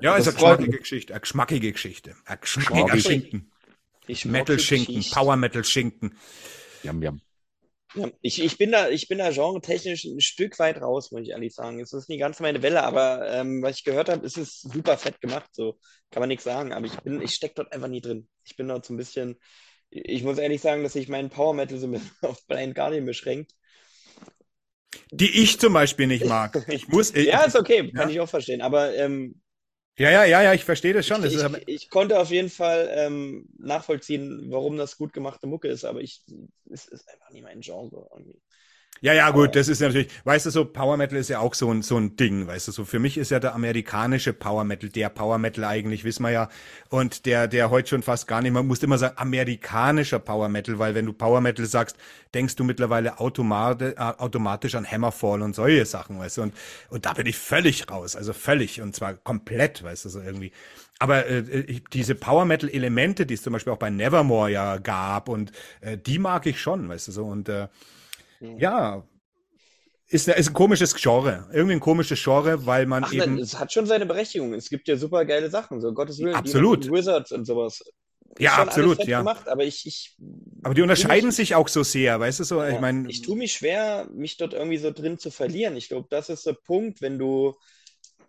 [0.00, 0.78] Ja, ist Das eine freut geschmackige.
[0.78, 1.12] Geschichte.
[1.12, 2.16] Eine geschmackige Geschichte.
[2.24, 3.42] Ein geschmackiger Geschmackig.
[4.16, 4.24] Schinken.
[4.24, 5.10] Ich mag Metal-Schinken, Geschichte.
[5.10, 6.16] Power-Metal-Schinken.
[6.82, 7.20] Jam, jam.
[7.94, 11.30] Ja, ich, ich bin da, ich bin da genretechnisch ein Stück weit raus, muss ich
[11.30, 11.80] ehrlich sagen.
[11.80, 14.98] Es ist nicht ganz meine Welle, aber ähm, was ich gehört habe, ist es super
[14.98, 15.48] fett gemacht.
[15.52, 15.78] So
[16.10, 16.72] kann man nichts sagen.
[16.72, 18.28] Aber ich bin, ich steck dort einfach nie drin.
[18.44, 19.38] Ich bin dort so ein bisschen.
[19.90, 23.06] Ich muss ehrlich sagen, dass sich mein Power Metal so ein bisschen auf Blind Guardian
[23.06, 23.52] beschränkt.
[25.10, 26.64] Die ich zum Beispiel nicht mag.
[26.68, 28.14] Ich muss, ich, Ja, ist okay, kann Ja.
[28.14, 28.60] ich auch verstehen.
[28.60, 29.40] Aber ähm,
[29.98, 31.22] ja, ja, ja, ja, ich verstehe das schon.
[31.22, 35.46] Das ich, ist ich, ich konnte auf jeden Fall ähm, nachvollziehen, warum das gut gemachte
[35.46, 36.22] Mucke ist, aber ich,
[36.70, 38.08] es ist einfach nie mein Genre.
[38.12, 38.40] Irgendwie.
[39.00, 41.70] Ja, ja, gut, das ist natürlich, weißt du, so Power Metal ist ja auch so
[41.72, 44.88] ein, so ein Ding, weißt du, so für mich ist ja der amerikanische Power Metal,
[44.90, 46.48] der Power Metal eigentlich, wissen wir ja,
[46.90, 50.78] und der, der heute schon fast gar nicht, man muss immer sagen, amerikanischer Power Metal,
[50.80, 51.96] weil wenn du Power Metal sagst,
[52.34, 56.54] denkst du mittlerweile automati äh, automatisch an Hammerfall und solche Sachen, weißt du, und,
[56.90, 60.50] und da bin ich völlig raus, also völlig, und zwar komplett, weißt du, so irgendwie.
[60.98, 64.78] Aber äh, ich- diese Power Metal Elemente, die es zum Beispiel auch bei Nevermore ja
[64.78, 67.68] gab, und äh, die mag ich schon, weißt du, so, und äh,
[68.40, 69.04] ja,
[70.10, 71.48] ist, ist ein komisches Genre.
[71.52, 73.34] Irgendwie ein komisches Genre, weil man Ach, eben.
[73.34, 74.54] nein, es hat schon seine Berechtigung.
[74.54, 76.90] Es gibt ja super geile Sachen, so Gottes Willen, Absolut.
[76.90, 77.82] Wizards und sowas.
[78.38, 79.18] Ja, absolut, ja.
[79.18, 80.16] gemacht, aber ich, ich,
[80.62, 82.62] aber die unterscheiden ich- sich auch so sehr, weißt du so?
[82.62, 85.76] Ich ja, meine, ich tue mich schwer, mich dort irgendwie so drin zu verlieren.
[85.76, 87.54] Ich glaube, das ist der Punkt, wenn du,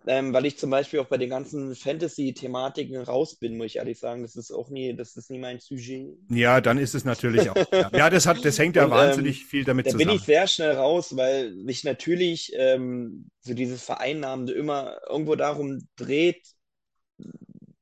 [0.08, 4.00] ähm, weil ich zum Beispiel auch bei den ganzen Fantasy-Thematiken raus bin, muss ich ehrlich
[4.00, 6.18] sagen, das ist auch nie, das ist nie mein Sujet.
[6.30, 7.66] ja, dann ist es natürlich auch.
[7.72, 10.16] Ja, ja das hat, das hängt ja Und, wahnsinnig viel damit Da bin zusammen.
[10.16, 16.46] ich sehr schnell raus, weil sich natürlich ähm, so dieses Vereinnahmende immer irgendwo darum dreht,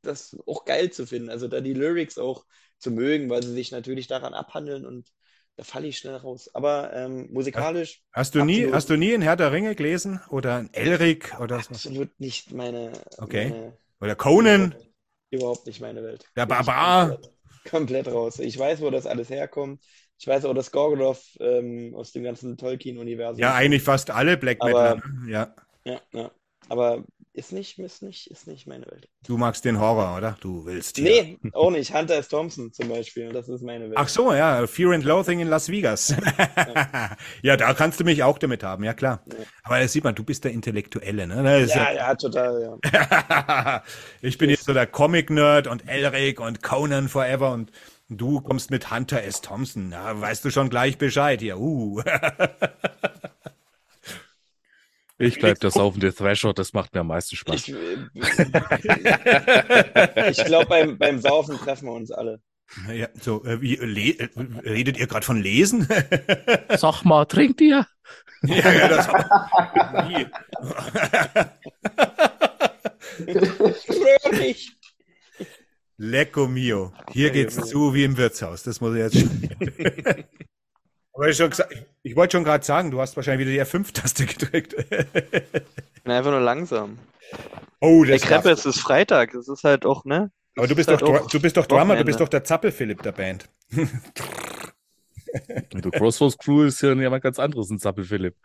[0.02, 1.30] das auch geil zu finden.
[1.30, 2.46] Also da die Lyrics auch
[2.80, 5.08] zu mögen, weil sie sich natürlich daran abhandeln und
[5.58, 6.50] da falle ich schnell raus.
[6.56, 10.58] Aber ähm, musikalisch Hast du nie, hast du nie in Herr der Ringe gelesen oder
[10.58, 11.80] ein Elric oder so?
[11.80, 13.54] absolut nicht meine, Okay.
[13.54, 14.76] meine Oder Conan?
[15.30, 16.30] überhaupt nicht meine Welt.
[16.36, 17.20] Der Barbar?
[17.20, 17.32] Komplett,
[17.70, 18.40] komplett raus.
[18.40, 19.84] Ich weiß, wo das alles herkommt.
[20.20, 24.64] Ich weiß auch, dass Gorgoroth ähm, aus dem ganzen Tolkien-Universum Ja, eigentlich fast alle Black
[24.64, 24.94] Metal.
[24.96, 25.32] ne?
[25.32, 25.56] Ja.
[25.86, 26.32] Ja, ja.
[26.70, 27.06] Aber
[27.38, 29.08] ist nicht, ist nicht, ist nicht meine Welt.
[29.26, 30.38] Du magst den Horror, oder?
[30.42, 30.98] Du willst.
[30.98, 31.94] Nee, auch nicht.
[31.94, 32.30] Hunter S.
[32.30, 33.30] Thompson zum Beispiel.
[33.30, 33.96] Das ist meine Welt.
[33.96, 36.16] Ach so, ja, Fear and Loathing in Las Vegas.
[37.44, 39.24] ja, da kannst du mich auch damit haben, ja klar.
[39.64, 41.66] Aber das sieht man, du bist der Intellektuelle, ne?
[41.68, 42.92] Ja, ja, total, ja.
[42.92, 43.84] ja-
[44.22, 47.72] ich bin jetzt so der Comic-Nerd und Elric und Conan Forever und
[48.10, 49.42] du kommst mit Hunter S.
[49.42, 49.92] Thompson.
[49.92, 51.60] Ja, weißt du schon gleich Bescheid hier.
[51.60, 52.02] Uh.
[55.20, 57.68] Ich bleib der saufende Thrasher, das macht mir am meisten Spaß.
[57.68, 57.76] Ich,
[60.28, 62.40] ich glaube, beim, beim Saufen treffen wir uns alle.
[62.94, 64.30] Ja, so, äh, wie, le äh,
[64.64, 65.88] redet ihr gerade von Lesen?
[66.76, 67.88] Sag mal, trinkt ihr?
[68.44, 69.08] ja, ja, das
[74.34, 74.78] nicht.
[75.98, 76.94] Lecco mio.
[77.12, 78.64] Hier geht's zu wie im Wirtshaus.
[78.64, 79.50] Das muss ich jetzt schon.
[81.18, 81.42] Aber ich,
[82.04, 84.76] ich wollte schon gerade sagen, du hast wahrscheinlich wieder die F5-Taste gedrückt.
[86.04, 87.00] bin einfach nur langsam.
[87.80, 89.34] oh, Der das Kreppe, war, es ist Freitag.
[89.34, 90.30] Es ist halt auch, ne?
[90.56, 92.06] Aber du bist, ist doch, halt auch du bist doch Drummer, du Wochenende.
[92.06, 93.50] bist doch der Zappel-Philipp der Band.
[95.72, 98.36] Du Crossroads Crew ist ja jemand ganz anderes, ein Zappel Philipp.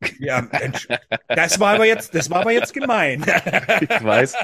[0.18, 0.88] Ja, Mensch.
[1.28, 3.24] Das war aber jetzt, das war aber jetzt gemein.
[3.80, 4.34] Ich weiß.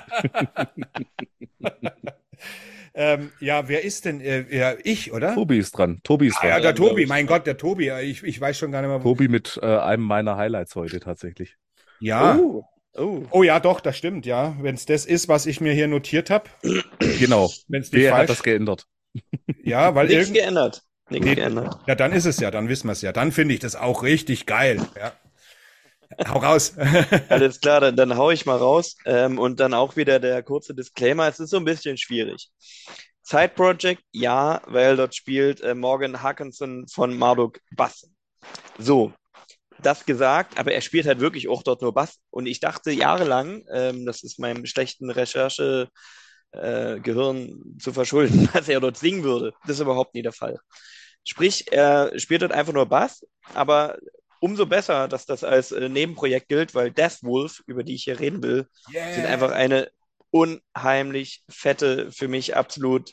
[2.94, 4.20] Ähm, ja, wer ist denn?
[4.20, 5.34] Äh, ja, ich, oder?
[5.34, 6.00] Tobi ist dran.
[6.02, 6.62] Tobi ist Ah, ja, dran.
[6.62, 7.08] der glaub Tobi, ich.
[7.08, 7.90] mein Gott, der Tobi.
[8.02, 9.00] Ich, ich weiß schon gar nicht mehr.
[9.00, 11.56] Tobi mit äh, einem meiner Highlights heute tatsächlich.
[12.00, 12.36] Ja.
[12.38, 12.64] Oh.
[12.96, 13.22] oh.
[13.30, 14.56] Oh ja, doch, das stimmt, ja.
[14.60, 16.44] Wenn es das ist, was ich mir hier notiert habe.
[17.18, 17.50] Genau.
[17.68, 18.86] Wenn es nicht Wer hat falsch das geändert?
[19.62, 20.36] Ja, weil Nichts irgend...
[20.36, 20.82] geändert.
[21.10, 21.34] Nichts Nee.
[21.34, 21.76] geändert.
[21.86, 23.12] Ja, dann ist es ja, dann wissen wir es ja.
[23.12, 24.80] Dann finde ich das auch richtig geil.
[24.96, 25.12] Ja.
[26.26, 26.74] Hau raus.
[27.28, 28.96] Alles klar, dann, dann hau ich mal raus.
[29.04, 31.28] Ähm, und dann auch wieder der kurze Disclaimer.
[31.28, 32.50] Es ist so ein bisschen schwierig.
[33.22, 38.10] Side Project, ja, weil dort spielt äh, Morgan Hackinson von Marduk Bass.
[38.78, 39.12] So,
[39.82, 42.18] das gesagt, aber er spielt halt wirklich auch dort nur Bass.
[42.30, 45.88] Und ich dachte jahrelang, ähm, das ist meinem schlechten Recherche
[46.52, 49.52] äh, Gehirn zu verschulden, dass er dort singen würde.
[49.62, 50.58] Das ist überhaupt nie der Fall.
[51.24, 53.24] Sprich, er spielt dort einfach nur Bass,
[53.54, 53.98] aber
[54.40, 58.18] umso besser, dass das als äh, Nebenprojekt gilt, weil Death Wolf, über die ich hier
[58.18, 58.66] reden will,
[59.14, 59.90] sind einfach eine
[60.30, 63.10] unheimlich fette, für mich absolut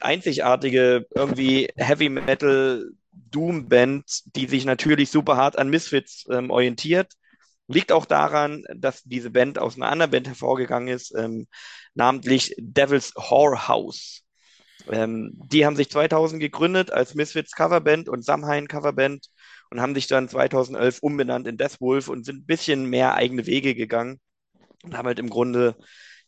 [0.00, 4.04] einzigartige, irgendwie Heavy Metal Doom Band,
[4.36, 7.12] die sich natürlich super hart an Misfits ähm, orientiert.
[7.68, 11.46] Liegt auch daran, dass diese Band aus einer anderen Band hervorgegangen ist, ähm,
[11.94, 14.24] namentlich Devil's Whorehouse.
[14.90, 19.26] Ähm, die haben sich 2000 gegründet als Misfits Coverband und Samhain Coverband
[19.70, 23.46] und haben sich dann 2011 umbenannt in Death Wolf und sind ein bisschen mehr eigene
[23.46, 24.20] Wege gegangen
[24.82, 25.76] und haben halt im Grunde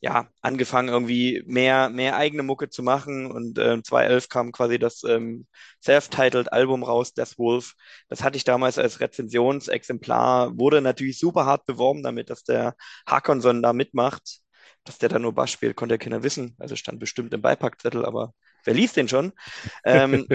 [0.00, 3.30] ja angefangen irgendwie mehr mehr eigene Mucke zu machen.
[3.30, 5.46] Und äh, 2011 kam quasi das ähm,
[5.82, 7.74] self-titled Album raus Death Wolf.
[8.08, 12.74] Das hatte ich damals als Rezensionsexemplar wurde natürlich super hart beworben damit dass der
[13.06, 14.40] Hakonson da mitmacht.
[14.84, 16.56] Dass der da nur Bass spielt konnte ja keiner wissen.
[16.58, 19.32] Also stand bestimmt im Beipackzettel aber wer liest den schon
[19.84, 20.26] ähm,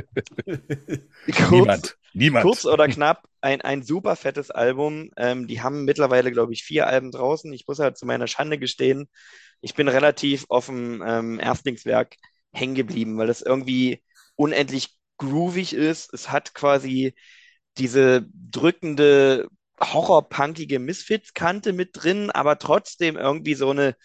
[0.46, 1.98] kurz, Niemand.
[2.14, 2.44] Niemand.
[2.44, 5.12] Kurz oder knapp, ein, ein super fettes Album.
[5.18, 7.52] Ähm, die haben mittlerweile, glaube ich, vier Alben draußen.
[7.54, 9.08] Ich muss halt zu meiner Schande gestehen,
[9.62, 12.16] ich bin relativ auf dem ähm, Erstlingswerk
[12.52, 14.04] hängen geblieben, weil das irgendwie
[14.36, 16.14] unendlich groovig ist.
[16.14, 17.16] Es hat quasi
[17.78, 19.48] diese drückende,
[19.80, 23.96] horrorpunkige Misfits-Kante mit drin, aber trotzdem irgendwie so eine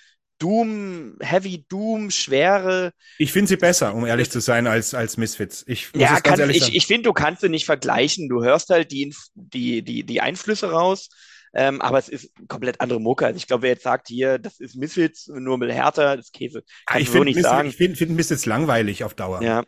[0.43, 5.65] Doom, Heavy Doom, schwere, Ich finde sie besser, um ehrlich zu sein, als, als Misfits.
[5.67, 6.77] Ich muss Ja, ganz ehrlich ich, sagen.
[6.77, 8.29] ich finde, du kannst sie nicht vergleichen.
[8.29, 11.11] Du hörst halt die, die, die, die Einflüsse raus,
[11.55, 13.27] ähm, aber es ist komplett andere Mucke.
[13.27, 16.63] Also ich glaube, wer jetzt sagt, hier, das ist Misfits, nur mit härter, das Käse.
[16.87, 17.69] Kann ich ich so finde nicht Misfits, sagen.
[17.69, 19.41] ich find, find Misfits langweilig auf Dauer.
[19.41, 19.65] Ja.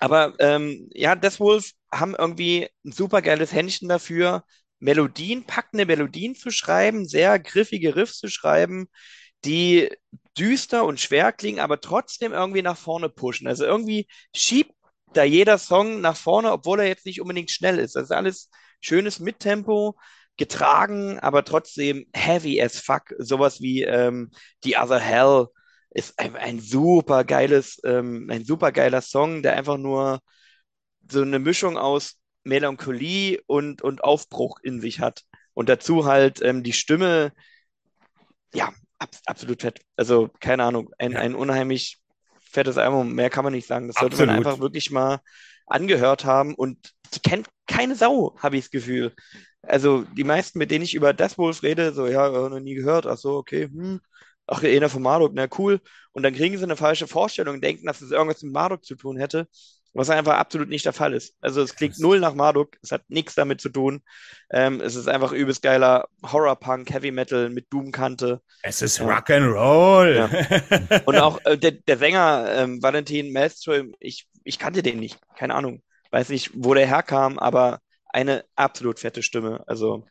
[0.00, 4.44] Aber ähm, ja, Death Wolf haben irgendwie ein super geiles Händchen dafür,
[4.80, 8.88] Melodien, packende Melodien zu schreiben, sehr griffige Riffs zu schreiben,
[9.44, 9.90] die
[10.38, 13.46] düster und schwer klingen, aber trotzdem irgendwie nach vorne pushen.
[13.46, 14.72] Also irgendwie schiebt
[15.12, 17.96] da jeder Song nach vorne, obwohl er jetzt nicht unbedingt schnell ist.
[17.96, 18.50] Das ist alles
[18.80, 19.96] schönes Mittempo,
[20.36, 23.14] getragen, aber trotzdem heavy as fuck.
[23.18, 24.30] Sowas wie ähm,
[24.64, 25.46] The Other Hell
[25.90, 30.20] ist ein, ein super geiles, ähm, ein super geiler Song, der einfach nur
[31.10, 35.24] so eine Mischung aus Melancholie und, und Aufbruch in sich hat.
[35.54, 37.32] Und dazu halt ähm, die Stimme,
[38.54, 38.72] ja,
[39.26, 39.80] absolut fett.
[39.96, 41.18] Also, keine Ahnung, ein, Ja.
[41.20, 41.98] ein unheimlich
[42.40, 43.88] fettes Album, mehr kann man nicht sagen.
[43.88, 44.46] Das sollte man Absolut.
[44.46, 45.20] einfach wirklich mal
[45.66, 49.14] angehört haben und die kennt keine Sau, habe ich das Gefühl.
[49.62, 52.74] Also, die meisten, mit denen ich über Death Wolf rede, so, ja, äh, noch nie
[52.74, 54.00] gehört, ach so, okay, hm.
[54.46, 55.80] Ach, einer von Marduk, na cool.
[56.10, 59.16] Und dann kriegen sie eine falsche Vorstellung, denken, dass es irgendwas mit Marduk zu tun
[59.16, 59.46] hätte,
[59.94, 61.34] was einfach absolut nicht der Fall ist.
[61.40, 64.02] Also es klingt null nach Marduk, es hat nichts damit zu tun.
[64.50, 68.40] Ähm, es ist einfach übelst geiler Horror-Punk, Heavy Metal mit Doom-Kante.
[68.62, 69.18] Es ist Ja.
[69.18, 70.30] Rock'n'Roll.
[71.04, 75.54] Und auch äh, der, der Sänger ähm, Valentin Malmström, ich, ich kannte den nicht, keine
[75.54, 75.82] Ahnung.
[76.10, 79.64] Weiß nicht, wo der herkam, aber eine absolut fette Stimme.
[79.66, 80.04] Also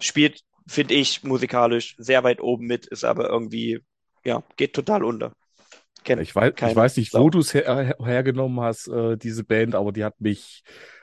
[0.00, 3.80] spielt, finde ich, musikalisch sehr weit oben mit, ist aber irgendwie,
[4.24, 5.32] ja, geht total unter.
[6.04, 7.24] Kennt Ich weiß, ich weiß nicht, Sau.
[7.24, 10.62] wo du es her, her, hergenommen hast, äh, diese Band, aber die hat mich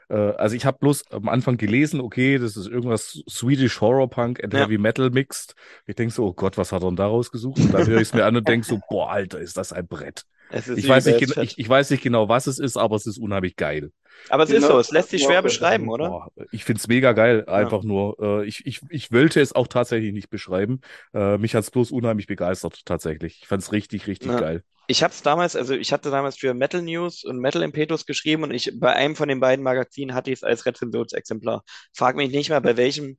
[0.09, 4.43] Äh, also ich habe bloß am Anfang gelesen, okay, das ist irgendwas Swedish Horror Punk
[4.43, 4.59] and Ja.
[4.61, 5.55] Heavy Metal mixed.
[5.85, 7.63] Ich denk so, oh Gott, was hat er denn da rausgesucht?
[7.65, 9.87] Und dann höre ich es mir an und denk so, boah, Alter, ist das ein
[9.87, 10.23] Brett.
[10.53, 11.51] Es ist Ich weiß, nicht, übelst gena- fett.
[11.51, 13.91] ich, ich weiß nicht genau, was es ist, aber es ist unheimlich geil.
[14.29, 16.09] Aber es ist Genau, so, es lässt sich schwer auch beschreiben, oder?
[16.09, 18.17] Boah, ich find's mega geil, einfach nur.
[18.21, 20.81] Äh, ich, ich, ich wollte es auch tatsächlich nicht beschreiben.
[21.13, 23.39] Äh, mich hat's bloß unheimlich begeistert, tatsächlich.
[23.41, 24.39] Ich fand's richtig, richtig Ja.
[24.39, 24.63] geil.
[24.87, 28.43] Ich habe es damals, also ich hatte damals für Metal News und Metal Impetus geschrieben
[28.43, 31.63] und ich bei einem von den beiden Magazinen hatte ich es als Rezensionsexemplar.
[31.93, 33.17] Frag mich nicht mal, bei welchem.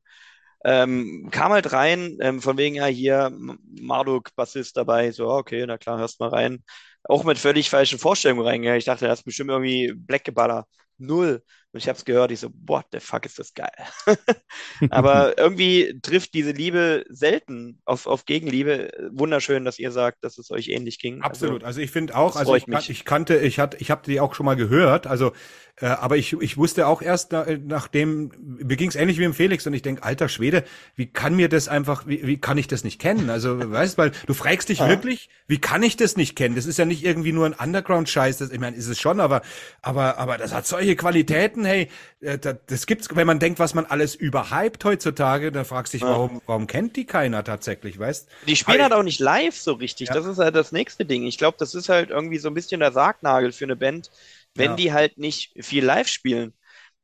[0.64, 5.64] Ähm, kam halt rein, ähm, von wegen, ja, hier M- Marduk, Bassist dabei, so, okay,
[5.66, 6.64] na klar, hörst mal rein.
[7.04, 8.78] Auch mit völlig falschen Vorstellungen reingegangen.
[8.78, 10.66] Ich dachte, das ist bestimmt irgendwie Blackgeballer.
[10.98, 11.42] Null.
[11.74, 13.72] Und ich habe es gehört, ich so, what the fuck ist das geil.
[14.90, 18.92] Aber irgendwie trifft diese Liebe selten auf, auf Gegenliebe.
[19.10, 21.20] Wunderschön, dass ihr sagt, dass es euch ähnlich ging.
[21.22, 21.64] Absolut.
[21.64, 24.20] Also, Also ich finde auch, also ich, kan ich kannte, ich hatte, ich habe die
[24.20, 25.32] auch schon mal gehört, also
[25.80, 29.66] äh, aber ich, ich wusste auch erst na, nachdem, mir ging's ähnlich wie im Felix
[29.66, 30.62] und ich denk, alter Schwede,
[30.94, 33.28] wie kann mir das einfach, wie, wie kann ich das nicht kennen?
[33.28, 34.88] Also weißt, weil du fragst dich Ja.
[34.88, 36.54] wirklich, wie kann ich das nicht kennen?
[36.54, 39.42] Das ist ja nicht irgendwie nur ein Underground-Scheiß, ich meine, ist es schon, aber
[39.82, 43.86] aber aber das hat solche Qualitäten, hey, äh, das, gibt's, wenn man denkt, was man
[43.86, 48.28] alles überhypt heutzutage, dann fragst du dich, warum warum kennt die keiner tatsächlich, weißt?
[48.46, 50.08] Die spielen halt auch nicht live so richtig.
[50.08, 50.14] Ja.
[50.14, 51.24] Das ist halt das nächste Ding.
[51.24, 54.10] Ich glaube, das ist halt irgendwie so ein bisschen der Sargnagel für eine Band.
[54.54, 54.76] Wenn Ja.
[54.76, 56.52] die halt nicht viel live spielen,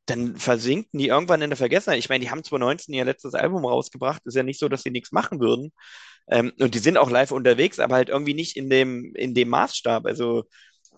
[0.05, 1.99] dann versinken die irgendwann in der Vergessenheit.
[1.99, 4.21] Ich meine, die haben 2019 ihr letztes Album rausgebracht.
[4.25, 5.71] Ist ja nicht so, dass sie nichts machen würden.
[6.29, 9.49] Ähm, und die sind auch live unterwegs, aber halt irgendwie nicht in dem, in dem
[9.49, 10.05] Maßstab.
[10.05, 10.45] Also,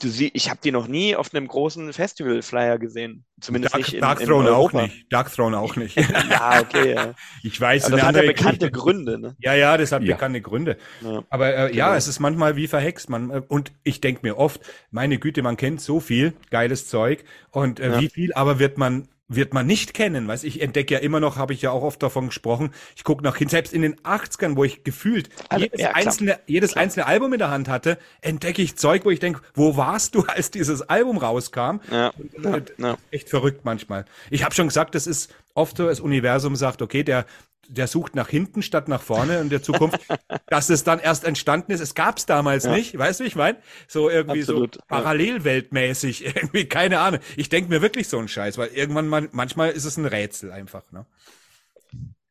[0.02, 3.24] du sie, ich habe die noch nie auf einem großen Festival-Flyer gesehen.
[3.40, 4.82] Zumindest Dark, nicht in, Dark in Throne auch Europa.
[4.84, 5.06] nicht.
[5.12, 5.96] Dark Throne auch nicht.
[6.30, 6.94] Ja, okay.
[6.94, 7.14] Ja.
[7.44, 8.72] Ich weiß, Aber das hat ja bekannte Geschichte.
[8.72, 9.20] Gründe.
[9.20, 9.36] Ne?
[9.40, 10.16] Ja, ja, das hat Ja.
[10.16, 10.78] bekannte Gründe.
[11.02, 11.24] Ja.
[11.30, 11.98] Aber äh, ja, Genau.
[11.98, 13.10] es ist manchmal wie verhext.
[13.10, 14.62] Man, äh, und ich denke mir oft,
[14.92, 18.00] meine Güte, man kennt so viel geiles Zeug und äh, Ja.
[18.02, 21.38] wie viel aber wird man wird man nicht kennen, weißt ich entdecke ja immer noch,
[21.38, 22.72] habe ich ja auch oft davon gesprochen.
[22.96, 26.40] Ich gucke nach hin, selbst in den 80ern, wo ich gefühlt Also, jedes ja, einzelne
[26.46, 30.16] jedes einzelne Album in der Hand hatte, entdecke ich Zeug, wo ich denke, wo warst
[30.16, 31.78] du, als dieses Album rauskam?
[31.90, 32.12] Ja.
[32.18, 32.98] Und, äh, Ja.
[33.12, 34.06] echt verrückt manchmal.
[34.30, 37.26] Ich habe schon gesagt, das ist oft so, das Universum sagt, okay, der,
[37.68, 40.00] der sucht nach hinten statt nach vorne in der Zukunft,
[40.50, 41.80] dass es dann erst entstanden ist.
[41.82, 42.70] Es gab es damals Ja.
[42.70, 43.58] nicht, weißt du, ich meine?
[43.88, 47.20] So irgendwie Absolut, so parallelweltmäßig, irgendwie, keine Ahnung.
[47.38, 50.52] Ich denke mir wirklich so einen Scheiß, weil irgendwann mal, manchmal ist es ein Rätsel
[50.52, 51.06] einfach, ne?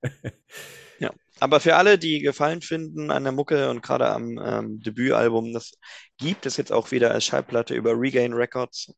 [0.98, 1.10] Ja,
[1.40, 5.72] aber für alle, die Gefallen finden an der Mucke und gerade am ähm, Debütalbum, das
[6.18, 8.92] gibt es jetzt auch wieder als Schallplatte über Regain Records.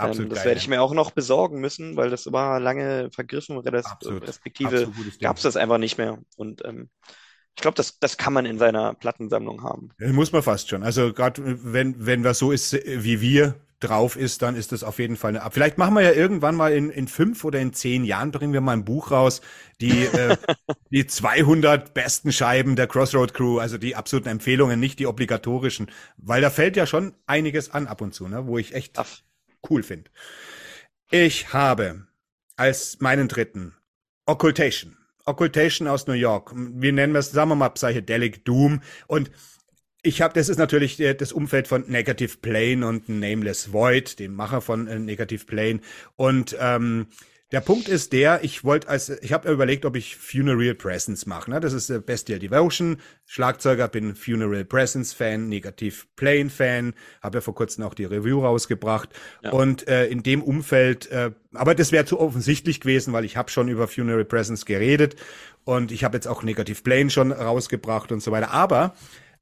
[0.00, 3.10] Absolut Ähm, das geil, werde ich mir auch noch besorgen müssen, weil das war lange
[3.10, 4.90] vergriffen, respektive
[5.20, 6.18] gab es das einfach nicht mehr.
[6.36, 6.90] Und ähm,
[7.56, 9.90] ich glaube, das, das kann man in seiner Plattensammlung haben.
[9.98, 10.82] Muss man fast schon.
[10.82, 14.84] Also gerade wenn, wenn was so ist, äh, wie wir drauf ist, dann ist das
[14.84, 15.54] auf jeden Fall eine Ab.
[15.54, 18.60] Vielleicht machen wir ja irgendwann mal in, in fünf oder in zehn Jahren bringen wir
[18.60, 19.40] mal ein Buch raus,
[19.80, 20.36] die, äh,
[20.90, 26.42] die 200 besten Scheiben der Crossroad Crew, also die absoluten Empfehlungen, nicht die obligatorischen, weil
[26.42, 29.22] da fällt ja schon einiges an ab und zu, ne, wo ich echt Aff.
[29.68, 30.10] Cool finde.
[31.10, 32.06] Ich habe
[32.56, 33.74] als meinen dritten
[34.26, 34.96] Occultation.
[35.24, 36.52] Occultation aus New York.
[36.54, 38.80] Wir nennen es, sagen wir mal, Psychedelic Doom.
[39.06, 39.30] Und
[40.02, 44.34] ich habe, das ist natürlich der, das Umfeld von Negative Plane und Nameless Void, dem
[44.34, 45.80] Macher von äh, Negative Plane.
[46.16, 47.08] Und ähm,
[47.52, 51.50] der Punkt ist der, ich wollte als, ich habe überlegt, ob ich Funeral Presence mache.
[51.50, 51.58] Ne?
[51.58, 57.40] Das ist äh, Bestial Devotion, Schlagzeuger, bin Funeral Presence Fan, Negative Plane Fan, habe ja
[57.40, 59.10] vor kurzem auch die Review rausgebracht.
[59.42, 59.50] Ja.
[59.50, 63.50] Und äh, in dem Umfeld, äh, aber das wäre zu offensichtlich gewesen, weil ich habe
[63.50, 65.16] schon über Funeral Presence geredet
[65.64, 68.52] und ich habe jetzt auch Negative Plane schon rausgebracht und so weiter.
[68.52, 68.94] Aber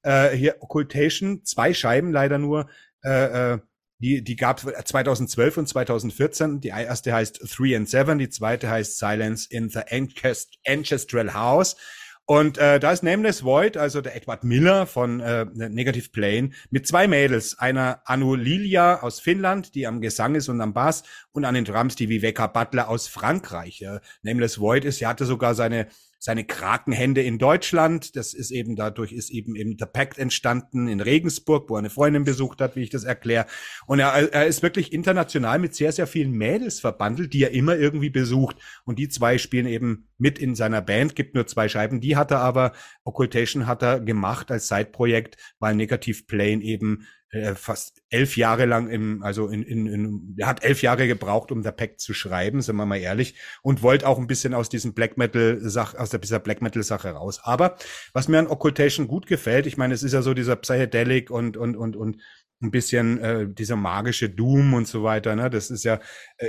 [0.02, 2.68] äh, hier Occultation, zwei Scheiben leider nur,
[3.05, 3.59] äh, äh,
[3.99, 6.61] die, die gab es 2012 und 2014.
[6.61, 11.77] Die erste heißt Three and Seven, die zweite heißt Silence in the Ancest Ancestral House.
[12.31, 16.87] Und äh, da ist Nameless Void, also der Edward Miller von äh, Negative Plane, mit
[16.87, 17.59] zwei Mädels.
[17.59, 21.65] Einer Anu Lilia aus Finnland, die am Gesang ist und am Bass, und an den
[21.65, 23.81] Drums die Viveka Butler aus Frankreich.
[23.81, 25.89] Äh, Nameless Void ist, sie hatte sogar seine
[26.19, 28.16] seine Krakenhände in Deutschland.
[28.16, 31.90] Das ist eben dadurch ist eben eben The Pact entstanden in Regensburg, wo er eine
[31.90, 33.47] Freundin besucht hat, wie ich das erkläre.
[33.86, 37.77] Und er, er ist wirklich international mit sehr, sehr vielen Mädels verbandelt, die er immer
[37.77, 38.57] irgendwie besucht.
[38.85, 42.01] Und die zwei spielen eben mit in seiner Band, gibt nur zwei Scheiben.
[42.01, 42.73] Die hat er aber,
[43.05, 48.89] Occultation hat er gemacht als Side-Projekt, weil Negative Plane eben äh, fast elf Jahre lang
[48.89, 52.63] im, also in, in, in, er hat elf Jahre gebraucht, um der Pact zu schreiben,
[52.63, 56.11] sind wir mal ehrlich, und wollte auch ein bisschen aus diesem Black Metal Sach, aus
[56.11, 57.41] der, dieser Black Metal Sache raus.
[57.43, 57.77] Aber
[58.13, 61.57] was mir an Occultation gut gefällt, ich meine, es ist ja so dieser Psychedelic und,
[61.57, 62.23] und, und, und
[62.61, 65.37] ein bisschen äh, dieser magische Doom und so weiter.
[65.37, 65.49] Ne?
[65.49, 66.01] Das ist ja
[66.39, 66.48] äh,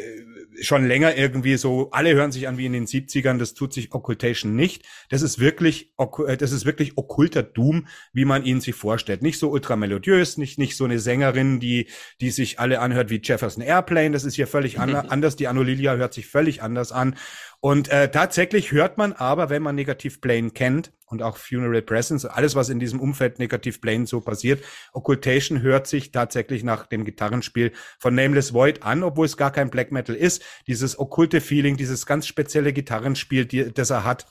[0.62, 3.92] schon länger irgendwie so, alle hören sich an wie in den 70ern, das tut sich
[3.92, 4.86] Occultation nicht.
[5.10, 5.94] Das ist wirklich,
[6.28, 9.24] äh, das ist wirklich okkulter Doom, wie man ihn sich vorstellt.
[9.24, 11.88] Nicht so ultramelodiös, nicht, nicht so eine Sängerin, die,
[12.22, 14.12] die sich alle anhört wie Jefferson Airplane.
[14.12, 15.36] Das ist hier völlig an, anders.
[15.36, 17.16] Die Anolilia hört sich völlig anders an.
[17.62, 22.26] Und äh, tatsächlich hört man aber, wenn man Negativ Plane kennt und auch Funeral Presence,
[22.26, 24.64] alles, was in diesem Umfeld Negativ Plane so passiert,
[24.94, 29.72] Occultation hört sich tatsächlich nach dem Gitarrenspiel von Nameless Void an, obwohl es gar kein
[29.80, 30.44] Black Metal ist.
[30.68, 34.28] Dieses okkulte Feeling, dieses ganz spezielle Gitarrenspiel, die, das er hat.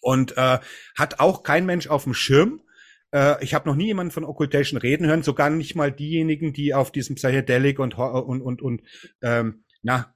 [0.00, 0.58] Und äh,
[0.96, 2.62] hat auch kein Mensch auf dem Schirm.
[3.12, 6.74] Äh, ich habe noch nie jemanden von Occultation reden hören, sogar nicht mal diejenigen, die
[6.74, 8.82] auf diesem Psychedelic und und und, und
[9.22, 10.14] ähm, na,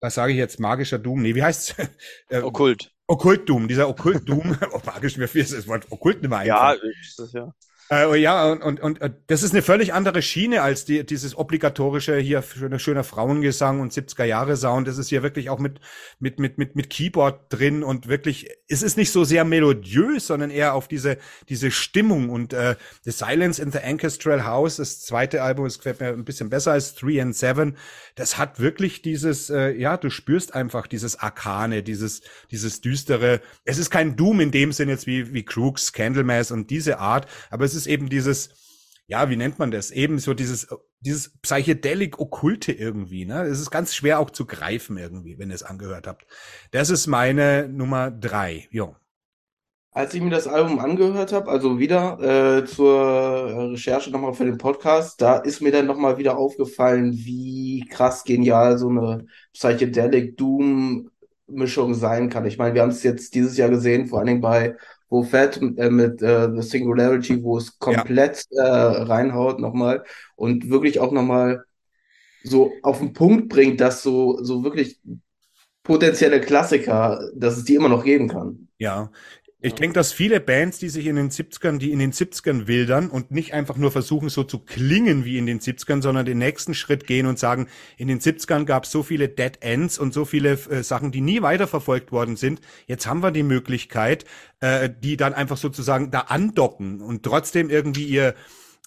[0.00, 1.22] was sage ich jetzt, magischer Doom?
[1.22, 1.74] Nee, wie heißt's?
[2.28, 2.92] äh, Okkult.
[3.06, 4.56] Okkult Doom, dieser Okkult Doom.
[4.72, 6.74] oh, magisch, mir ist das Wort Okkult nicht mehr einfach.
[6.74, 7.52] Ja, ist das ja.
[7.90, 11.04] Äh, oh ja, und, und, und äh, das ist eine völlig andere Schiene als die,
[11.04, 14.88] dieses obligatorische hier schöner, schöner Frauengesang und 70er Jahre Sound.
[14.88, 15.80] Das ist hier wirklich auch mit,
[16.18, 20.50] mit, mit, mit, mit Keyboard drin und wirklich, es ist nicht so sehr melodiös, sondern
[20.50, 21.18] eher auf diese,
[21.50, 26.00] diese Stimmung und äh, The Silence in the Ancestral House, das zweite Album, das gefällt
[26.00, 27.76] mir ein bisschen besser als Three and Seven.
[28.14, 33.42] Das hat wirklich dieses, äh, ja, du spürst einfach dieses Arkane, dieses, dieses düstere.
[33.64, 37.28] Es ist kein Doom in dem Sinn jetzt wie, wie Crooks, Candlemass und diese Art,
[37.50, 38.50] aber es es ist eben dieses,
[39.06, 39.90] ja, wie nennt man das?
[39.90, 40.68] Eben so dieses,
[41.00, 43.42] dieses Psychedelic-Okkulte irgendwie, ne?
[43.42, 46.26] Es ist ganz schwer auch zu greifen irgendwie, wenn ihr es angehört habt.
[46.70, 48.96] Das ist meine Nummer drei, jo.
[49.90, 54.58] Als ich mir das Album angehört habe, also wieder äh, zur Recherche nochmal für den
[54.58, 61.10] Podcast, da ist mir dann nochmal wieder aufgefallen, wie krass genial so eine Psychedelic Doom
[61.46, 62.46] Mischung sein kann.
[62.46, 64.76] Ich meine, wir haben es jetzt dieses Jahr gesehen, vor allen Dingen bei
[65.14, 68.64] wo Fett äh, mit äh, The Singularity, wo es komplett ja.
[68.64, 70.02] äh, reinhaut nochmal
[70.34, 71.64] und wirklich auch nochmal
[72.42, 74.98] so auf den Punkt bringt, dass so, so wirklich
[75.84, 78.68] potenzielle Klassiker, dass es die immer noch geben kann.
[78.78, 79.12] Ja,
[79.64, 83.08] ich denke, dass viele Bands, die sich in den 70ern, die in den 70ern wildern
[83.08, 86.74] und nicht einfach nur versuchen, so zu klingen wie in den 70ern, sondern den nächsten
[86.74, 90.26] Schritt gehen und sagen, in den 70ern gab es so viele Dead Ends und so
[90.26, 92.60] viele äh, Sachen, die nie weiterverfolgt worden sind.
[92.86, 94.26] Jetzt haben wir die Möglichkeit,
[94.60, 98.34] äh, die dann einfach sozusagen da andocken und trotzdem irgendwie ihr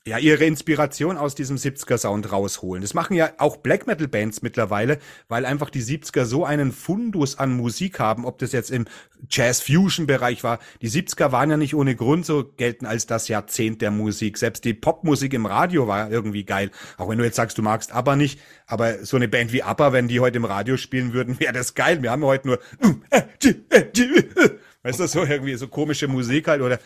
[0.07, 2.81] ja, ihre Inspiration aus diesem 70er-Sound rausholen.
[2.81, 7.51] Das machen ja auch Black Metal-Bands mittlerweile, weil einfach die 70er so einen Fundus an
[7.51, 8.85] Musik haben, ob das jetzt im
[9.29, 10.59] Jazz-Fusion-Bereich war.
[10.81, 14.37] Die 70er waren ja nicht ohne Grund so gelten als das Jahrzehnt der Musik.
[14.37, 16.71] Selbst die Popmusik im Radio war irgendwie geil.
[16.97, 19.91] Auch wenn du jetzt sagst, du magst ABBA nicht, aber so eine Band wie ABBA,
[19.91, 22.01] wenn die heute im Radio spielen würden, wäre das geil.
[22.01, 22.59] Wir haben heute nur
[24.83, 26.79] Weißt du, so irgendwie so komische Musik halt oder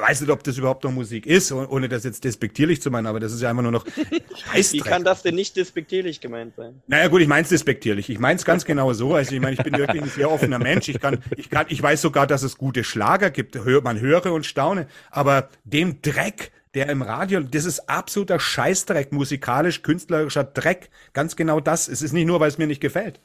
[0.00, 3.20] weiß nicht, ob das überhaupt noch Musik ist, ohne das jetzt despektierlich zu meinen, aber
[3.20, 3.86] das ist ja einfach nur noch
[4.52, 6.82] Wie kann das denn nicht despektierlich gemeint sein?
[6.86, 8.10] Naja gut, ich meine es despektierlich.
[8.10, 9.14] Ich meine es ganz genau so.
[9.14, 10.88] Also ich meine, ich bin wirklich ein sehr offener Mensch.
[10.88, 13.54] Ich kann, ich kann, ich weiß sogar, dass es gute Schlager gibt.
[13.82, 14.86] Man höre und staune.
[15.10, 20.90] Aber dem Dreck, der im Radio, das ist absoluter Scheißdreck, musikalisch, künstlerischer Dreck.
[21.12, 21.88] Ganz genau das.
[21.88, 23.20] Es ist nicht nur, weil es mir nicht gefällt.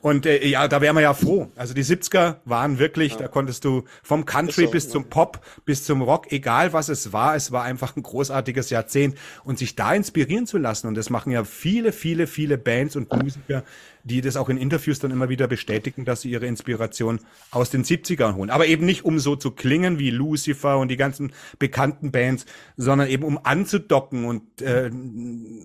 [0.00, 1.48] Und äh, ja, da wären wir ja froh.
[1.56, 3.18] Also die 70er waren wirklich, ja.
[3.18, 4.90] da konntest du vom Country so, bis ja.
[4.90, 9.16] zum Pop, bis zum Rock, egal was es war, es war einfach ein großartiges Jahrzehnt.
[9.44, 13.12] Und sich da inspirieren zu lassen, und das machen ja viele, viele, viele Bands und
[13.12, 13.64] Musiker,
[14.08, 17.20] die das auch in Interviews dann immer wieder bestätigen, dass sie ihre Inspiration
[17.50, 18.50] aus den 70ern holen.
[18.50, 23.08] Aber eben nicht, um so zu klingen wie Lucifer und die ganzen bekannten Bands, sondern
[23.08, 24.90] eben um anzudocken und äh,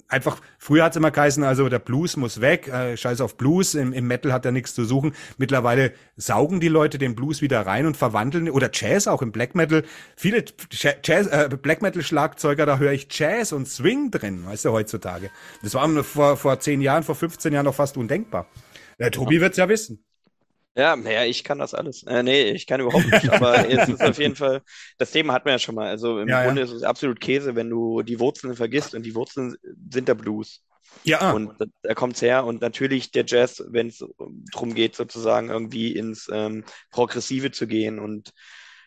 [0.07, 3.73] einfach, früher hat es immer geheißen, also der Blues muss weg, äh, scheiß auf Blues,
[3.73, 5.13] im, im Metal hat er nichts zu suchen.
[5.37, 9.55] Mittlerweile saugen die Leute den Blues wieder rein und verwandeln, oder Jazz auch im Black
[9.55, 9.83] Metal.
[10.15, 10.43] Viele
[11.03, 15.29] Jazz, äh, Black Metal Schlagzeuger, da höre ich Jazz und Swing drin, weißt du, heutzutage.
[15.61, 18.47] Das war vor, vor zehn Jahren, vor 15 Jahren noch fast undenkbar dankbar.
[18.99, 20.03] Der Tobi wird es ja wissen.
[20.75, 22.03] Ja, naja, ich kann das alles.
[22.03, 24.63] Äh, nee, ich kann überhaupt nicht, aber jetzt ist auf jeden Fall,
[24.97, 25.87] das Thema hatten wir ja schon mal.
[25.87, 26.67] Also im ja, Grunde ja.
[26.67, 29.55] ist es absolut Käse, wenn du die Wurzeln vergisst und die Wurzeln
[29.91, 30.63] sind der Blues.
[31.03, 31.31] Ja.
[31.31, 34.03] Und da, da kommt es her und natürlich der Jazz, wenn es
[34.51, 38.31] darum geht, sozusagen irgendwie ins ähm, Progressive zu gehen und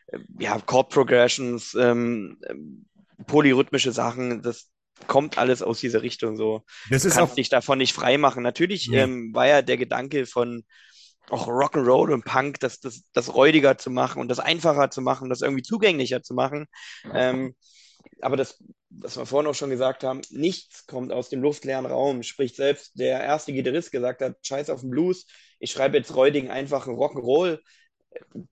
[0.09, 2.87] äh, ja, Chord Progressions, ähm, ähm,
[3.27, 4.71] polyrhythmische Sachen, das,
[5.07, 6.63] kommt alles aus dieser Richtung so.
[6.91, 8.43] Das ist auch dich davon nicht frei machen.
[8.43, 9.01] Natürlich nee.
[9.01, 10.65] ähm, war ja der Gedanke von
[11.29, 15.29] auch Rock'n'Roll und Punk, das, das, das räudiger zu machen und das einfacher zu machen,
[15.29, 16.67] das irgendwie zugänglicher zu machen.
[17.13, 17.55] Ähm,
[18.21, 22.23] aber das, was wir vorhin auch schon gesagt haben, nichts kommt aus dem luftleeren Raum.
[22.23, 25.27] Sprich, selbst der erste Gitarrist gesagt hat, scheiß auf den Blues,
[25.59, 27.59] ich schreibe jetzt räudigen, einfachen Rock'n'Roll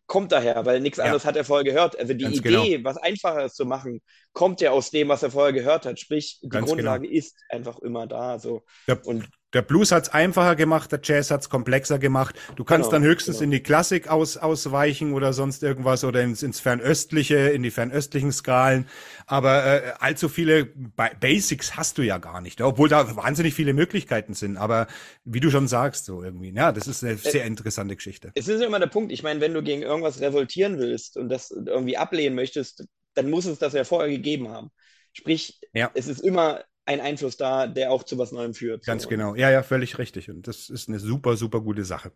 [0.07, 1.05] kommt daher, weil nichts Ja.
[1.05, 1.99] anderes hat er vorher gehört.
[1.99, 4.01] Also die Ganz Idee, was einfacher ist zu machen,
[4.33, 5.99] kommt ja aus dem, was er vorher gehört hat.
[6.01, 8.39] Sprich, die Ganz Grundlage ist einfach immer da.
[8.39, 8.63] So.
[8.87, 12.35] Der, Und der Blues hat's einfacher gemacht, der Jazz hat's komplexer gemacht.
[12.57, 13.45] Du kannst Genau, dann höchstens genau.
[13.45, 18.33] in die Klassik aus, ausweichen oder sonst irgendwas oder ins, ins Fernöstliche, in die fernöstlichen
[18.33, 18.87] Skalen.
[19.27, 23.73] Aber äh, allzu viele ba Basics hast du ja gar nicht, obwohl da wahnsinnig viele
[23.75, 24.57] Möglichkeiten sind.
[24.57, 24.87] Aber
[25.25, 28.35] wie du schon sagst, so irgendwie, ja, das ist Äh, eine sehr interessante Geschichte.
[28.35, 31.51] es ist immer der Punkt, ich meine, wenn du gegen irgendwas revoltieren willst und das
[31.51, 34.71] irgendwie ablehnen möchtest, dann muss es das ja vorher gegeben haben.
[35.13, 35.91] Sprich, Ja.
[35.93, 38.85] es ist immer ein Einfluss da, der auch zu was Neuem führt.
[38.85, 39.09] Ganz so.
[39.09, 39.35] genau.
[39.35, 40.31] Ja, ja, völlig richtig.
[40.31, 42.13] Und das ist eine super, super gute Sache.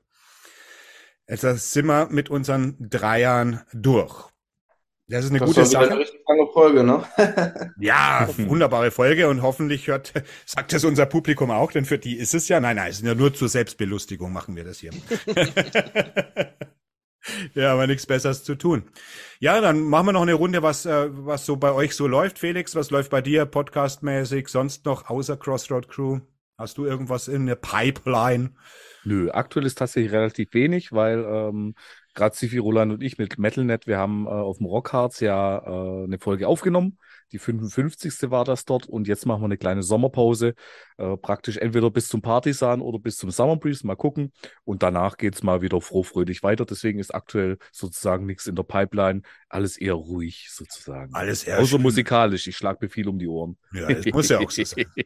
[1.27, 1.43] Jetzt
[1.73, 4.31] sind wir mit unseren Dreiern durch.
[5.11, 5.99] Das ist eine Das gute eine Sache.
[5.99, 7.03] richtig lange Folge, ne?
[7.81, 10.12] Ja, wunderbare Folge und hoffentlich hört,
[10.45, 13.07] sagt das unser Publikum auch, denn für die ist es ja, nein, nein, es ist
[13.07, 14.90] ja nur zur Selbstbelustigung machen wir das hier.
[17.55, 18.85] ja, aber nichts Besseres zu tun.
[19.40, 22.39] Ja, dann machen wir noch eine Runde, was, äh, was so bei euch so läuft,
[22.39, 22.74] Felix.
[22.74, 26.20] Was läuft bei dir podcastmäßig, sonst noch außer Crossroad Crew?
[26.57, 28.51] Hast du irgendwas in der Pipeline?
[29.05, 31.74] Nö, aktuell ist tatsächlich relativ wenig, weil ähm,
[32.15, 36.05] gerade Sifi, Roland und ich mit MetalNet, wir haben äh, auf dem Rockharz ja äh,
[36.05, 36.99] eine Folge aufgenommen.
[37.32, 38.30] Die 55.
[38.30, 40.55] war das dort und jetzt machen wir eine kleine Sommerpause.
[40.96, 44.32] Äh, praktisch entweder bis zum Partisan oder bis zum Summer Breeze, mal gucken.
[44.64, 46.64] Und danach geht's mal wieder frohfröhlich weiter.
[46.64, 49.22] Deswegen ist aktuell sozusagen nichts in der Pipeline.
[49.48, 51.14] Alles eher ruhig sozusagen.
[51.14, 51.82] Alles eher Außer schön.
[51.82, 52.46] musikalisch.
[52.46, 53.59] Ich schlag mir viel um die Ohren.
[53.72, 54.86] Ja, das muss ja auch so sein.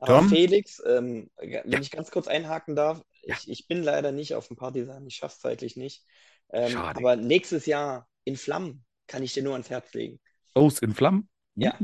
[0.00, 0.28] Aber Tom?
[0.28, 1.80] Felix, ähm, wenn Ja.
[1.80, 5.40] ich ganz kurz einhaken darf, ich, ich bin leider nicht auf dem Partisan, ich schaff's
[5.40, 6.04] zeitlich nicht.
[6.52, 6.98] Ähm, Schade.
[6.98, 10.20] aber nächstes Jahr in Flammen kann ich dir nur ans Herz legen.
[10.52, 11.28] Aus in Flammen?
[11.56, 11.78] Ja.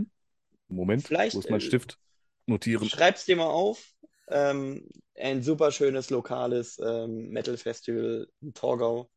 [0.68, 1.98] Moment, Vielleicht, wo ist mein äh, Stift?
[2.47, 2.88] Notieren.
[2.88, 3.92] Schreib's dir mal auf.
[4.28, 9.10] Ähm, ein super schönes lokales ähm, Metal-Festival in Torgau.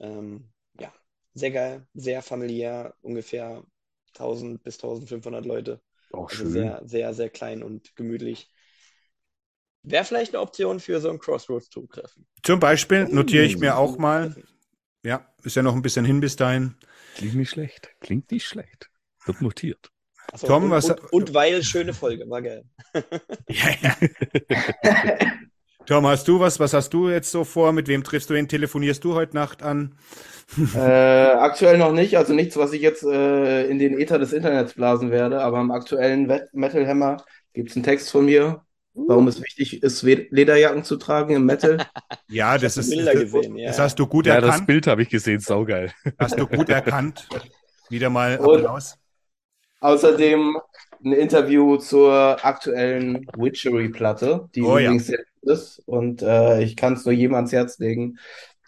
[0.00, 0.92] Ähm, ja,
[1.34, 3.64] sehr geil, sehr familiär, ungefähr
[4.14, 5.82] 1000 bis 1500 Leute.
[6.12, 6.52] Oh, Also schön.
[6.52, 8.50] sehr, sehr, sehr klein und gemütlich.
[9.84, 12.26] Wäre vielleicht eine Option für so ein Crossroads-Zugtreffen.
[12.42, 14.34] Zum Beispiel notiere ich mir auch mal,
[15.04, 16.76] ja, ist ja noch ein bisschen hin bis dahin.
[17.14, 17.90] Klingt nicht schlecht.
[18.00, 18.90] Klingt nicht schlecht.
[19.26, 19.90] Wird notiert.
[20.32, 22.64] Achso, Tom, und, was- und, und weil schöne Folge, war geil.
[23.48, 23.96] Ja, ja.
[25.86, 26.58] Tom, hast du was?
[26.58, 27.72] Was hast du jetzt so vor?
[27.72, 28.48] Mit wem triffst du ihn?
[28.48, 29.94] Telefonierst du heute Nacht an?
[30.76, 34.74] Äh, aktuell noch nicht, also nichts, was ich jetzt äh, in den Äther des Internets
[34.74, 37.16] blasen werde, aber im aktuellen Wet- Metal Hammer
[37.52, 38.62] gibt es einen Text von mir,
[38.94, 41.84] warum es wichtig ist, Lederjacken zu tragen im Metal.
[42.28, 43.66] Ja, das ist, Bilder das, gesehen, ja.
[43.70, 44.66] das hast du gut Ja, das erkannt.
[44.68, 45.40] Bild habe ich gesehen.
[45.40, 45.92] Saugeil.
[46.16, 47.28] Hast du gut erkannt.
[47.90, 48.96] Wieder mal Und- Applaus.
[49.80, 50.58] Außerdem
[51.04, 54.86] ein Interview zur aktuellen Witchery-Platte, die Oh ja.
[54.86, 55.82] übrigens sehr gut ist.
[55.86, 58.18] Und äh, ich kann es nur jedem ans Herz legen,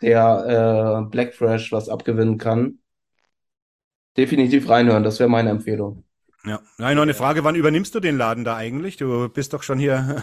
[0.03, 2.79] der äh, Black Fresh was abgewinnen kann.
[4.19, 6.05] Definitiv reinhören, das wäre meine Empfehlung.
[6.45, 6.61] Ja.
[6.79, 7.45] Nein, noch eine Frage.
[7.45, 8.97] Wann übernimmst du den Laden da eigentlich?
[8.97, 10.23] Du bist doch schon hier.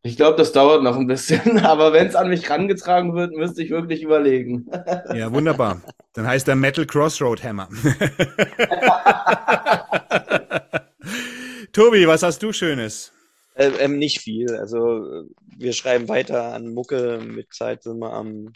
[0.07, 3.63] Ich glaube, das dauert noch ein bisschen, aber wenn es an mich rangetragen wird, müsste
[3.63, 4.71] ich wirklich überlegen.
[5.13, 5.83] ja, wunderbar.
[6.13, 7.69] Dann heißt der Metal Crossroad Hammer.
[11.73, 13.13] Tobi, was hast du Schönes?
[13.55, 14.55] Äh, ähm, nicht viel.
[14.55, 15.25] Also
[15.59, 17.19] wir schreiben weiter an Mucke.
[17.19, 18.53] Mit Zeit sind wir am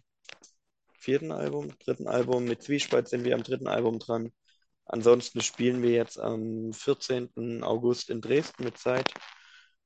[0.98, 2.44] vierten Album, dritten Album.
[2.44, 4.30] Mit Zwiespalt sind wir am dritten Album dran.
[4.84, 7.64] Ansonsten spielen wir jetzt am 14.
[7.64, 9.12] August in Dresden mit Zeit.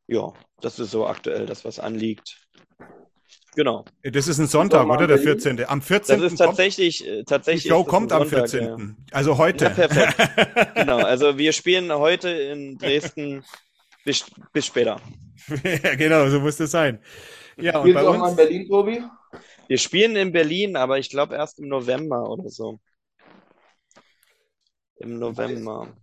[0.07, 2.41] Ja, das ist so aktuell das, was anliegt.
[3.57, 3.85] Genau.
[4.03, 5.07] Das ist ein Sonntag, oder?
[5.07, 5.23] Der Berlin.
[5.41, 5.65] 14.
[5.67, 6.23] Am Das 14.
[6.23, 8.97] ist kommt, tatsächlich, äh, die tatsächlich Show ist das kommt am Sonntag, 14.
[9.13, 9.67] Also heute.
[9.67, 10.17] Ja, perfekt.
[10.75, 13.45] Genau, also wir spielen heute in Dresden
[14.05, 15.01] bis, bis später.
[15.65, 17.01] ja, genau, so muss das sein.
[17.57, 18.37] Ja, und Spielst bei du auch mal in uns.
[18.37, 19.03] Berlin, Tobi?
[19.69, 22.81] Wir spielen in Berlin, aber ich glaube erst im November oder so.
[24.97, 25.97] Im November.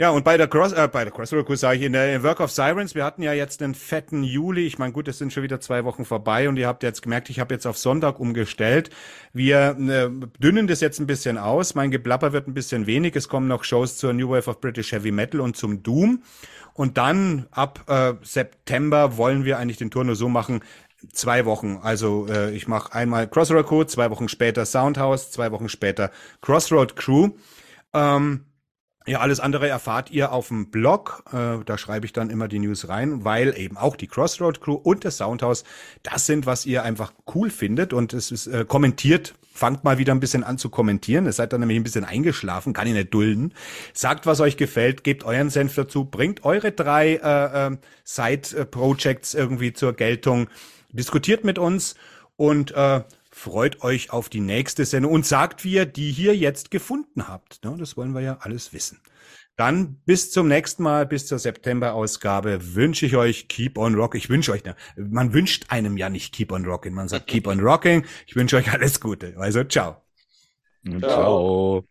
[0.00, 2.40] Ja, und bei der Cross, äh, bei der Crossroad Cruise sage ich, in der Work
[2.40, 4.66] of Sirens, wir hatten ja jetzt einen fetten Juli.
[4.66, 7.28] Ich meine, gut, es sind schon wieder zwei Wochen vorbei und ihr habt jetzt gemerkt,
[7.28, 8.88] ich habe jetzt auf Sonntag umgestellt.
[9.34, 10.08] Wir äh,
[10.38, 11.74] dünnen das jetzt ein bisschen aus.
[11.74, 13.14] Mein Geplapper wird ein bisschen wenig.
[13.14, 16.22] Es kommen noch Shows zur New Wave of British Heavy Metal und zum Doom.
[16.72, 20.60] Und dann ab äh, September wollen wir eigentlich den Tour nur so machen,
[21.12, 21.78] zwei Wochen.
[21.82, 26.10] Also äh, ich mache einmal Crossroad Crew, zwei Wochen später Soundhouse, zwei Wochen später
[26.40, 27.32] Crossroad Crew.
[27.92, 28.46] Ähm,
[29.10, 31.24] ja, alles andere erfahrt ihr auf dem Blog.
[31.32, 34.74] Äh, da schreibe ich dann immer die News rein, weil eben auch die Crossroad Crew
[34.74, 35.64] und das Soundhouse
[36.04, 37.92] das sind, was ihr einfach cool findet.
[37.92, 39.34] Und es ist äh, kommentiert.
[39.52, 41.24] Fangt mal wieder ein bisschen an zu kommentieren.
[41.24, 43.52] Ihr seid dann nämlich ein bisschen eingeschlafen, kann ich nicht dulden.
[43.94, 49.72] Sagt, was euch gefällt, gebt euren Senf dazu, bringt eure drei äh, äh, Side-Projects irgendwie
[49.72, 50.46] zur Geltung,
[50.92, 51.96] diskutiert mit uns.
[52.36, 53.02] und äh,
[53.40, 57.64] freut euch auf die nächste Sendung und sagt, wie ihr die hier jetzt gefunden habt.
[57.64, 57.74] Ne?
[57.78, 59.00] Das wollen wir ja alles wissen.
[59.56, 64.14] Dann bis zum nächsten Mal, bis zur September-Ausgabe wünsche ich euch Keep on Rock.
[64.14, 67.46] Ich wünsche euch, ne, man wünscht einem ja nicht Keep on Rocking, man sagt Keep
[67.46, 68.04] on Rocking.
[68.26, 69.34] Ich wünsche euch alles Gute.
[69.38, 70.02] Also ciao.
[71.00, 71.00] ciao.
[71.00, 71.84] ciao.